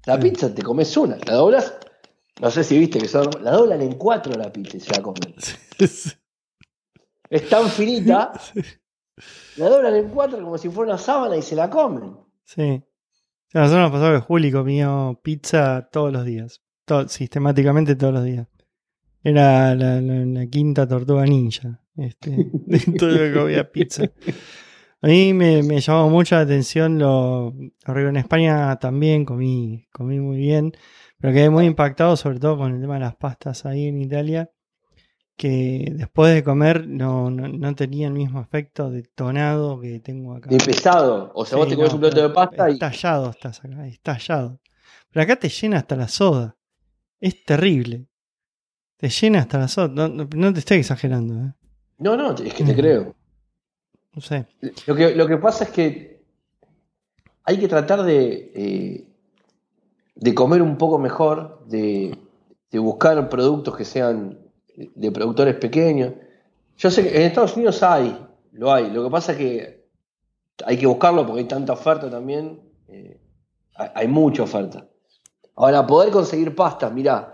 [0.06, 1.78] La pizza te comes una, la doblas,
[2.42, 5.02] no sé si viste que son, la doblan en cuatro la pizza y se la
[5.02, 5.34] comen.
[7.28, 8.34] Es tan finita,
[9.58, 12.16] la doblan en cuatro como si fuera una sábana y se la comen.
[12.44, 12.84] Sí.
[13.52, 16.62] Nosotros nos pasó que Juli comió pizza todos los días.
[16.86, 18.48] To- sistemáticamente todos los días.
[19.24, 21.82] Era la, la- la quinta tortuga ninja.
[21.98, 24.04] Este, de todo lo que comía pizza.
[25.02, 27.54] A mí me, me llamó mucho la atención lo.
[27.88, 30.74] En España también comí, comí muy bien,
[31.20, 34.50] pero quedé muy impactado sobre todo con el tema de las pastas ahí en Italia,
[35.38, 40.34] que después de comer no, no, no tenía el mismo efecto de tonado que tengo
[40.36, 40.50] acá.
[40.50, 41.32] De pesado.
[41.36, 42.74] O sea, vos te comes un plato de pasta y.
[42.74, 44.60] Estallado estás acá, estallado.
[45.12, 46.56] Pero acá te llena hasta la soda.
[47.20, 48.08] Es terrible.
[48.98, 49.88] Te llena hasta la.
[49.90, 51.54] No, no- no te estoy exagerando, ¿eh?
[51.98, 52.76] No, no, es que te Mm.
[52.76, 53.16] creo.
[54.14, 54.46] No sé.
[54.88, 56.22] Lo que, lo que pasa es que
[57.44, 59.08] hay que tratar de, eh,
[60.16, 62.18] de comer un poco mejor, de,
[62.72, 64.40] de buscar productos que sean
[64.76, 66.14] de productores pequeños.
[66.78, 68.18] Yo sé que en Estados Unidos hay,
[68.54, 68.90] lo hay.
[68.92, 69.86] Lo que pasa es que
[70.66, 72.60] hay que buscarlo porque hay tanta oferta también.
[72.88, 73.20] eh,
[73.76, 74.88] hay, hay mucha oferta.
[75.56, 77.32] Ahora, poder conseguir pastas, mirá.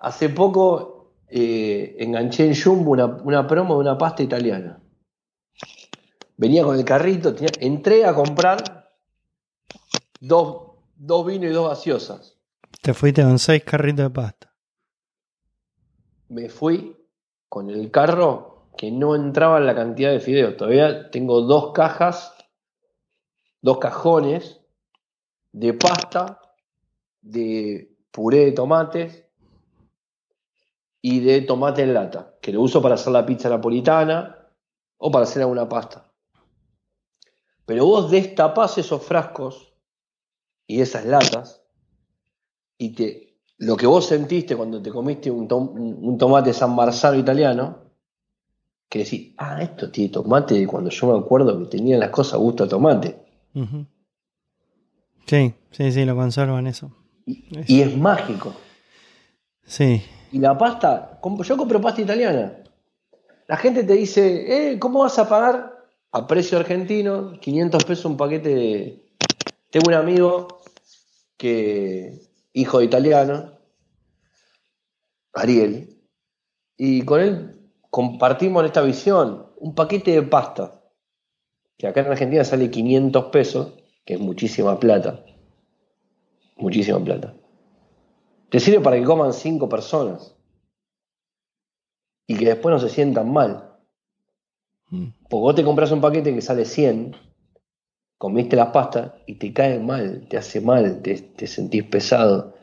[0.00, 4.80] Hace poco eh, enganché en Jumbo una, una promo de una pasta italiana.
[6.36, 8.90] Venía con el carrito, tenía- entré a comprar
[10.20, 12.36] dos, dos vinos y dos gaseosas.
[12.82, 14.52] Te fuiste con seis carritos de pasta.
[16.28, 16.96] Me fui
[17.48, 20.56] con el carro que no entraba en la cantidad de fideos.
[20.56, 22.34] Todavía tengo dos cajas,
[23.60, 24.61] dos cajones
[25.52, 26.40] de pasta,
[27.20, 29.24] de puré de tomates
[31.00, 34.48] y de tomate en lata, que lo uso para hacer la pizza napolitana
[34.98, 36.10] o para hacer alguna pasta.
[37.66, 39.72] Pero vos destapás esos frascos
[40.66, 41.62] y esas latas
[42.78, 47.18] y te, lo que vos sentiste cuando te comiste un, tom- un tomate San Marzano
[47.18, 47.78] italiano,
[48.88, 52.64] que decís, ah, esto tiene tomate cuando yo me acuerdo que tenían las cosas gusto
[52.64, 53.24] a tomate.
[55.26, 56.90] Sí, sí, sí, lo conservan eso.
[57.26, 58.54] Es- Y es mágico.
[59.64, 60.02] Sí.
[60.32, 62.58] Y la pasta, yo compro pasta italiana.
[63.46, 68.16] La gente te dice, eh, ¿cómo vas a pagar a precio argentino 500 pesos un
[68.16, 69.06] paquete de...
[69.70, 70.60] Tengo un amigo
[71.36, 72.20] que,
[72.52, 73.52] hijo de italiano,
[75.34, 75.98] Ariel,
[76.76, 80.82] y con él compartimos esta visión, un paquete de pasta,
[81.78, 85.24] que acá en Argentina sale 500 pesos, que es muchísima plata,
[86.56, 87.34] muchísima plata.
[88.50, 90.36] Te sirve para que coman cinco personas
[92.26, 93.78] y que después no se sientan mal.
[94.90, 95.06] Mm.
[95.28, 97.16] Porque vos te compras un paquete que sale 100,
[98.18, 102.54] comiste las pastas y te cae mal, te hace mal, te, te sentís pesado.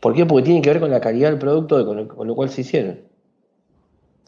[0.00, 0.26] ¿Por qué?
[0.26, 2.62] Porque tiene que ver con la calidad del producto con, el- con lo cual se
[2.62, 3.00] hicieron.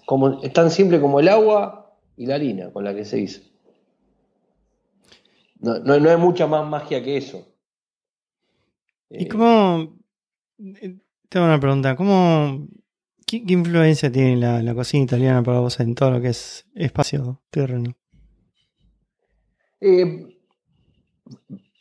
[0.07, 3.41] Como, es tan simple como el agua y la harina con la que se hizo.
[5.65, 7.47] No, no, no hay mucha más magia que eso.
[9.17, 9.97] ¿Y Eh, cómo?
[10.59, 11.97] eh, Tengo una pregunta.
[11.97, 12.69] ¿Cómo?
[13.27, 16.67] ¿Qué, qué influencia tiene la, la cocina italiana para vos en todo lo que es
[16.75, 17.95] espacio terreno?
[19.81, 20.27] Eh,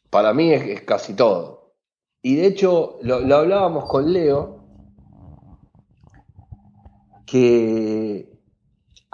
[0.10, 1.74] para mí es, es casi todo.
[2.22, 4.64] Y de hecho, lo, lo hablábamos con Leo,
[7.26, 8.33] que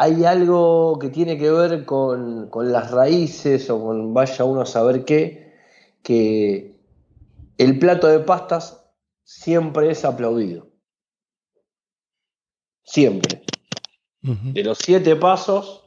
[0.01, 4.65] hay algo que tiene que ver con, con las raíces o con vaya uno a
[4.65, 5.53] saber qué,
[6.01, 6.79] que
[7.57, 8.89] el plato de pastas
[9.25, 10.67] siempre es aplaudido.
[12.81, 13.43] Siempre.
[14.21, 15.83] De los siete pasos,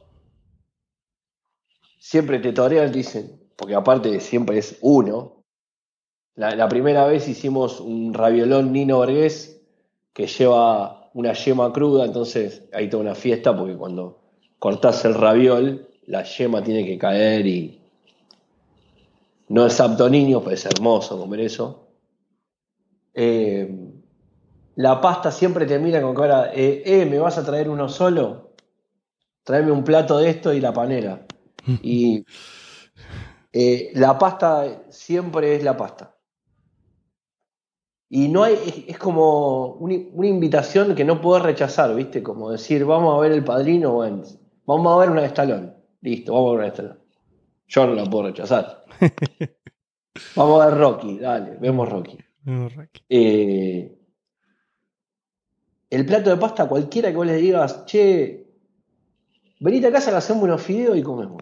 [1.97, 5.43] siempre te torean, dicen, porque aparte siempre es uno.
[6.35, 9.59] La, la primera vez hicimos un raviolón Nino Vergés
[10.13, 14.19] que lleva una yema cruda, entonces hay toda una fiesta porque cuando
[14.59, 17.81] cortás el raviol, la yema tiene que caer y
[19.49, 21.87] no es apto niños, pero es hermoso comer eso.
[23.13, 23.93] Eh,
[24.75, 28.53] la pasta siempre te mira con cara, eh, eh, ¿me vas a traer uno solo?
[29.43, 31.25] Tráeme un plato de esto y la panera.
[31.81, 32.25] Y
[33.53, 36.12] eh, la pasta siempre es la pasta.
[38.15, 42.21] Y no hay, es, como una, una invitación que no puedes rechazar, ¿viste?
[42.21, 44.21] Como decir, vamos a ver el padrino, bueno,
[44.67, 45.73] vamos a ver una de Estalón.
[46.01, 46.99] Listo, vamos a ver una de Estalón.
[47.65, 48.85] Yo no la puedo rechazar.
[50.35, 52.19] vamos a ver Rocky, dale, vemos Rocky.
[52.43, 53.03] No, Raquel.
[53.09, 53.97] Eh,
[55.89, 58.45] el plato de pasta, cualquiera que vos le digas, che,
[59.59, 61.41] venite a casa que hacemos unos fideos y comemos.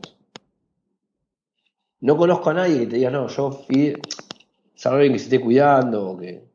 [1.99, 3.97] No conozco a nadie que te diga, no, yo fideo,
[4.73, 6.49] saben que se esté cuidando o que.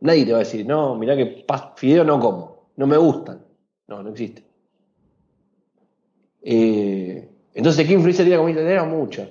[0.00, 1.44] Nadie te va a decir, no, mirá que
[1.76, 3.44] fideo no como, no me gustan.
[3.86, 4.44] No, no existe.
[6.42, 8.88] Eh, entonces, ¿qué influencia tiene la comida italiana?
[8.88, 9.28] Mucha.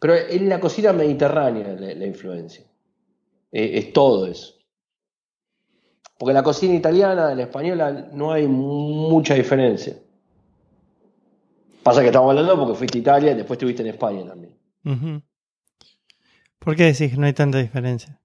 [0.00, 2.64] Pero es la cocina mediterránea la, influencia.
[3.50, 4.54] Eh, es todo eso.
[6.18, 9.96] Porque la cocina italiana, la española, no hay mucha diferencia.
[11.82, 15.22] Pasa que estamos hablando porque fuiste a Italia y después estuviste en España también.
[16.58, 18.20] ¿Por qué decís que no hay tanta diferencia?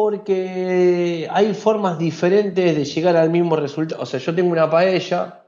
[0.00, 4.00] Porque hay formas diferentes de llegar al mismo resultado.
[4.00, 5.42] O sea, yo tengo una paella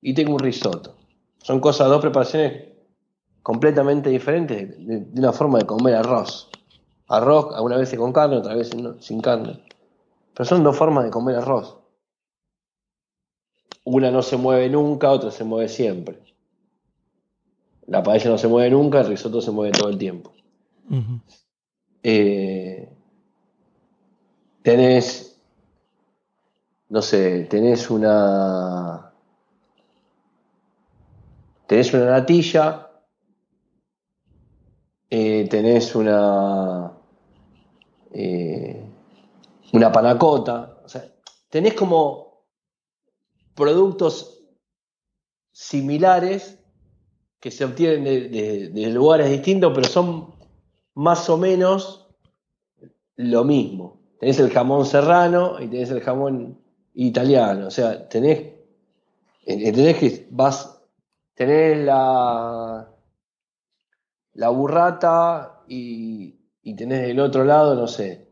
[0.00, 0.96] y tengo un risotto.
[1.42, 2.68] Son cosas, dos preparaciones
[3.42, 6.48] completamente diferentes de, de una forma de comer arroz.
[7.08, 9.62] Arroz, algunas veces con carne, otras veces no- sin carne.
[10.32, 11.76] Pero son dos formas de comer arroz.
[13.84, 16.20] Una no se mueve nunca, otra se mueve siempre.
[17.86, 20.32] La paella no se mueve nunca, el risotto se mueve todo el tiempo.
[22.02, 22.88] Eh,
[24.62, 25.40] tenés,
[26.88, 29.12] no sé, tenés una,
[31.66, 32.90] tenés una natilla,
[35.08, 36.92] eh, tenés una,
[38.12, 38.84] eh,
[39.72, 41.04] una panacota, o sea,
[41.48, 42.44] tenés como
[43.54, 44.40] productos
[45.52, 46.58] similares
[47.40, 50.34] que se obtienen de, lugares distintos, pero son
[50.94, 52.08] más o menos
[53.16, 53.99] lo mismo.
[54.20, 56.58] Tenés el jamón serrano y tenés el jamón
[56.94, 57.68] italiano.
[57.68, 58.52] O sea, tenés,
[59.46, 60.82] entendés que vas,
[61.34, 62.86] tenés la,
[64.34, 68.28] la burrata y, y tenés del otro lado, no sé.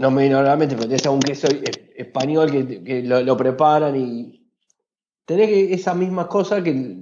[0.00, 3.94] No me vino a la mente, pero tenés un queso es- español que, lo, preparan
[3.94, 4.44] y
[5.24, 6.96] tenés esas mismas cosas que,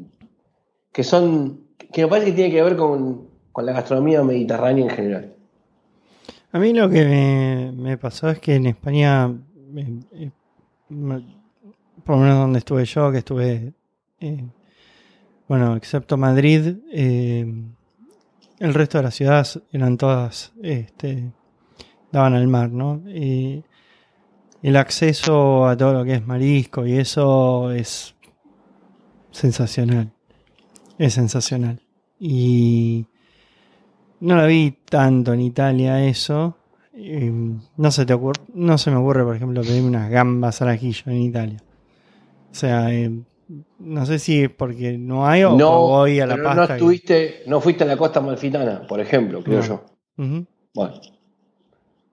[0.92, 4.90] que son, que me parece que tiene que ver con, con la gastronomía mediterránea en
[4.90, 5.39] general.
[6.52, 9.26] A mí lo que me, pasó es que en España,
[9.76, 10.30] eh, eh,
[10.88, 13.72] por lo menos donde estuve yo, que estuve,
[14.18, 14.44] eh,
[15.46, 21.30] bueno, excepto Madrid, el resto de las ciudades eran todas, este,
[22.10, 23.00] daban al mar, ¿no?
[23.08, 23.64] Y
[24.62, 28.16] el acceso a todo lo que es marisco y eso es
[29.30, 30.12] sensacional.
[30.98, 31.80] Es sensacional.
[32.18, 33.06] Y
[34.20, 36.56] no la vi tanto en Italia eso.
[37.76, 41.02] No se te ocurre, no se me ocurre, por ejemplo, pedirme unas gambas al ajillo
[41.06, 41.58] en Italia.
[42.50, 43.10] O sea, eh,
[43.78, 46.60] no sé si es porque no hay o no, voy a la pero pasta.
[46.62, 49.66] no que- estuviste, no fuiste a la costa malfitana, por ejemplo, creo No.
[49.66, 49.84] yo.
[50.74, 51.00] Bueno,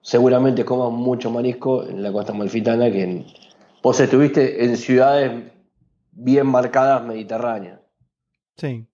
[0.01, 3.25] seguramente comas mucho marisco en la costa malfitana que en.
[3.83, 5.51] Vos estuviste en ciudades
[6.11, 7.79] bien marcadas mediterráneas,
[8.55, 8.85] Sí.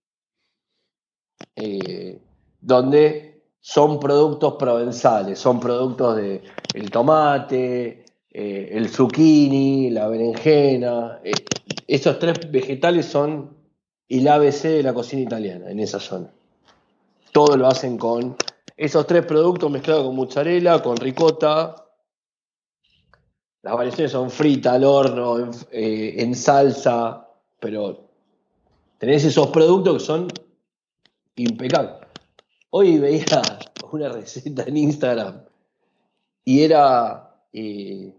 [1.56, 2.18] eh,
[2.64, 6.42] donde son productos provenzales, son productos de
[6.72, 11.20] el tomate, eh, el zucchini, la berenjena.
[11.22, 11.32] eh,
[11.86, 13.54] esos tres vegetales son
[14.08, 16.30] el ABC de la cocina italiana en esa zona.
[17.32, 18.36] Todo lo hacen con
[18.76, 21.74] esos tres productos mezclados con mozzarella, con ricota.
[23.60, 27.28] Las variaciones son frita, al horno, en, eh, en salsa,
[27.60, 28.08] pero
[28.98, 30.28] tenés esos productos que son
[31.36, 32.03] impecables.
[32.76, 33.40] Hoy veía
[33.92, 35.44] una receta en Instagram
[36.44, 38.12] y era eh,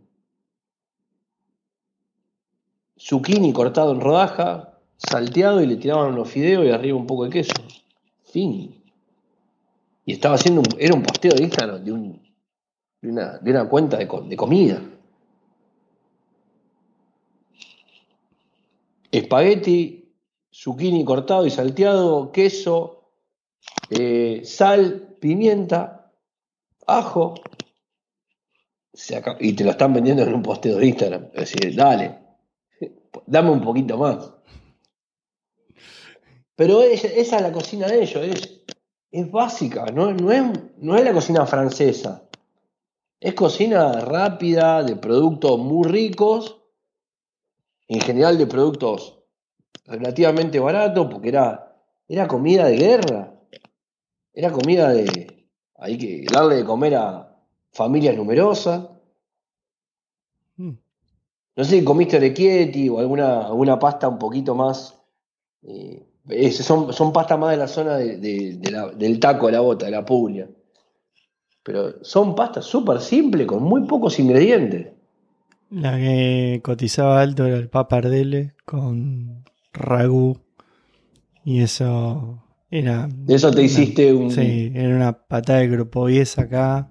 [2.97, 7.31] zucchini cortado en rodaja, salteado y le tiraban unos fideos y arriba un poco de
[7.31, 7.51] queso.
[8.23, 8.81] Fin.
[10.05, 12.21] Y estaba haciendo un, era un posteo de Instagram de, un,
[13.01, 14.81] de, una, cuenta de, de comida.
[19.11, 20.13] Espagueti,
[20.49, 22.94] zucchini cortado y salteado, queso,
[23.89, 26.11] eh, sal, pimienta,
[26.87, 27.35] ajo.
[28.93, 31.29] Se acaba- y te lo están vendiendo en un posteo de Instagram.
[31.33, 32.17] Es dale,
[33.25, 34.31] dame un poquito más.
[36.55, 42.29] Pero es- esa es la cocina de ellos, es, básica, no, es, la cocina francesa.
[43.19, 46.61] Es cocina rápida, de productos muy ricos,
[47.87, 49.19] en general de productos
[49.85, 53.34] relativamente baratos, porque era comida de guerra.
[54.35, 55.47] Era comida de.
[55.77, 57.35] Hay que darle de comer a
[57.71, 58.87] familias numerosas.
[60.57, 60.71] Mm.
[61.57, 64.91] No sé si comiste orecchietti o alguna, alguna pasta un poquito más.
[65.67, 69.47] eh, es- son, son pastas más de la zona de- de- de la- del taco,
[69.47, 70.47] de la bota, de la Puglia.
[71.63, 74.89] Pero son pastas súper simples, con muy pocos ingredientes.
[75.71, 79.43] La que cotizaba alto era el papardelle con
[79.73, 80.37] ragú.
[81.43, 83.07] Y eso era.
[83.11, 84.31] De eso te una- hiciste un.
[84.31, 86.89] Sí, era una patada de grupo 10 acá,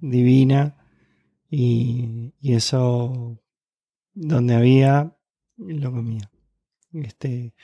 [0.00, 0.76] divina.
[1.50, 3.38] Y, y eso,
[4.14, 5.16] donde había,
[5.56, 6.28] lo comía.
[6.92, 7.54] Este,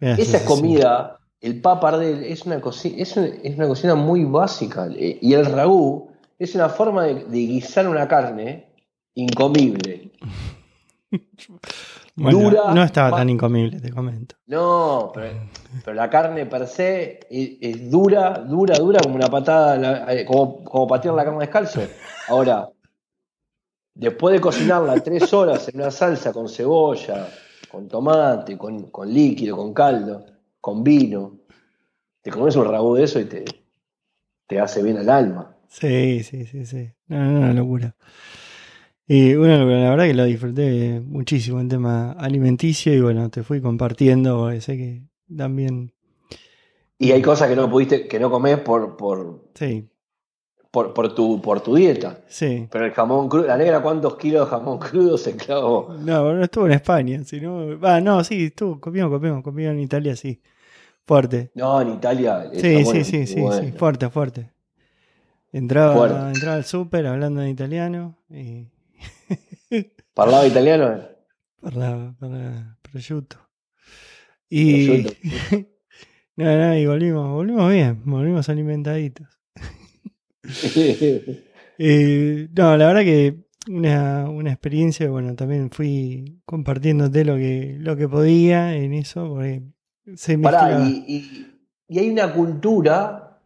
[0.00, 4.88] Esa comida, el papardel, es una, coci- es una, es una cocina muy básica.
[4.94, 8.66] eh, Y el ragú es una forma de, de guisar una carne
[9.14, 10.12] incomible.
[12.20, 14.34] Bueno, Dura, no estaba tan incomible, te comento.
[14.46, 15.38] No, pero,
[15.84, 20.64] pero la carne per se es, es dura, dura, dura como una patada, eh, como,
[20.64, 21.80] como patear la carne descalzo.
[22.26, 22.68] Ahora,
[23.94, 27.28] después de cocinarla tres horas en una salsa con cebolla,
[27.70, 30.26] con tomate, con, con líquido, con caldo,
[30.60, 31.38] con vino,
[32.20, 33.44] te comes un rabú de eso y te,
[34.48, 35.56] te hace bien al alma.
[35.68, 36.90] Sí, sí, sí, sí.
[37.06, 37.94] No, no, una locura.
[39.08, 43.60] Y locura, la verdad que lo disfruté muchísimo el tema alimenticio y bueno, te fui
[43.60, 45.02] compartiendo, sé que
[45.34, 45.92] también,
[46.98, 49.88] Y hay cosas que no pudiste, que no comés por, por, sí,
[50.70, 52.20] por, por tu, por tu dieta.
[52.26, 52.68] sí.
[52.70, 55.94] Pero el jamón crudo, la negra, ¿cuántos kilos de jamón crudo se clavó?
[55.98, 60.16] No, no estuvo en España, sino, ah, no, sí, estuvo, comimos, comimos, comimos en Italia,
[60.16, 60.40] sí,
[61.06, 61.52] fuerte.
[61.54, 62.50] No, en Italia.
[62.54, 63.60] Sí, bueno, sí, sí, sí, bueno.
[63.60, 64.50] sí, fuerte, fuerte.
[65.52, 66.30] Entraba, Fuerte.
[66.32, 68.66] entraba al súper hablando en italiano y
[70.14, 71.00] ¿Parlaba italiano?
[71.60, 73.36] parlaba, parlaba prosciutto.
[74.48, 75.68] Y Prosciutto.
[76.36, 79.26] no, no, y volvimos, volvimos bien, volvimos alimentaditos.
[81.80, 87.96] Eh, no, la verdad que una, una experiencia, bueno, también fui compartiéndote lo que, lo
[87.96, 89.62] que podía en eso, porque
[90.16, 91.54] se Pará, y, y-
[91.86, 93.40] y hay una cultura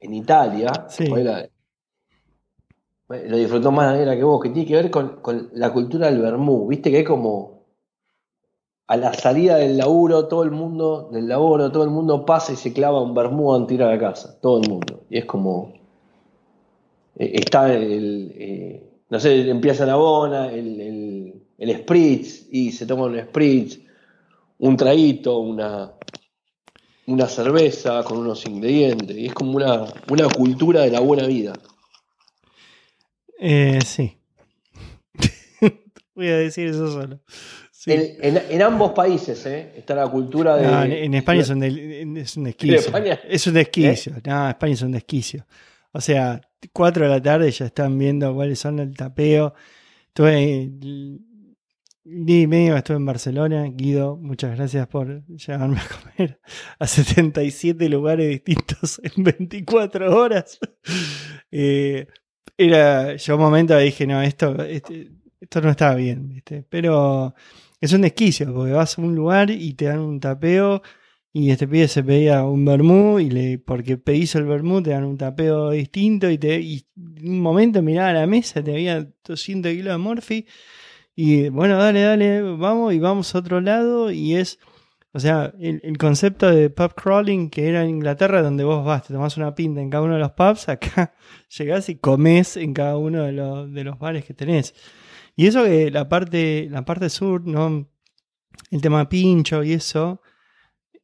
[0.00, 1.04] en Italia, Sí.
[1.08, 1.46] la-
[3.08, 6.10] lo disfrutó más la negra que vos, que tiene que ver con, con la cultura
[6.10, 6.66] del vermú.
[6.66, 7.64] Viste que es como
[8.86, 12.56] a la salida del laburo, todo el mundo, del laburo, todo el mundo pasa y
[12.56, 14.38] se clava un vermú antes de ir a la casa.
[14.40, 15.04] Todo el mundo.
[15.10, 15.72] Y es como.
[17.16, 18.32] eh, está el.
[18.36, 23.78] eh, no sé, empieza la bona, el, el, el spritz, y se toma un spritz,
[24.58, 25.92] un traguito, una,
[27.06, 29.16] una cerveza con unos ingredientes.
[29.16, 31.52] Y es como una, una cultura de la buena vida.
[33.40, 34.16] Eh, sí.
[36.14, 37.20] Voy a decir eso solo.
[37.70, 37.92] Sí.
[37.92, 39.72] En, en- en ambos países ¿eh?
[39.76, 40.66] está la cultura de.
[40.66, 42.76] No, en, en España es un, del- es un desquicio.
[42.76, 43.20] España?
[43.28, 44.12] Es un desquicio.
[44.24, 45.46] No, España es un desquicio.
[45.92, 46.40] O sea,
[46.72, 49.54] 4 de la tarde ya están viendo cuáles son el tapeo.
[50.08, 50.70] Estuve
[52.06, 53.64] día y medio estuve en Barcelona.
[53.70, 56.40] Guido, muchas gracias por llevarme a comer
[56.78, 60.58] a 77 lugares distintos en 24 horas.
[61.56, 62.08] Eh,
[62.56, 65.10] era, yo un momento dije, no, esto, este-
[65.40, 66.64] esto no está bien, ¿viste?
[66.68, 67.34] Pero
[67.80, 70.82] es un desquicio, porque vas a un lugar y te dan un tapeo
[71.32, 75.04] y este pibe se pedía un vermú y le, porque pedís el vermú te dan
[75.04, 79.72] un tapeo distinto y, te, y un momento miraba a la mesa, te había 200
[79.72, 80.46] kilos de morfi
[81.16, 84.58] y bueno, dale, dale, vamos y vamos a otro lado y es,
[85.14, 89.04] o sea, el, el concepto de pub crawling que era en Inglaterra donde vos vas,
[89.06, 91.14] te tomás una pinta en cada uno de los pubs, acá
[91.56, 94.74] llegás y comés en cada uno de los, de los bares que tenés.
[95.36, 97.88] Y eso que la parte, la parte sur, ¿no?
[98.70, 100.20] El tema pincho y eso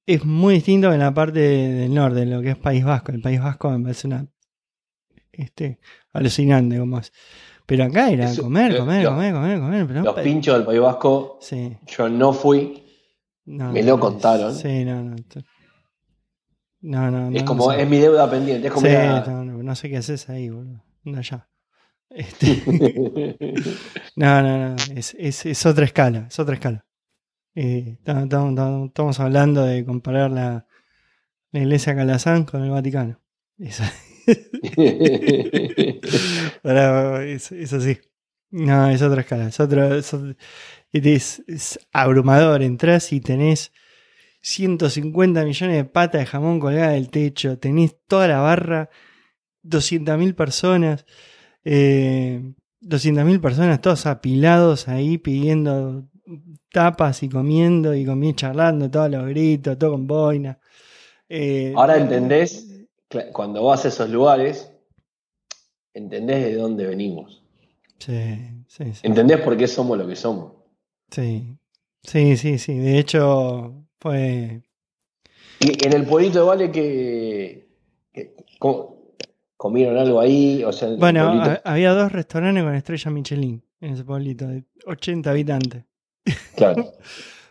[0.07, 3.12] es muy distinto en la parte del norte, en lo que es País Vasco.
[3.12, 4.27] El País Vasco me parece una
[5.31, 5.78] este,
[6.12, 7.12] alucinante como es.
[7.66, 9.87] Pero acá era Eso, comer, eh, comer, comer, comer, comer.
[9.87, 11.77] Pero Los pinchos del País Vasco, Sí.
[11.87, 12.89] yo no fui.
[13.51, 14.55] No, Me lo contaron.
[14.55, 15.16] Sí, no, no.
[16.82, 18.68] No, es no como, es mi deuda pendiente.
[18.68, 20.85] Es como Sí, una- no, no, no sé qué haces ahí, boludo.
[21.02, 21.48] No, ya.
[22.10, 22.47] Este,
[24.16, 24.77] no, no, no.
[24.94, 26.86] Es, es, es otra escala, es otra escala.
[27.56, 30.66] Eh, estamos, hablando de comparar la,
[31.51, 33.20] la iglesia Calazán con el Vaticano.
[36.62, 37.98] Es, es así.
[38.51, 39.48] No, es otra escala.
[39.48, 39.93] Es otro,
[40.92, 42.62] es, abrumador.
[42.62, 43.72] Entrás y tenés
[44.42, 47.58] 150 millones de patas de jamón colgadas del techo.
[47.58, 48.90] Tenés toda la barra,
[49.64, 51.06] 200.000 personas.
[51.64, 56.08] Eh, 200.000 personas, todos apilados ahí pidiendo
[56.72, 60.58] tapas y comiendo y comiendo, charlando, todos los gritos, todo con boina.
[61.28, 62.86] Eh, Ahora entendés,
[63.32, 64.72] cuando vas a esos lugares,
[65.92, 67.42] entendés de dónde venimos.
[67.98, 69.00] Sí, sí, sí.
[69.02, 70.60] Entendés por qué somos lo que somos.
[71.11, 71.57] Sí,
[72.03, 72.74] sí, sí, sí.
[72.78, 74.62] De hecho, fue.
[75.61, 77.69] Y en el pueblito de Vale que,
[78.12, 78.99] que- ¿cómo-
[79.57, 84.05] comieron algo ahí, o sea, Bueno, pueblito- había dos restaurantes con estrella Michelin en ese
[84.05, 85.85] pueblito de 80 habitantes.
[86.57, 86.93] claro.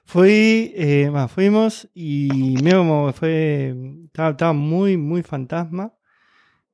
[0.05, 3.75] Fui, eh, más, fuimos y medio como fue,
[4.05, 5.93] estaba, estaba muy, muy fantasma.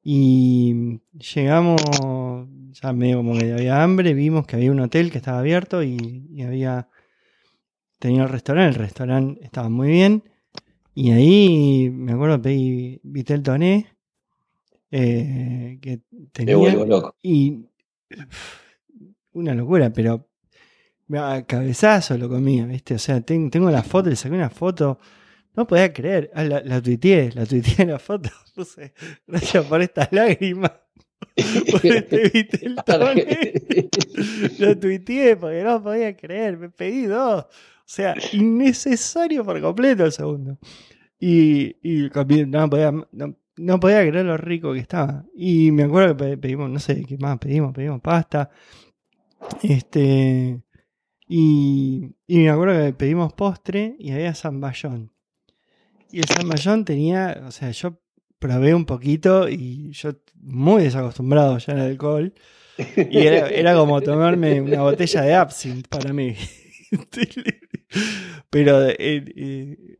[0.01, 1.01] Y
[1.33, 1.81] llegamos,
[2.81, 6.27] ya medio como que había hambre, vimos que había un hotel que estaba abierto y,
[6.31, 6.89] y había,
[7.99, 10.23] tenía el restaurante, el restaurante estaba muy bien.
[10.93, 13.87] Y ahí, me acuerdo, pedí Vitel Toné,
[14.91, 17.15] eh, que tenía, vuelvo loco.
[17.21, 17.65] y
[19.33, 20.29] una locura, pero
[21.17, 22.95] a cabezazo lo comía, ¿viste?
[22.95, 24.99] O sea, ten- tengo la foto, le saqué una foto.
[25.55, 26.31] No podía creer.
[26.33, 28.29] Ah, la, la tuiteé, la tuiteé la foto.
[28.55, 28.93] Puse,
[29.27, 30.71] gracias por estas lágrimas.
[31.71, 32.75] Por este vitel
[34.59, 36.57] Lo tuiteé porque no podía creer.
[36.57, 37.43] Me pedí dos.
[37.45, 40.57] O sea, innecesario por completo el segundo.
[41.19, 42.09] Y, y
[42.47, 45.25] no, podía, no, no podía creer lo rico que estaba.
[45.35, 48.49] Y me acuerdo que pe- pedimos, no sé qué más pedimos, pedimos pasta.
[49.61, 50.61] Este.
[51.27, 55.11] Y, y me acuerdo que pedimos postre y había zamballón.
[56.11, 57.99] Y el zamballón tenía, o sea, yo
[58.47, 60.11] probé un poquito y yo
[60.41, 62.33] muy desacostumbrado ya al alcohol.
[63.09, 66.35] Y era, como tomarme una botella de absinthe para mí.
[68.49, 69.97] Pero eh, eh,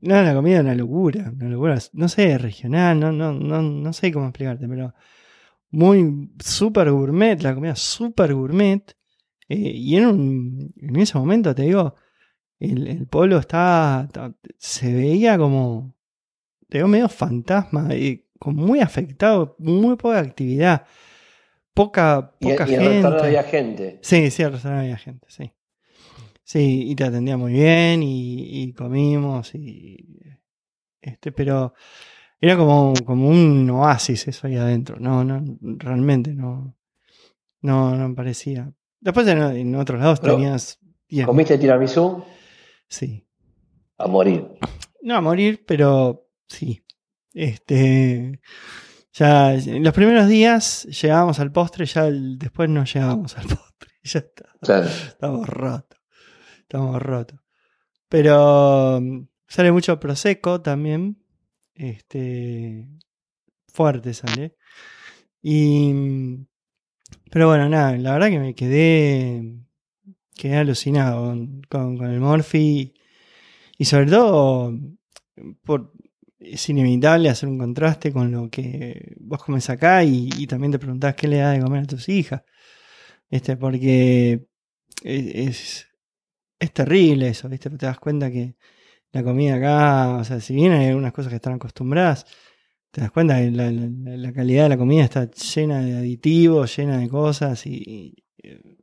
[0.00, 1.78] no, la comida es una locura, una locura.
[1.92, 4.94] No sé, regional, no, no, no, no sé cómo explicarte, pero
[5.70, 8.82] muy super gourmet, la comida super gourmet.
[9.48, 11.94] Eh, y en, en ese momento, te digo,
[12.58, 15.95] el, el pueblo estaba, ta- se veía como,
[16.68, 20.86] te digo, medio fantasma, y como muy afectado, muy poca actividad,
[21.74, 23.26] poca, Y, poca y en el restaurante gente.
[23.26, 23.98] había gente.
[24.02, 25.52] Sí, sí, al restaurante había gente, sí.
[26.44, 30.20] Sí, y te atendía muy bien y, y comimos y
[31.00, 31.74] este, pero
[32.40, 34.96] era como, como un oasis eso ahí adentro.
[35.00, 36.76] No, no, realmente no,
[37.62, 38.72] no, no parecía.
[39.00, 40.78] Después en, en otros lados Pero, tenías
[41.08, 42.22] bien, ¿Comiste tiramisú?
[42.88, 43.24] sí.
[43.98, 44.46] A morir.
[45.02, 46.82] No a morir, pero sí.
[47.32, 48.40] Este,
[49.12, 53.90] ya en los primeros días llegábamos al postre, ya el- después no llegábamos al postre.
[54.04, 54.48] Ya está.
[54.62, 54.86] Claro.
[54.86, 55.98] Estamos rotos.
[56.60, 57.40] Estamos rotos.
[58.08, 61.22] Pero mm, sale mucho Prosecco también.
[61.74, 62.88] Este.
[63.68, 64.56] Fuerte sale.
[65.42, 65.92] Y.
[65.92, 66.46] mm,
[67.30, 69.56] Pero bueno, nada, la verdad que me quedé.
[70.34, 72.94] Quedé alucinado con, con- con el Morphy.
[73.78, 74.72] Y sobre todo.
[75.64, 75.92] Por,
[76.52, 81.14] es inevitable hacer un contraste con lo que vos comes acá y, también te preguntás
[81.14, 82.42] qué le da de comer a tus hijas.
[83.30, 84.46] Este, porque
[85.02, 85.86] es,
[86.58, 87.70] es, terrible eso, ¿viste?
[87.70, 88.56] Te das cuenta que
[89.12, 92.26] la comida acá, o sea, si bien hay algunas cosas que están acostumbradas,
[92.90, 97.08] te das cuenta que la, calidad de la comida está llena de aditivos, llena de
[97.08, 98.14] cosas y...
[98.42, 98.76] eh.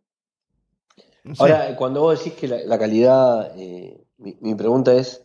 [1.39, 5.22] Ahora, cuando vos decís que la, la calidad, eh, mi, mi pregunta es,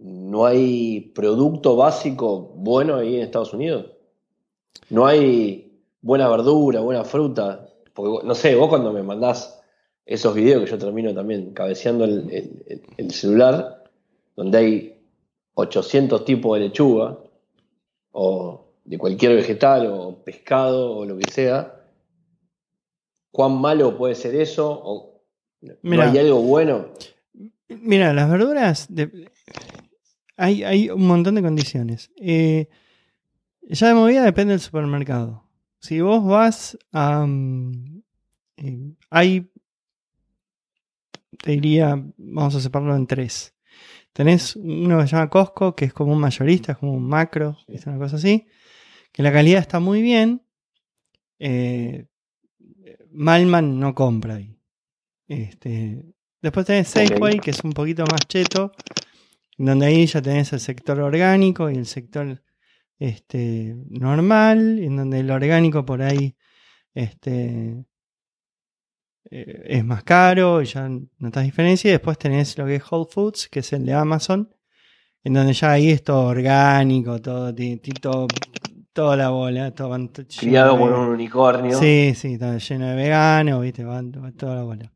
[0.00, 3.86] ¿no hay producto básico bueno ahí en Estados Unidos?
[4.88, 7.68] ¿No hay buena verdura, buena fruta?
[7.94, 9.60] Porque, no sé, vos cuando me mandás
[10.06, 13.84] esos videos que yo termino también cabeceando el, el- el- el celular,
[14.36, 15.02] donde hay
[15.54, 17.18] 800 tipos de lechuga,
[18.12, 21.76] o de cualquier vegetal, o pescado, o lo que sea,
[23.30, 24.68] ¿cuán malo puede ser eso?
[24.82, 25.20] ¿O
[25.62, 26.10] ¿No Mirá.
[26.10, 26.86] hay algo bueno?
[27.68, 28.86] Mira, las verduras.
[28.88, 29.30] de-
[30.40, 32.10] hay, hay un montón de condiciones.
[32.16, 32.68] Eh,
[33.62, 35.44] ya de movida depende del supermercado.
[35.80, 37.26] Si vos vas a.
[37.26, 38.02] mm,
[38.56, 39.52] eh, hay.
[41.42, 43.54] Te diría, vamos a separarlo en tres.
[44.12, 47.58] Tenés uno que se llama Costco, que es como un mayorista, es como un macro,
[47.68, 48.46] es una cosa así.
[49.12, 50.42] Que la calidad está muy bien.
[51.38, 52.06] Eh,
[53.12, 54.58] Malman no compra ahí.
[55.28, 56.02] Este,
[56.40, 56.88] después tenés.
[56.88, 58.72] Safeway, que es un poquito más cheto,
[59.66, 62.42] donde ahí ya tenés el sector orgánico y el sector
[62.98, 66.36] este, normal, en donde el orgánico por ahí
[66.94, 67.84] este,
[69.30, 70.88] eh, es más caro y ya
[71.18, 71.88] notas diferencia.
[71.88, 74.54] Y después tenés lo que es Whole Foods, que es el de Amazon,
[75.24, 77.54] en donde ya ahí es todo orgánico, todo,
[78.00, 78.26] todo,
[78.92, 79.96] toda la bola, todo
[80.38, 81.78] Criado por un unicornio.
[81.78, 84.92] Sí, sí, está lleno de veganos, viste, van, va toda la bola.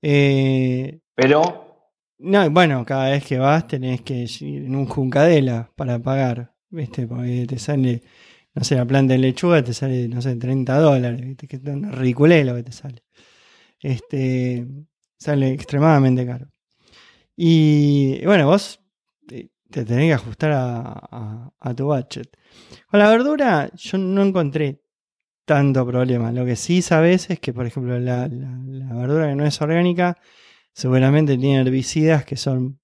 [0.00, 1.67] Eh, Pero,
[2.18, 7.06] no, bueno, cada vez que vas tenés que ir en un juncadela para pagar, viste,
[7.06, 8.02] porque te sale,
[8.54, 11.62] no sé, la planta de lechuga te sale, no sé, 30 dólares, viste, que es
[11.64, 13.02] una ridiculez lo que te sale.
[13.80, 14.66] Este,
[15.18, 16.48] sale extremadamente caro.
[17.36, 18.80] Y bueno, vos
[19.70, 20.80] te tenés que ajustar a,
[21.10, 22.28] a- a tu budget.
[22.90, 24.82] Con la verdura yo no encontré
[25.46, 26.32] tanto problema.
[26.32, 29.60] Lo que sí sabes es que, por ejemplo, la, la- la verdura que no es
[29.62, 30.18] orgánica
[30.78, 32.78] seguramente tiene herbicidas que son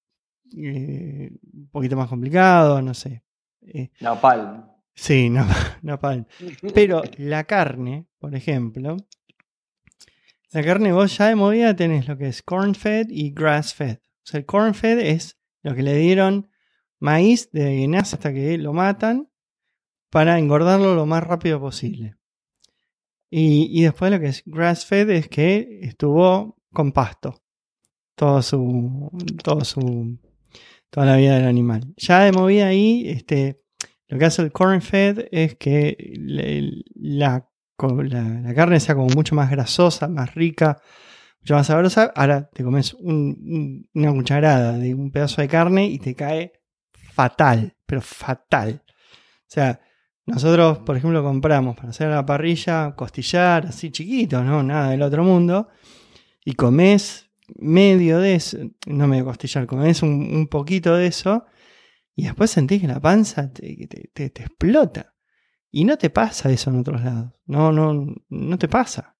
[0.56, 3.22] eh, un poquito más complicados, no sé.
[3.62, 4.64] Eh, Napalm.
[4.92, 5.30] sí,
[5.82, 6.26] napalm.
[6.74, 8.96] Pero la carne, por ejemplo,
[10.50, 13.98] la carne vos ya de movida tenés lo que es corn fed y grass fed.
[13.98, 16.50] O sea, el corn fed es lo que le dieron
[16.98, 19.30] maíz de nace hasta que lo matan
[20.10, 22.16] para engordarlo lo más rápido posible.
[23.30, 27.43] Y, y después lo que es grass fed es que estuvo con pasto.
[28.14, 29.10] Todo su.
[29.42, 30.18] Todo su.
[30.90, 31.92] Toda la vida del animal.
[31.96, 33.60] Ya de movida ahí, este.
[34.08, 37.44] Lo que hace el corn fed es que la,
[37.78, 40.80] la, la carne sea como mucho más grasosa, más rica,
[41.40, 42.12] mucho más sabrosa.
[42.14, 46.52] Ahora te comes un- una cucharada de un pedazo de carne y te cae
[47.14, 48.82] fatal, pero fatal.
[48.86, 49.80] O sea,
[50.26, 54.62] nosotros, por ejemplo, compramos para hacer la parrilla costillar así chiquito, ¿no?
[54.62, 55.68] Nada del otro mundo.
[56.44, 61.44] Y comes medio de eso, no medio costillar, comes un, un poquito de eso
[62.16, 65.14] y después sentís que la panza te, te- te- te explota.
[65.70, 67.32] Y no te pasa eso en otros lados.
[67.46, 69.16] No, no, no te pasa.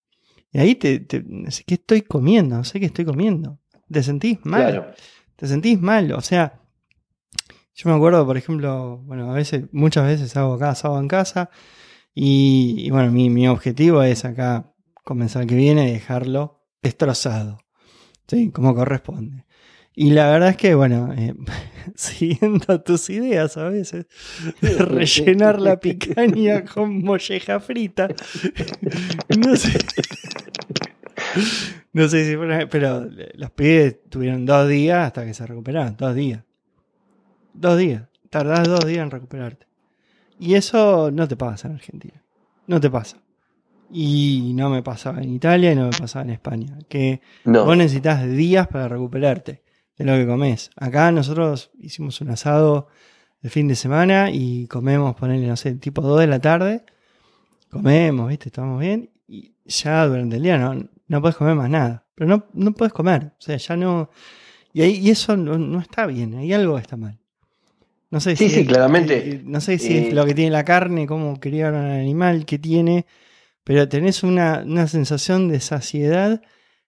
[0.53, 2.57] Y ahí te, te sé ¿qué estoy comiendo?
[2.57, 3.59] No sé qué estoy comiendo.
[3.91, 4.71] Te sentís mal.
[4.71, 4.93] Claro.
[5.35, 6.13] Te sentís mal.
[6.13, 6.61] O sea,
[7.75, 11.51] yo me acuerdo, por ejemplo, bueno, a veces, muchas veces hago acá asado en casa.
[12.15, 17.59] Y, y bueno, mi, mi objetivo es acá comenzar que viene dejarlo destrozado.
[18.27, 19.45] Sí, como corresponde.
[19.97, 21.35] Y la verdad es que, bueno, eh,
[21.95, 24.07] siguiendo tus ideas a veces,
[24.61, 28.09] de rellenar la picaña con molleja frita,
[29.39, 29.79] no sé.
[31.93, 36.15] No sé si fue, pero los pibes tuvieron dos días hasta que se recuperaron, dos
[36.15, 36.43] días.
[37.53, 38.03] Dos días.
[38.31, 39.67] Tardás dos días en recuperarte.
[40.41, 42.21] Y eso no te pasa en Argentina.
[42.67, 43.19] No te pasa.
[43.93, 46.79] Y no me pasaba en Italia y no me pasaba en España.
[46.89, 47.65] Que No.
[47.65, 49.63] Vos necesitas días para recuperarte
[49.97, 50.71] de lo que comes.
[50.77, 52.89] Acá nosotros hicimos un asado
[53.43, 56.85] el fin de semana y comemos, ponerle, no sé, tipo 2 de la tarde.
[57.71, 58.49] Comemos, ¿viste?
[58.49, 59.11] Estamos bien.
[59.29, 62.07] Y ya durante el día no, no puedes comer más nada.
[62.15, 63.33] Pero no, no puedes comer.
[63.39, 64.11] O sea, ya no.
[64.73, 66.35] Y, ahí, y eso no, no está bien.
[66.37, 67.19] Hay algo que está mal.
[68.11, 69.31] No sé Sí, si sí, es- claramente.
[69.31, 72.45] eh, No sé si Eh, es lo que tiene la carne, cómo criaron al animal,
[72.47, 73.07] qué tiene.
[73.65, 76.43] Pero tenés una, una sensación de saciedad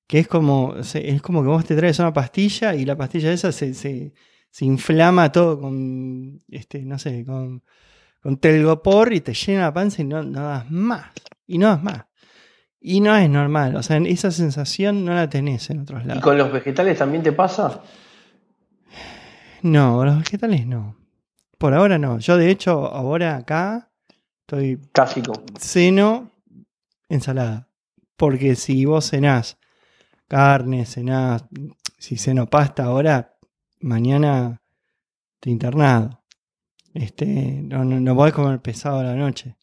[0.06, 3.50] que es como, es como que vos te traes una pastilla y la pastilla esa
[3.50, 4.12] se, se,
[4.50, 7.64] se inflama todo con, este, no sé, con,
[8.22, 11.06] con telgopor y te llena la panza y no, no das más.
[11.46, 12.04] Y no das más.
[12.78, 13.74] Y no es normal.
[13.74, 16.22] O sea, esa sensación no la tenés en otros ¿Y lados.
[16.22, 17.82] con los vegetales también te pasa?
[19.62, 20.96] No, los vegetales no.
[21.58, 22.18] Por ahora no.
[22.18, 23.90] Yo de hecho ahora acá
[24.42, 25.42] estoy Casi como.
[25.58, 26.30] ceno
[27.08, 27.68] ensalada.
[28.16, 29.58] Porque si vos cenás
[30.28, 31.44] carne, cenás,
[31.98, 33.36] si ceno pasta ahora,
[33.80, 34.62] mañana
[35.40, 36.22] te internado.
[36.94, 37.26] Este,
[37.62, 39.56] no, no, no podés comer pesado a la noche.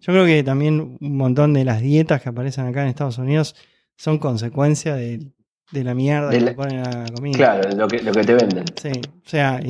[0.00, 3.56] Yo creo que también un montón de las dietas que aparecen acá en Estados Unidos
[3.96, 5.32] son consecuencia de,
[5.72, 7.36] de la mierda De que la- le ponen a la comida.
[7.36, 8.64] Claro, lo que, lo que te venden.
[8.80, 9.60] Sí, o sea,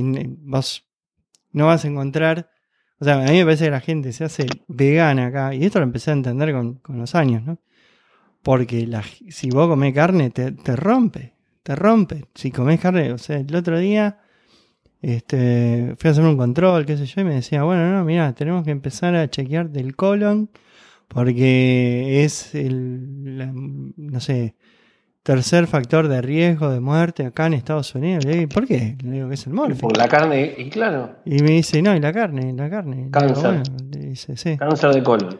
[0.40, 0.84] vos
[1.52, 2.50] no vas a encontrar.
[2.98, 5.78] O sea, a mí me parece que la gente se hace vegana acá, y esto
[5.80, 7.58] lo empecé a entender con, con los años, ¿no?
[8.42, 12.26] Porque la, si vos comés carne, te, te rompe, te rompe.
[12.34, 14.18] Si comés carne, o sea, el otro día
[15.02, 18.34] este, fui a hacer un control, qué sé yo, y me decía, bueno, no, mira,
[18.34, 20.50] tenemos que empezar a chequearte el colon,
[21.08, 24.56] porque es el, la- no sé,
[25.26, 28.24] tercer factor de riesgo de muerte acá en Estados Unidos.
[28.24, 28.96] Le digo, ¿Por qué?
[29.02, 29.80] Le digo que es el morfio.
[29.88, 32.96] Por la carne, y claro, Y me dice, no, y la carne, la carne.
[32.96, 33.42] Digo, Cáncer.
[33.42, 34.56] bueno, le dice, sí.
[34.56, 35.36] cáncer de colon.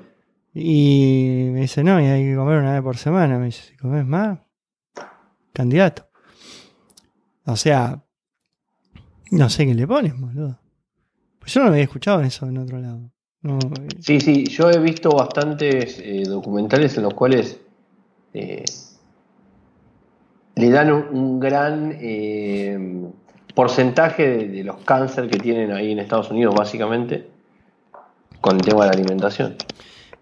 [0.53, 3.39] Y me dice, no, y hay que comer una vez por semana.
[3.39, 4.41] Me dice, si comes más,
[5.53, 6.09] candidato.
[7.45, 8.03] O sea,
[9.31, 10.59] no sé qué le pones, boludo.
[11.39, 13.13] Pues yo no había escuchado eso en otro lado.
[13.43, 17.61] No, eh, Sí, sí, yo he visto bastantes eh, documentales en los cuales
[18.35, 18.65] eh,
[20.57, 22.79] le dan un, un gran eh,
[23.55, 27.29] porcentaje de, los cáncer que tienen ahí en Estados Unidos, básicamente,
[28.41, 29.57] con el tema de la alimentación.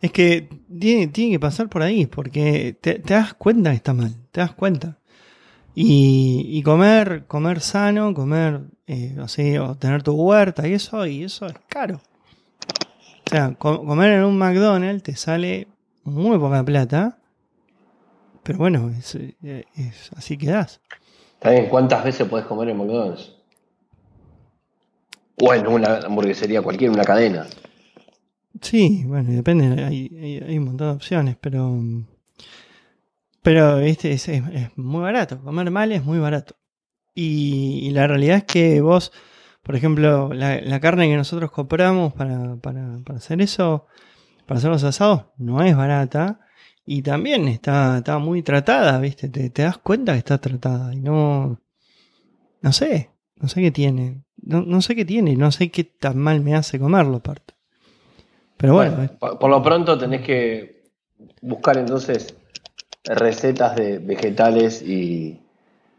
[0.02, 0.48] Es que
[0.78, 4.98] tiene, que pasar por ahí, porque te, das cuenta que está mal, te das cuenta.
[5.76, 11.24] Y, comer, comer sano, comer, eh, o sea, o tener tu huerta y eso, y
[11.24, 12.00] eso es caro.
[13.26, 15.66] O sea, co- comer en un McDonald's te sale
[16.04, 17.18] muy poca plata,
[18.44, 20.80] pero bueno, es, eh, es así que das.
[21.40, 23.32] ¿También cuántas veces podés comer en McDonald's?
[25.42, 27.46] O en una hamburguesería cualquiera, una cadena.
[28.60, 31.76] Sí, bueno, depende, hay, hay, hay un montón de opciones, pero.
[33.42, 35.40] Pero este es, es- es muy barato.
[35.42, 36.56] Comer mal es muy barato.
[37.14, 39.12] Y, y la realidad es que vos,
[39.62, 43.86] por ejemplo, la, la carne que nosotros compramos para, para, para hacer eso,
[44.46, 46.40] para hacer los asados, no es barata.
[46.86, 49.28] Y también está, está muy tratada, ¿viste?
[49.28, 50.94] Te, te das cuenta que está tratada.
[50.94, 51.60] Y no.
[52.60, 53.10] No sé.
[53.36, 54.22] No sé qué tiene.
[54.36, 55.32] No, no sé qué tiene.
[55.32, 57.54] y No sé qué tan mal me hace comerlo, aparte.
[58.56, 60.84] Pero bueno, Bueno, por, por lo pronto tenés que
[61.40, 62.34] buscar entonces
[63.04, 65.40] recetas de vegetales y...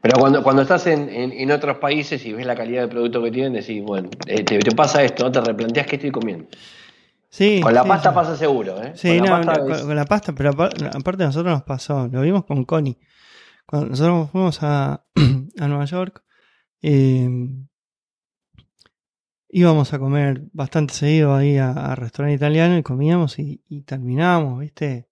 [0.02, 3.32] Pero cuando, cuando estás en, en, otros países y ves la calidad del producto que
[3.32, 5.32] tienen, decís, bueno, eh, te, pasa esto, ¿no?
[5.32, 6.46] Te replanteas qué estoy comiendo.
[7.36, 8.94] Sí, con la pasta pasa seguro, ¿eh?
[8.96, 12.46] Sí, con, la pasta con, la pasta, pero aparte a nosotros nos pasó, lo vimos
[12.46, 12.98] con Connie.
[13.66, 15.04] Cuando nosotros fuimos a,
[15.60, 16.24] a Nueva York,
[16.82, 17.30] eh,
[19.50, 25.10] íbamos a comer bastante seguido ahí a, restaurante italiano y comíamos y, terminábamos, ¿viste?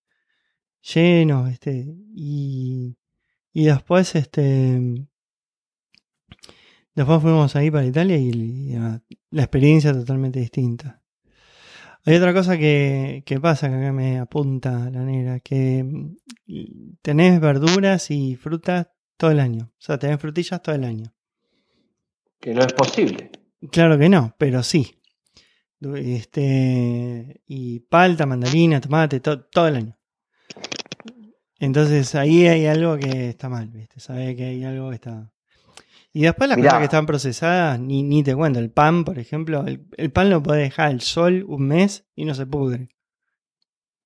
[0.93, 1.93] Llenos, ¿viste?
[2.15, 2.95] Y,
[3.51, 4.79] y después, este.
[6.95, 8.77] Después fuimos ahí para Italia y,
[9.29, 11.02] la experiencia totalmente distinta.
[12.05, 17.39] Hay otra cosa que, que, pasa que acá me apunta la negra, que mm, tenés
[17.39, 19.71] verduras y frutas todo el año.
[19.71, 21.13] O sea, tenés frutillas todo el año.
[22.39, 23.31] Que no es posible.
[23.71, 24.99] Claro que no, pero sí.
[25.95, 29.97] Este, y palta, mandarina, tomate, todo el año.
[31.59, 33.99] Entonces ahí hay algo que está mal, ¿viste?
[33.99, 35.32] Sabe que hay algo que está.
[36.13, 38.59] Y después las cosas que están procesadas, ni, ni te cuento.
[38.59, 42.35] El pan, por ejemplo, el, pan lo puede dejar al sol un mes y no
[42.35, 42.89] se pudre.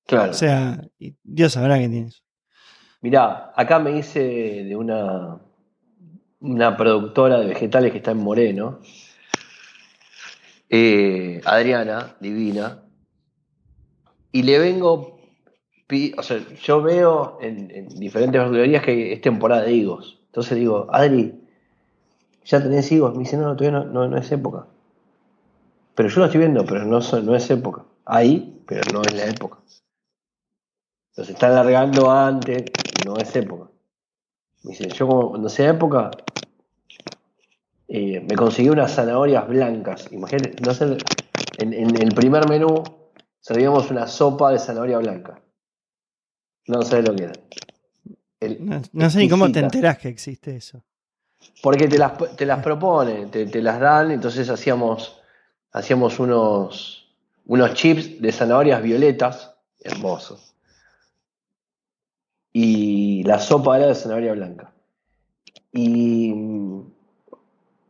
[0.06, 0.32] Claro.
[0.32, 0.82] O sea,
[1.24, 2.24] Dios sabrá qué tienes.
[3.02, 4.20] Mirá, acá me hice
[4.64, 5.42] de una,
[6.40, 8.80] una productora de vegetales que está en Moreno
[10.70, 12.84] eh, Adriana, divina,
[14.32, 15.20] y le vengo,
[16.18, 20.20] o sea, yo veo en, diferentes verdulerías que es temporada de higos.
[20.26, 21.47] Entonces digo, Adri,
[22.48, 23.14] ¿ya tenés higos?
[23.14, 24.68] Me dice, no, todavía no, no, es época.
[25.94, 27.84] Pero yo lo estoy viendo, pero no, no es época.
[28.06, 29.58] Ahí, pero no es la época.
[31.16, 32.66] Los están largando antes,
[33.06, 33.70] no es época.
[34.64, 36.12] Me dice, yo como cuando sea época,
[37.88, 40.08] eh, me conseguí unas zanahorias blancas.
[40.12, 40.98] Imagínate, no sé,
[41.58, 42.84] en, el primer menú
[43.40, 45.42] servíamos una sopa de zanahoria blanca.
[46.68, 47.24] No sé lo que
[48.40, 48.84] era.
[48.92, 50.84] no, sé ni cómo te enterás que existe eso.
[51.62, 55.20] Porque te las, te las proponen, te, las dan, entonces hacíamos,
[55.72, 57.10] hacíamos unos,
[57.46, 60.54] unos chips de zanahorias violetas, hermosos.
[62.54, 64.72] Y la sopa era de zanahoria blanca.
[65.74, 66.34] Y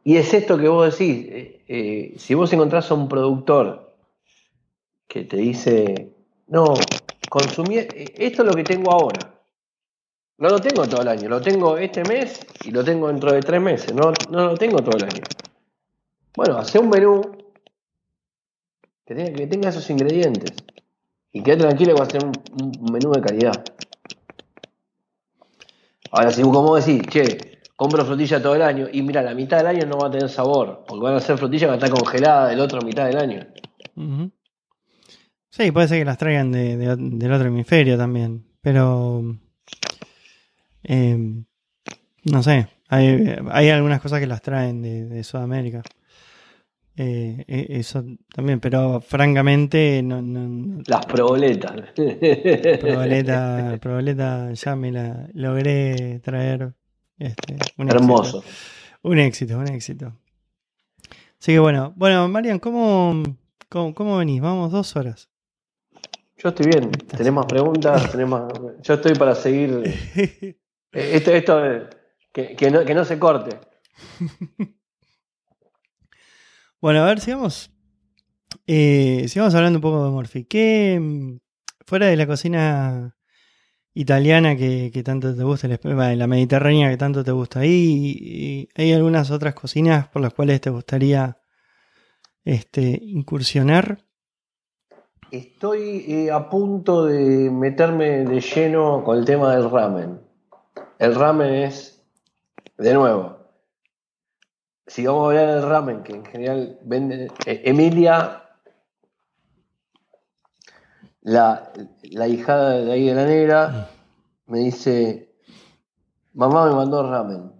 [0.07, 3.94] y es esto que vos decís, eh, eh, si vos encontrás a un productor
[5.06, 6.14] que te dice,
[6.48, 6.76] no,
[7.28, 9.36] consumí, eh, esto es lo que tengo ahora.
[10.39, 13.39] No lo tengo todo el año, lo tengo este mes y lo tengo dentro de
[13.39, 15.23] tres meses, no, no lo tengo todo el año.
[16.35, 17.22] Bueno, hace un menú
[19.03, 20.51] que tenga, esos ingredientes
[21.31, 23.64] y quede tranquilo que va a ser un, menú de calidad.
[26.11, 29.68] Ahora, si como decís, che, compro frutilla todo el año y mira, la mitad del
[29.68, 32.59] año no va a tener sabor, porque van a ser frutillas que estar congeladas del
[32.59, 33.47] otro mitad del año.
[35.49, 39.23] Sí, puede ser que las traigan del otro hemisferio también, pero
[40.88, 41.45] em,
[42.23, 45.81] no sé, hay, algunas cosas que las traen de, Sudamérica.
[46.95, 48.03] Eh, e, eso
[48.34, 51.91] también, pero francamente no, las proboletas.
[52.80, 56.73] Proboleta, proboleta ya me la logré traer
[57.19, 58.43] este, Hermoso.
[59.03, 60.14] Un éxito, un éxito.
[61.39, 63.23] Así que bueno, bueno, Marian, ¿cómo,
[63.69, 64.41] cómo, venís?
[64.41, 65.30] Vamos dos horas.
[66.38, 66.91] Yo estoy bien.
[66.91, 68.11] ¿Tenemos preguntas?
[68.11, 68.51] ¿Tenemos...
[68.81, 69.84] Yo estoy para seguir.
[70.93, 71.61] Eh, esto, esto
[72.34, 73.57] que, que, no, que no se corte.
[76.81, 77.72] bueno, a ver, sigamos.
[78.65, 80.45] Eh, sigamos hablando un poco de Morphy.
[80.45, 81.38] ¿Qué, mm,
[81.85, 83.18] fuera de la cocina
[83.97, 87.61] italiana que, tanto te gusta, la mediterránea que tanto te gusta.
[87.61, 91.35] ¿Hay, hay algunas otras cocinas por las cuales te gustaría
[92.45, 93.97] este, incursionar?
[95.31, 100.27] Estoy eh, a punto de meterme de lleno con el tema del ramen.
[100.99, 102.03] El ramen es,
[102.78, 103.38] de nuevo,
[104.88, 108.44] si vamos a hablar del ramen, que en general vende, eh, Emilia
[111.22, 113.90] la, la hijada de ahí de la negra
[114.45, 115.36] me dice,
[116.34, 117.52] mamá me mandó ramen.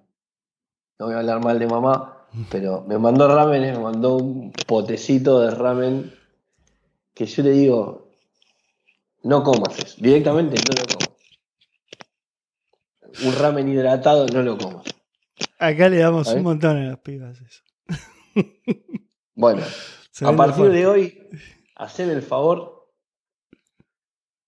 [1.00, 5.42] No voy a hablar mal de mamá, pero me mandó ramen, me mandó un potecito
[5.42, 6.14] de ramen
[7.14, 8.08] que yo le digo,
[9.24, 11.07] no comas eso, directamente no lo comas.
[13.26, 14.86] Un ramen hidratado no lo comas.
[15.60, 17.64] Acá le damos un montón a las pibas eso.
[19.40, 19.62] Bueno,
[20.22, 21.30] a partir de hoy,
[21.76, 22.78] haceme el favor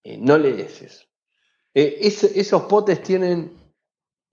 [0.03, 1.05] eh, no le des eso.
[1.73, 3.53] Eh, esos potes tienen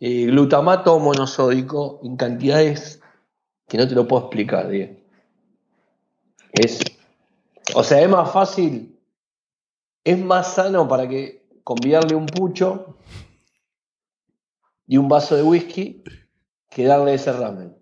[0.00, 3.00] eh, glutamato monosódico en cantidades
[3.68, 4.72] que no te lo puedo explicar,
[6.52, 6.80] Es,
[7.74, 8.98] o sea, es más fácil,
[10.04, 12.96] es más sano para que convidarle un pucho
[14.86, 16.02] y un vaso de whisky
[16.70, 17.76] que darle ese ramen.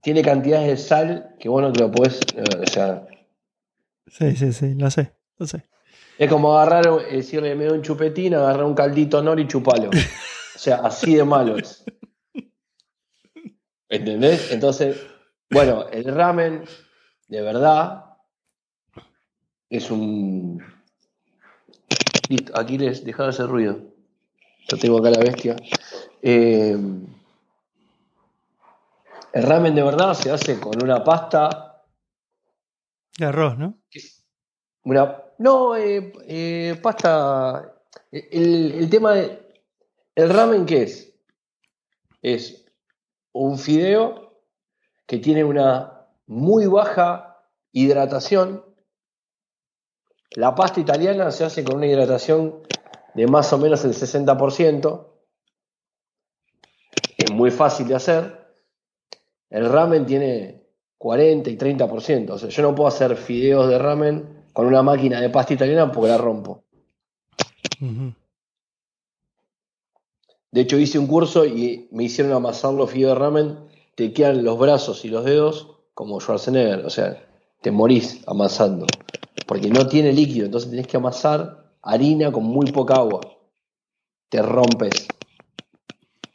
[0.00, 2.20] Tiene cantidades de sal que vos no te lo podés.
[2.34, 3.06] eh, o sea,
[4.06, 5.64] Sí, sí, sí, lo sé, lo sé.
[6.18, 9.90] es como agarrar, eh, decirle, me doy un chupetín, agarrar un caldito nor y chupalo.
[9.90, 11.84] O sea, así de malo es.
[13.90, 14.50] ¿Entendés?
[14.52, 15.00] Entonces,
[15.50, 16.64] bueno, el ramen,
[17.28, 18.04] de verdad,
[19.70, 20.62] es un.
[22.28, 23.87] Listo, Aquiles, deja de hacer ruido.
[24.68, 25.56] Yo tengo acá la bestia.
[26.20, 26.76] Eh,
[29.32, 31.84] el ramen de verdad se hace con una pasta.
[33.16, 33.78] De arroz, ¿no?
[34.84, 35.24] Una.
[35.38, 37.82] No, eh, eh, pasta.
[38.10, 39.40] El, el tema de.
[40.14, 41.14] ¿El ramen qué es?
[42.20, 42.66] Es
[43.32, 44.42] un fideo
[45.06, 47.40] que tiene una muy baja
[47.72, 48.64] hidratación.
[50.32, 52.62] La pasta italiana se hace con una hidratación
[53.18, 55.06] de más o menos el 60%.
[57.16, 58.46] Es muy fácil de hacer.
[59.50, 60.62] El ramen tiene
[60.98, 62.30] 40 y 30%.
[62.30, 65.90] O sea, yo no puedo hacer fideos de ramen con una máquina de pasta italiana
[65.90, 66.62] porque la rompo.
[70.52, 73.58] De hecho, hice un curso y me hicieron amasar los fideos de ramen.
[73.96, 76.86] Te quedan los brazos y los dedos como Schwarzenegger.
[76.86, 77.26] O sea,
[77.62, 78.86] te morís amasando.
[79.44, 80.46] Porque no tiene líquido.
[80.46, 83.20] Entonces tenés que amasar harina con muy poca agua.
[84.28, 85.08] Te rompes.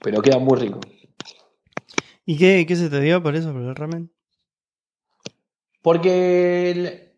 [0.02, 0.80] Pero queda muy rico.
[2.26, 4.12] ¿Y qué, qué se te dio por eso, por el ramen?
[5.82, 6.72] Porque.
[6.72, 7.10] el-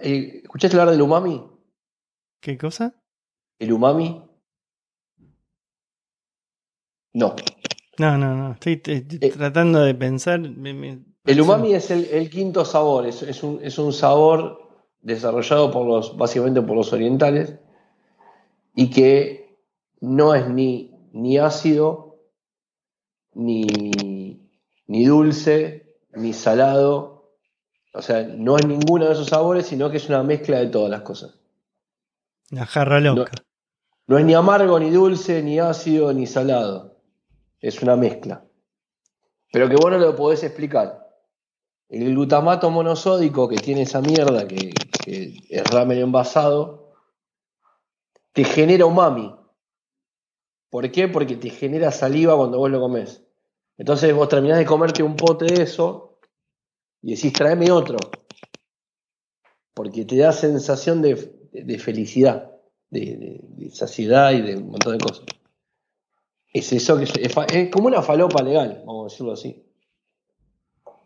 [0.00, 1.42] ¿Escuchaste hablar del umami?
[2.40, 2.94] ¿Qué cosa?
[3.58, 4.22] ¿El umami?
[7.12, 7.34] No.
[7.98, 8.52] No, no, no.
[8.52, 9.30] Estoy, Eh.
[9.30, 10.40] tratando de pensar.
[10.40, 14.65] me- me- El umami es el, el quinto sabor, es, es un, es un sabor
[15.06, 17.54] desarrollado por los, básicamente por los orientales
[18.74, 19.56] y que
[20.00, 22.18] no es ni, ni ácido,
[23.32, 24.40] ni,
[24.88, 27.30] ni dulce, ni salado.
[27.94, 30.90] O sea, no es ninguno de esos sabores, sino que es una mezcla de todas
[30.90, 31.38] las cosas.
[32.50, 33.30] La jarra loca.
[34.08, 36.96] No es ni amargo, ni dulce, ni ácido, ni salado.
[37.60, 38.44] Es una mezcla.
[39.52, 41.05] Pero que vos no lo podés explicar.
[41.88, 44.72] El glutamato monosódico que tiene esa mierda, que,
[45.48, 46.94] es ramen envasado,
[48.32, 49.34] te genera umami.
[50.68, 51.06] ¿Por qué?
[51.06, 53.24] Porque te genera saliva cuando vos lo comés.
[53.78, 56.18] Entonces vos terminás de comerte un pote de eso
[57.02, 57.98] y decís, tráeme otro.
[59.72, 61.16] Porque te da sensación de,
[61.78, 62.52] felicidad
[62.90, 65.26] de, saciedad y de un montón de cosas.
[66.52, 67.12] Es eso que es,
[67.52, 69.62] es como una falopa legal, vamos a decirlo así.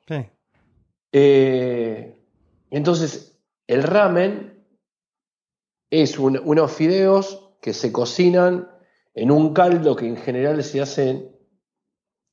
[0.09, 0.27] Sí.
[1.13, 2.17] Eh,
[2.71, 4.65] entonces, el ramen
[5.91, 8.69] es un- unos fideos que se cocinan
[9.15, 11.31] en un caldo que en general se hace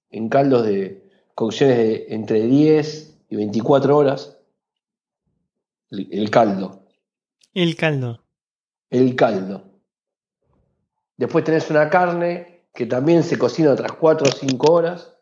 [0.09, 4.37] en caldos de cocciones de entre 10 y 24 horas.
[5.89, 6.83] El- el caldo.
[7.53, 8.23] El caldo.
[8.89, 9.63] el caldo.
[11.17, 15.16] Después tenés una carne que también se cocina otras 4 o 5 horas.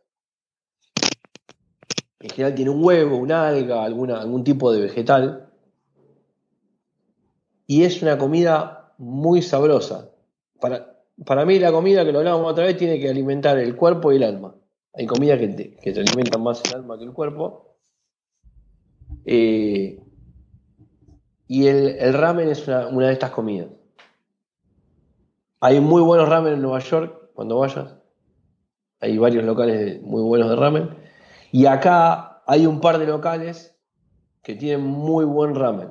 [2.25, 5.47] En general tiene un huevo, una alga, algún tipo de vegetal.
[7.67, 10.09] Y es una comida muy sabrosa.
[10.59, 14.15] Para, mí la comida, que lo hablábamos otra vez, tiene que alimentar el cuerpo y
[14.15, 14.55] el alma.
[14.93, 15.49] Hay comidas que
[15.93, 17.75] te, alimentan más el alma que el cuerpo.
[19.23, 20.01] Eh,
[21.47, 23.67] y el, ramen es una, una de estas comidas.
[25.59, 27.93] Hay muy buenos ramen en Nueva York, cuando vayas.
[28.99, 31.04] Hay varios locales muy buenos de ramen.
[31.55, 33.77] Y acá hay un par de locales
[34.43, 35.89] que tienen muy buen ramen.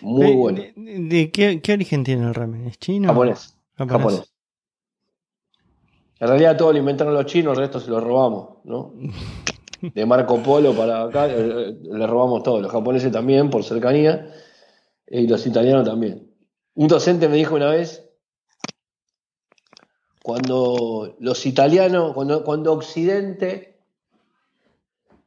[0.00, 0.58] Muy Eh, bueno.
[0.58, 2.66] ¿De, de qué, qué origen tiene el ramen?
[2.66, 3.06] ¿Es chino?
[3.06, 3.56] Japonés.
[3.76, 4.02] Japonés.
[4.02, 4.32] Japonés.
[6.18, 8.94] En realidad todo lo inventaron los chinos, el resto se lo robamos, ¿no?
[9.80, 12.60] De Marco Polo para acá, eh, eh, le robamos todo.
[12.60, 14.34] Los japoneses también, por cercanía,
[15.06, 16.32] eh, y los italianos también.
[16.74, 18.10] Un docente me dijo una vez,
[20.20, 23.75] cuando los italianos, cuando, cuando Occidente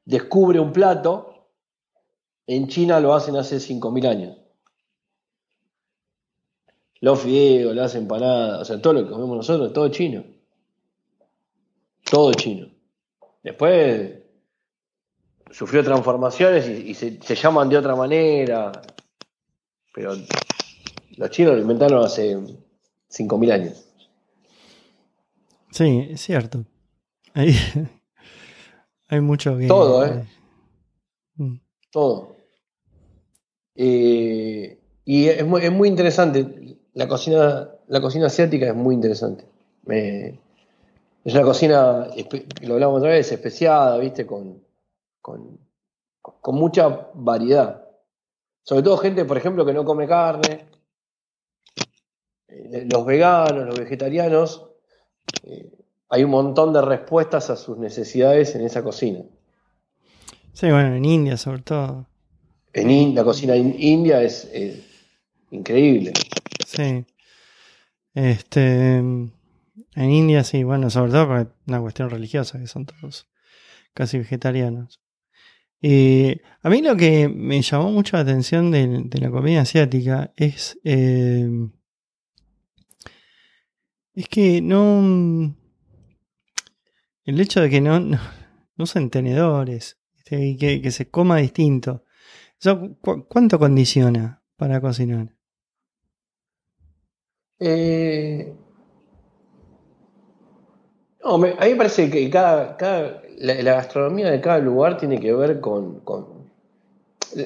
[0.10, 1.46] descubre un plato,
[2.48, 4.38] en China lo hacen hace 5.000 años.
[7.00, 10.24] Los fideos, las empanadas, o sea, todo lo que comemos nosotros, todo chino.
[12.10, 12.70] Todo chino.
[13.44, 14.24] Después
[15.52, 18.72] sufrió transformaciones y, se, se llaman de otra manera.
[19.94, 20.16] Pero
[21.18, 23.86] los chinos lo inventaron hace 5.000 años.
[25.70, 26.66] Sí, es cierto.
[27.36, 27.54] Hay,
[29.10, 29.68] hay mucho que.
[29.68, 30.24] Todo, ¿eh?
[31.36, 31.56] Mm.
[31.92, 32.36] Todo.
[33.76, 36.78] Eh, Y es muy, es muy interesante.
[36.94, 39.46] La cocina, la cocina asiática es muy interesante.
[39.86, 40.40] Me-
[41.26, 42.08] es una cocina,
[42.62, 44.26] lo hablamos otra vez, especiada, ¿viste?
[44.26, 44.64] Con,
[45.22, 45.60] con,
[46.22, 47.86] con mucha variedad.
[48.64, 50.66] Sobre todo gente, por ejemplo, que no come carne.
[52.48, 54.70] Eh, Los veganos, los vegetarianos.
[55.44, 55.72] eh,
[56.10, 59.20] hay un montón de respuestas a sus necesidades en esa cocina.
[60.54, 62.08] Sí, bueno, en India sobre todo.
[62.74, 64.80] En in- la cocina in- india es, es
[65.52, 66.14] increíble.
[66.68, 67.06] Sí.
[68.14, 69.32] Este, en
[69.96, 73.28] India sí, bueno, sobre todo por una cuestión religiosa, que son todos
[73.94, 75.00] casi vegetarianos.
[75.82, 80.34] Y a mí lo que me llamó mucho la atención de, de la comida asiática
[80.36, 81.48] es, eh,
[84.14, 85.56] es que no...
[87.30, 88.18] El hecho de que no, no,
[88.76, 90.44] no usen tenedores ¿viste?
[90.48, 92.04] y que, que se coma distinto.
[92.60, 95.36] Eso, cu- ¿Cuánto condiciona para cocinar?
[97.60, 98.52] Eh,
[101.24, 104.98] no, me- a mí me parece que cada, cada- la, la gastronomía de cada lugar
[104.98, 106.50] tiene que ver con, con-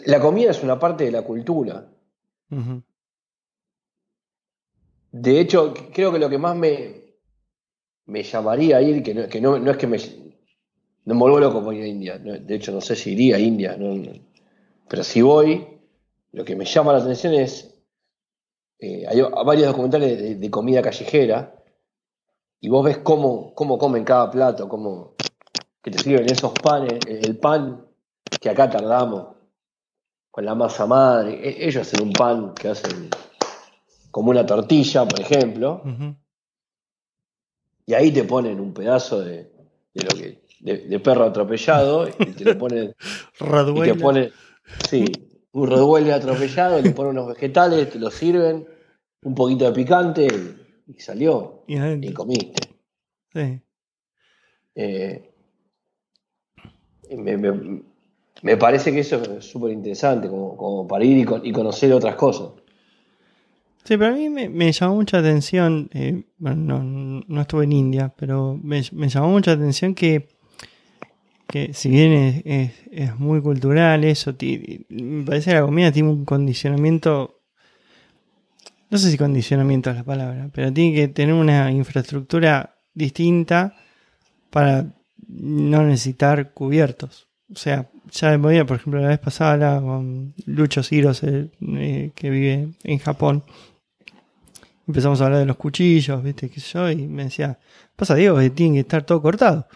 [0.05, 1.85] La comida es una parte de la cultura.
[5.11, 7.02] De hecho, creo que lo que más me,
[8.05, 9.97] me llamaría a ir, que no, que no, no es que me,
[11.05, 13.39] no me vuelvo loco por ir a India, de hecho no sé si iría a
[13.39, 13.77] India,
[14.87, 15.65] pero si voy,
[16.31, 17.73] lo que me llama la atención es,
[18.79, 21.55] eh, hay varios documentales de, comida callejera,
[22.59, 25.15] y vos ves cómo, cómo comen cada plato, cómo
[25.81, 27.85] que te sirven esos panes, el, pan
[28.39, 29.35] que acá tardamos
[30.31, 33.09] con la masa madre, e- ellos hacen un pan que hacen
[34.11, 35.81] como una tortilla, por ejemplo.
[37.85, 39.51] Y ahí te ponen un pedazo de,
[39.93, 42.95] de lo que de, de perro atropellado y te lo ponen
[43.73, 43.95] y te Raduela.
[43.95, 44.31] ponen
[44.81, 48.65] sí, un reduele atropellado, le ponen unos vegetales, te lo sirven,
[49.23, 51.63] un poquito de picante y, y salió
[52.01, 52.69] Y comiste.
[53.33, 53.61] Sí.
[54.75, 55.33] Eh,
[57.17, 57.81] me, me-
[58.41, 61.93] me parece que eso es súper interesante, como, como para ir y, con- y conocer
[61.93, 62.49] otras cosas.
[63.85, 66.81] Sí, pero a mí me, llamó mucha atención, eh, bueno,
[67.27, 70.29] no, estuve en India, pero me, llamó mucha atención que,
[71.47, 72.13] que si bien
[72.45, 74.33] es, es- muy cultural eso,
[74.89, 77.41] me parece que la comida tiene un condicionamiento,
[78.89, 83.75] no sé si condicionamiento es la palabra, pero tiene que tener una infraestructura distinta
[84.51, 84.85] para
[85.27, 87.27] no necesitar cubiertos.
[87.51, 92.29] O sea, ya me podía, por ejemplo, la vez pasada con Lucho Ciros, eh, que
[92.29, 93.43] vive en Japón.
[94.87, 96.49] Empezamos a hablar de los cuchillos, ¿viste?
[96.49, 96.89] ¿Qué sé yo?
[96.89, 97.57] Y me decía,
[97.95, 99.67] pasa Diego, que tiene que estar todo cortado.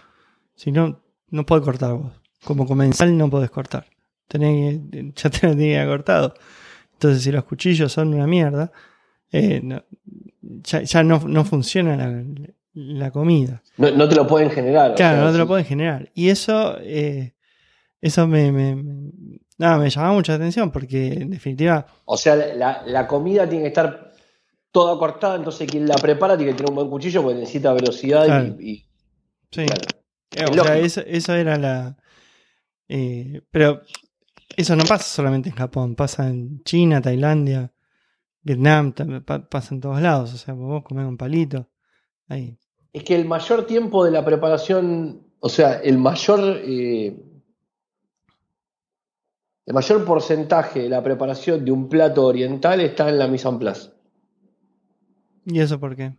[0.55, 2.11] Si no, no podés cortar vos.
[2.43, 3.85] Como comensal no podés cortar.
[4.27, 6.34] Tenés que, ya te lo tenés cortado.
[6.93, 8.71] Entonces, si los cuchillos son una mierda,
[9.31, 9.84] eh, no-
[10.41, 12.23] ya, ya no, no funciona la,
[12.73, 13.61] la comida.
[13.77, 14.91] No, no te lo pueden generar.
[14.91, 16.09] o Claro, sea, no te lo pueden generar.
[16.15, 17.34] Y eso, eh,
[18.01, 19.11] eso me, me, me-
[19.57, 23.69] nada, me llamaba mucha atención porque en definitiva, O sea, la, la comida tiene que
[23.69, 24.06] estar
[24.77, 28.23] toda cortada, entonces quien la prepara tiene que tener un buen cuchillo porque necesita velocidad
[28.23, 28.61] y- Claro.
[28.61, 28.75] y,
[29.51, 29.65] sí.
[29.65, 29.81] claro.
[30.35, 30.85] Eh, Es o sea, lógico.
[30.85, 31.97] eso, eso era la...
[32.87, 33.81] eh, pero
[34.55, 37.71] eso no pasa solamente en Japón, pasa en China, Tailandia,
[38.43, 38.93] Vietnam,
[39.49, 40.33] pasa en todos lados.
[40.33, 41.67] O sea, vos comés un palito.
[42.27, 42.57] Ahí.
[42.93, 47.15] Es que el mayor tiempo de la preparación, o sea, el mayor, eh,
[49.65, 53.59] el mayor porcentaje de la preparación de un plato oriental está en la mise en
[53.59, 53.89] place.
[55.48, 56.14] ¿Y eso por qué?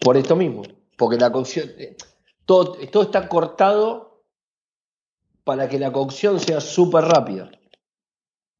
[0.00, 0.62] Por esto mismo.
[0.96, 1.96] Porque la cocción, eh,
[2.44, 4.22] todo, todo está cortado
[5.42, 7.50] para que la cocción sea súper rápida.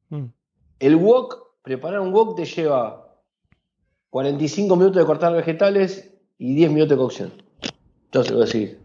[0.09, 0.25] Mm,
[0.79, 3.15] El wok, preparar un wok te lleva
[4.09, 7.33] 45 minutos de cortar vegetales y 10 minutos de cocción.
[8.05, 8.77] Entonces, vos decís,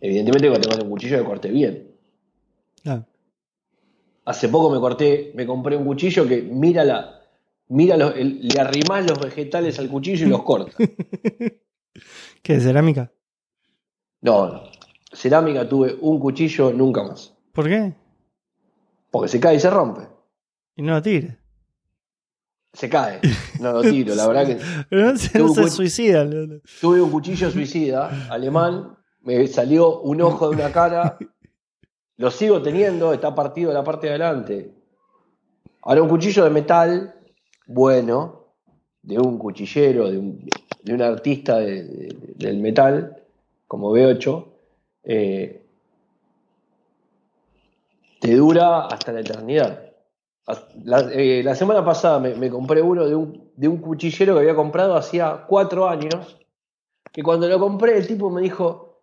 [0.00, 1.94] evidentemente cuando tengo un cuchillo que corté bien.
[4.24, 7.21] Hace poco me corté, me compré un cuchillo que mira la,
[7.72, 10.72] mira los- le arrimás los vegetales al cuchillo y los corta.
[12.42, 12.60] ¿Qué?
[12.60, 13.10] ¿Cerámica?
[14.20, 14.62] No, no.
[15.12, 17.34] Cerámica tuve un cuchillo nunca más.
[17.52, 17.94] ¿Por qué?
[19.10, 20.02] Porque se cae y se rompe.
[20.76, 21.36] Y no lo tires.
[22.72, 23.20] Se cae.
[23.60, 24.58] No lo tiro, la verdad que
[24.88, 26.26] Pero no se, no suicida.
[26.80, 31.18] tuve un cuchillo suicida alemán, me salió un ojo de una cara,
[32.16, 34.74] lo sigo teniendo, está partido la parte de adelante.
[35.82, 37.14] Ahora un cuchillo de metal,
[37.66, 38.46] bueno,
[39.02, 40.52] de un cuchillero, de un,
[40.82, 43.22] de un artista de- de- del metal,
[43.66, 44.46] como B8,
[45.04, 45.64] eh,
[48.20, 49.88] te dura hasta la eternidad.
[50.84, 54.40] La, eh, la semana pasada me, me compré uno de un, de un cuchillero que
[54.40, 56.38] había comprado hacía cuatro años,
[57.12, 59.00] que cuando lo compré el tipo me dijo,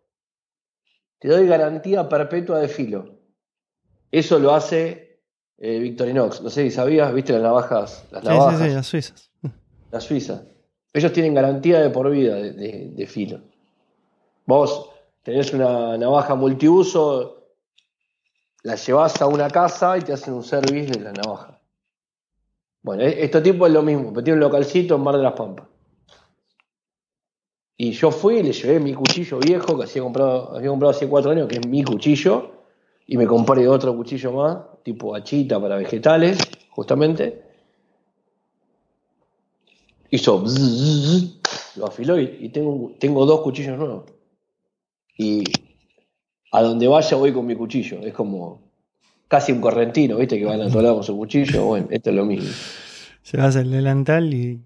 [1.19, 3.19] te doy garantía perpetua de filo.
[4.11, 5.09] Eso lo hace
[5.60, 6.41] eh, Victorinox.
[6.41, 9.31] No sé si sabías, viste las navajas, las Sí, navajas, sí, sí, las suizas.
[9.91, 10.41] las suizas.
[10.94, 13.41] Ellos tienen garantía de por vida de, de- de filo.
[14.45, 14.90] Vos
[15.23, 17.36] tenés una navaja multiuso,
[18.64, 21.60] la llevas a una casa y te hacen un service de la navaja.
[22.81, 25.34] Bueno, e- este tipo es lo mismo, pero tiene un localcito en Mar de las
[25.34, 25.68] Pampas.
[27.77, 31.07] Y yo fui y le llevé mi cuchillo viejo que había comprado, había comprado hace
[31.07, 32.59] cuatro años, que es mi cuchillo,
[33.11, 36.38] y me compré otro cuchillo más, tipo hachita para vegetales,
[36.69, 37.41] justamente.
[40.11, 40.44] Hizo
[41.76, 44.03] lo afiló y, y tengo, tengo dos cuchillos nuevos.
[45.18, 45.44] Y
[46.52, 47.99] a donde vaya voy con mi cuchillo.
[48.02, 48.61] Es como
[49.27, 50.38] casi un correntino, ¿viste?
[50.38, 51.65] Que van a todos lados con su cuchillo.
[51.65, 52.49] Bueno, esto es lo mismo.
[53.31, 54.61] Llevas el delantal y.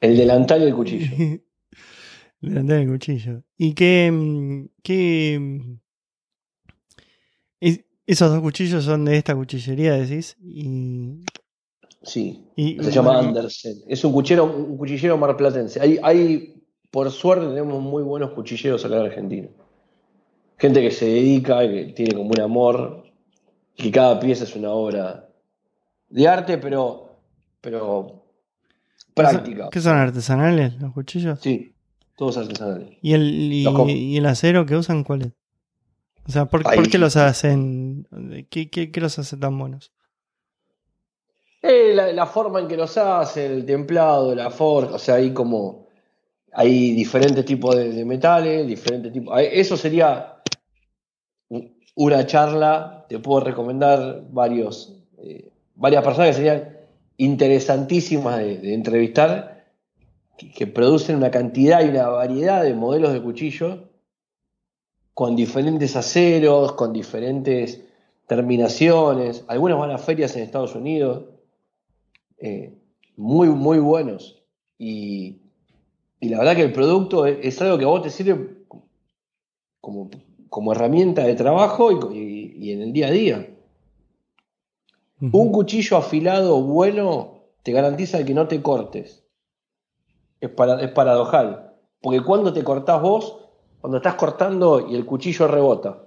[0.00, 1.06] El delantal y el cuchillo.
[2.40, 3.42] el delantal y el cuchillo.
[3.58, 4.66] ¿Y qué.
[4.82, 5.78] qué
[7.68, 10.36] es- esos dos cuchillos son de esta cuchillería, decís?
[10.42, 11.20] Y.
[12.02, 12.44] Sí.
[12.56, 13.76] y- Se y- llama Andersen.
[13.86, 15.80] Es un cuchillero, un cuchillero marplatense.
[15.80, 19.48] Hay, hay, por suerte, tenemos muy buenos cuchilleros acá en Argentina.
[20.58, 23.04] Gente que se dedica, que tiene como un amor,
[23.76, 25.28] que cada pieza es una obra
[26.08, 27.18] de arte, pero,
[27.60, 28.24] pero
[28.96, 29.68] ¿qué son- práctica.
[29.70, 31.38] ¿Qué son artesanales los cuchillos?
[31.40, 31.72] Sí,
[32.16, 32.98] todos artesanales.
[33.00, 33.22] ¿Y el,
[33.52, 35.32] y, y el acero que usan cuál es?
[36.26, 38.06] O sea, ¿por, qué los hacen?
[38.48, 39.92] ¿Qué, qué, qué los hace tan buenos?
[41.62, 45.32] Eh, la, la forma en que los hacen, el templado, la forja, o sea, hay
[45.32, 45.82] como.
[46.54, 49.34] Hay diferentes tipos de, de metales, diferentes tipos.
[49.34, 50.42] hay- Eso sería
[51.94, 53.06] una charla.
[53.08, 56.76] Te puedo recomendar varios, eh, varias personas que serían
[57.16, 59.64] interesantísimas de, de entrevistar,
[60.36, 63.78] que, que producen una cantidad y una variedad de modelos de cuchillos
[65.14, 67.82] con diferentes aceros, con diferentes
[68.26, 69.44] terminaciones.
[69.48, 71.24] Algunos van a ferias en Estados Unidos
[72.38, 72.74] eh,
[73.16, 74.42] muy, muy buenos.
[74.78, 75.38] Y,
[76.20, 78.64] y la verdad que el producto es, es algo que a vos te sirve
[79.80, 80.10] como,
[80.48, 83.48] como herramienta de trabajo y, y- y en el día a día.
[85.20, 89.22] Un cuchillo afilado bueno te garantiza que no te cortes.
[90.40, 91.74] Es, para, es paradojal.
[92.00, 93.41] Porque cuando te cortás vos,
[93.82, 95.98] cuando estás cortando y el cuchillo rebota.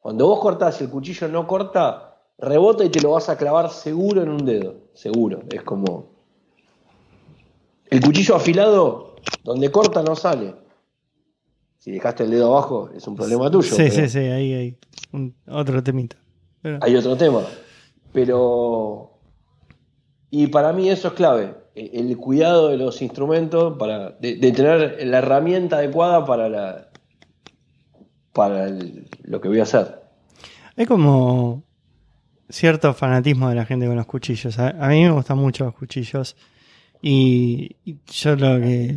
[0.00, 3.68] Cuando vos cortás y el cuchillo no corta, rebota y te lo vas a clavar
[3.70, 4.74] seguro en un dedo.
[4.94, 5.40] Seguro.
[5.52, 6.06] Es como.
[7.90, 10.54] El cuchillo afilado, donde corta no sale.
[11.78, 13.74] Si dejaste el dedo abajo, es un problema tuyo.
[13.76, 14.78] Sí, sí, sí, ahí hay
[15.12, 16.16] un- otro temita.
[16.62, 17.42] Pero- Hay otro tema.
[18.14, 19.10] Pero.
[20.30, 21.54] Y para mí eso es clave.
[21.74, 26.88] El, cuidado de los instrumentos, para, de, tener la herramienta adecuada para la.
[28.32, 28.70] para
[29.22, 30.00] lo que voy a hacer.
[30.76, 31.62] Hay como
[32.48, 34.58] cierto fanatismo de la gente con los cuchillos.
[34.58, 36.36] A, a mí me gustan mucho los cuchillos.
[37.02, 37.76] Y,
[38.06, 38.96] yo lo que.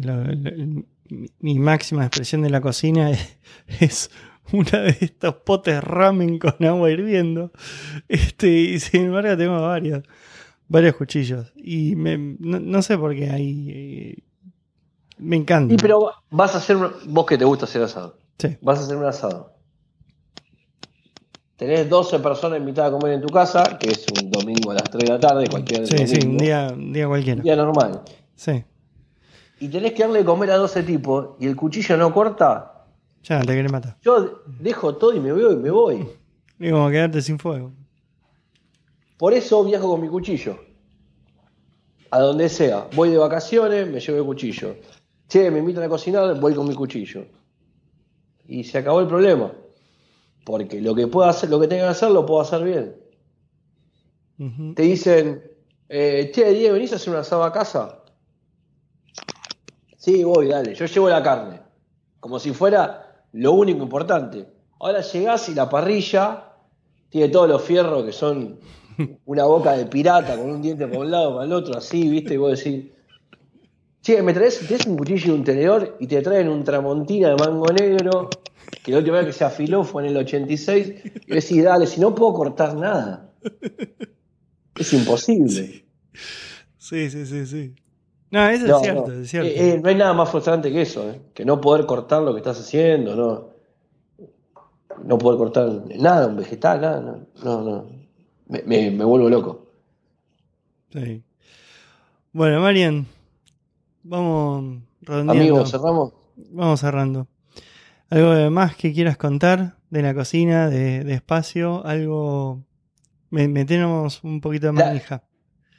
[1.39, 3.38] mi máxima expresión de la cocina es,
[3.80, 4.11] es
[4.52, 7.52] una de estos potes ramen con agua hirviendo.
[8.07, 10.03] Este, y sin embargo tengo varios.
[10.67, 11.51] Varios cuchillos.
[11.55, 13.69] Y me, no, no sé por qué hay.
[13.69, 14.23] eh,
[15.17, 15.73] me encanta.
[15.73, 16.75] Y pero vas a hacer.
[16.77, 18.17] un- Vos que te gusta hacer asado.
[18.39, 18.57] Sí.
[18.61, 19.53] Vas a hacer un asado.
[21.55, 24.83] Tenés 12 personas invitadas a comer en tu casa, que es un domingo a las
[24.83, 27.37] 3 de la tarde, cualquier Sí, sí, domingo, un día, un día cualquiera.
[27.37, 28.01] un día normal.
[28.35, 28.63] Sí.
[29.61, 32.85] Y tenés que darle de comer a 12 tipos y el cuchillo no corta,
[33.23, 33.95] Ya, te querés matar.
[34.01, 36.05] yo dejo todo y me voy y me voy.
[36.59, 37.71] Es como quedarte sin fuego.
[39.17, 40.57] Por eso viajo con mi cuchillo.
[42.11, 42.87] A donde sea.
[42.95, 44.75] Voy de vacaciones, me llevo el cuchillo.
[45.27, 47.25] Che, me invitan a cocinar, voy con mi cuchillo.
[48.47, 49.51] Y se acabó el problema.
[50.43, 53.05] Porque lo que pueda hacer, lo que tenga que hacer, lo puedo hacer bien.
[54.75, 55.43] Te dicen,
[55.87, 58.03] eh, che, Diego, ¿venís a hacer un asado a casa?
[59.97, 60.75] Sí, voy, dale.
[60.75, 61.61] Yo llevo la carne.
[62.19, 64.47] Como si fuera lo único importante.
[64.79, 66.53] Ahora llegás y la parrilla
[67.09, 68.59] tiene todos los fierros que son
[69.26, 72.34] una boca de pirata con un diente por un lado, para el otro, así, ¿viste?
[72.35, 72.85] Y vos decís,
[74.01, 77.35] che, me traes, tenés un cuchillo y un tenedor y te traen un tramontina de
[77.35, 78.30] mango negro,
[78.84, 80.93] que la última vez que se afiló fue en el 86,
[81.27, 83.31] y decís, dale, si no puedo cortar nada.
[84.77, 85.85] Es imposible.
[86.77, 87.76] Sí, sí, sí, sí.
[88.31, 89.22] No, eso No, es cierto, no.
[89.22, 89.49] es cierto.
[89.49, 91.22] Eh, eh, no hay nada más frustrante que eso, ¿eh?
[91.34, 93.49] que no poder cortar lo que estás haciendo, no,
[95.03, 97.94] no poder cortar nada, un vegetal, nada, no, no, no.
[98.47, 99.67] Me, me- me vuelvo loco.
[100.91, 101.23] Sí.
[102.31, 103.05] Bueno, Marian,
[104.03, 105.41] vamos redondeando.
[105.43, 106.13] Amigos, cerramos.
[106.51, 107.27] Vamos cerrando.
[108.09, 111.85] ¿Algo de más que quieras contar de la cocina, de, de espacio?
[111.85, 112.63] Algo.
[113.30, 115.23] Me- Metemos un poquito de manija.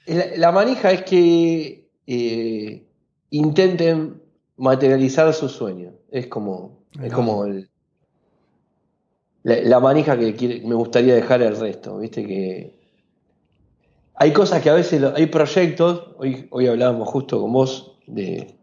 [0.06, 2.86] La, la manija es que eh,
[3.30, 4.22] intenten
[4.56, 5.94] materializar sus sueños.
[6.10, 7.70] Es como, es como el-
[9.54, 11.98] la, manija que me gustaría dejar el resto.
[11.98, 12.74] Viste que
[14.16, 18.56] hay cosas que a veces, hay proyectos, hoy, hoy hablábamos justo con vos de,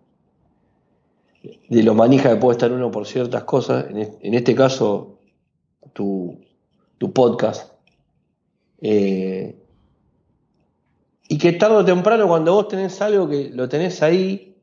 [1.70, 3.86] de lo manija que puede estar uno por ciertas cosas.
[3.90, 5.20] En, es- en este caso,
[5.94, 6.38] tu,
[6.98, 7.72] tu podcast.
[8.82, 9.56] Eh,
[11.30, 14.58] y que tarde o temprano, cuando vos tenés algo que lo tenés ahí,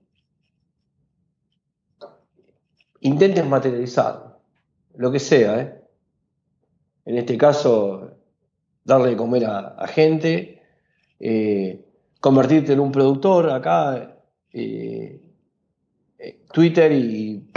[3.01, 4.39] intentes materializarlo.
[4.97, 5.80] Lo que sea, ¿eh?
[7.05, 8.11] En este caso,
[8.85, 10.63] darle de comer a, gente,
[11.19, 11.85] eh,
[12.21, 14.17] convertirte en un productor acá.
[14.53, 15.21] eh,
[16.23, 17.51] eh, Twitter y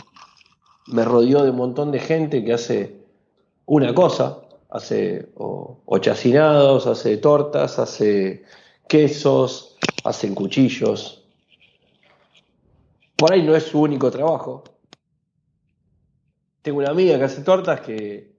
[0.88, 3.04] me rodeó de un montón de gente que hace
[3.66, 4.40] una cosa,
[4.70, 8.44] hace o, chacinados, hace tortas, hace
[8.88, 11.26] quesos, hacen cuchillos.
[13.18, 14.64] Por ahí no es su único trabajo.
[16.62, 18.33] Tengo una amiga que hace tortas que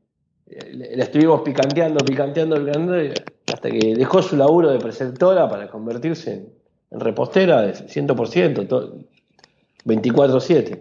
[0.72, 3.14] la estuvimos picanteando, picanteando, picanteando,
[3.52, 6.52] hasta que dejó su laburo de preceptora para convertirse en,
[6.90, 8.98] en repostera de 100%, to-
[9.84, 10.80] 24-7.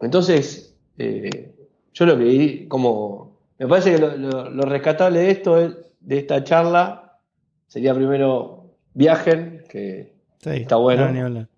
[0.00, 1.54] Entonces, eh,
[1.92, 6.18] yo lo que como, me parece que lo, lo- lo rescatable de esto, es- de
[6.18, 7.18] esta charla,
[7.66, 11.10] sería primero viajen, que, Sí, está bueno.
[11.10, 11.48] no,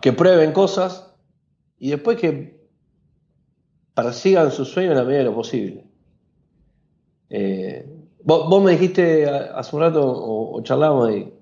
[0.00, 1.12] que prueben cosas
[1.78, 2.57] y después que
[4.02, 5.82] persigan sus sueños en la medida de lo posible.
[7.30, 7.84] Eh,
[8.22, 11.32] vos, vos me dijiste a- hace un rato, o, o charlábamos de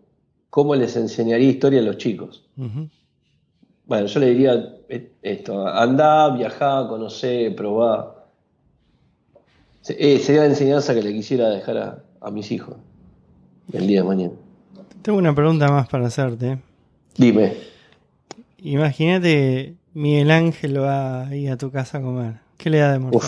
[0.48, 2.44] cómo les enseñaría historia a los chicos.
[3.86, 8.24] Bueno, yo le diría eh, esto, andá, viajá, conocé, probá.
[9.88, 12.74] Eh, sería la enseñanza que le quisiera dejar a, a mis hijos
[13.72, 14.32] el día de mañana.
[15.02, 16.58] Tengo una pregunta más para hacerte.
[17.16, 17.52] Dime,
[18.58, 22.45] Imagínate Miguel Ángel va ahí a tu casa a comer.
[22.56, 23.18] ¿Qué le da de.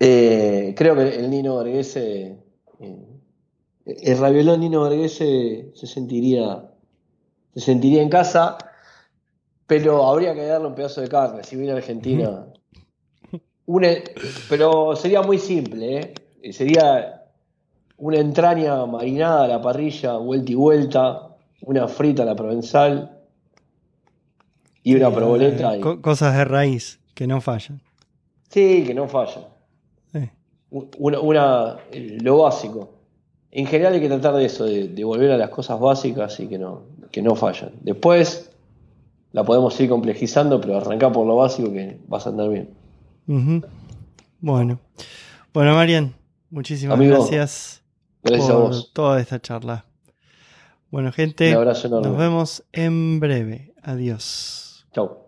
[0.00, 2.38] Eh, creo que el Nino Vergese,
[2.80, 3.06] eh,
[3.84, 6.70] el raviolón Nino Vergese se sentiría,
[7.54, 8.58] se sentiría en casa,
[9.66, 11.42] pero habría que darle un pedazo de carne.
[11.42, 12.46] Si viene a Argentina,
[14.48, 16.52] pero sería muy simple, ¿eh?
[16.52, 17.24] Sería
[17.98, 23.17] una entraña marinada a la parrilla, vuelta y vuelta, una frita a la provenzal
[24.92, 25.76] y una Eh, proboleta.
[25.76, 27.80] y- co- cosas de raíz que no fallan.
[28.50, 29.48] Sí, que no falla.
[30.12, 30.30] Sí.
[30.70, 31.76] Una, una-
[32.22, 32.94] lo básico.
[33.50, 36.46] En general hay que tratar de eso, de, de volver a las cosas básicas y
[36.48, 37.72] que no, que no fallan.
[37.80, 38.50] Después
[39.32, 42.70] la podemos ir complejizando, pero arrancar por lo básico que vas a andar bien.
[44.40, 44.78] Bueno.
[45.52, 46.14] Bueno, Marian,
[46.50, 47.82] muchísimas Amigo, gracias
[48.22, 48.92] Gracias a por vos.
[48.92, 49.84] toda esta charla.
[50.90, 52.08] Bueno, gente, Un abrazo enorme.
[52.08, 53.74] nos vemos en breve.
[53.82, 54.64] Adiós.
[54.92, 55.27] Chau.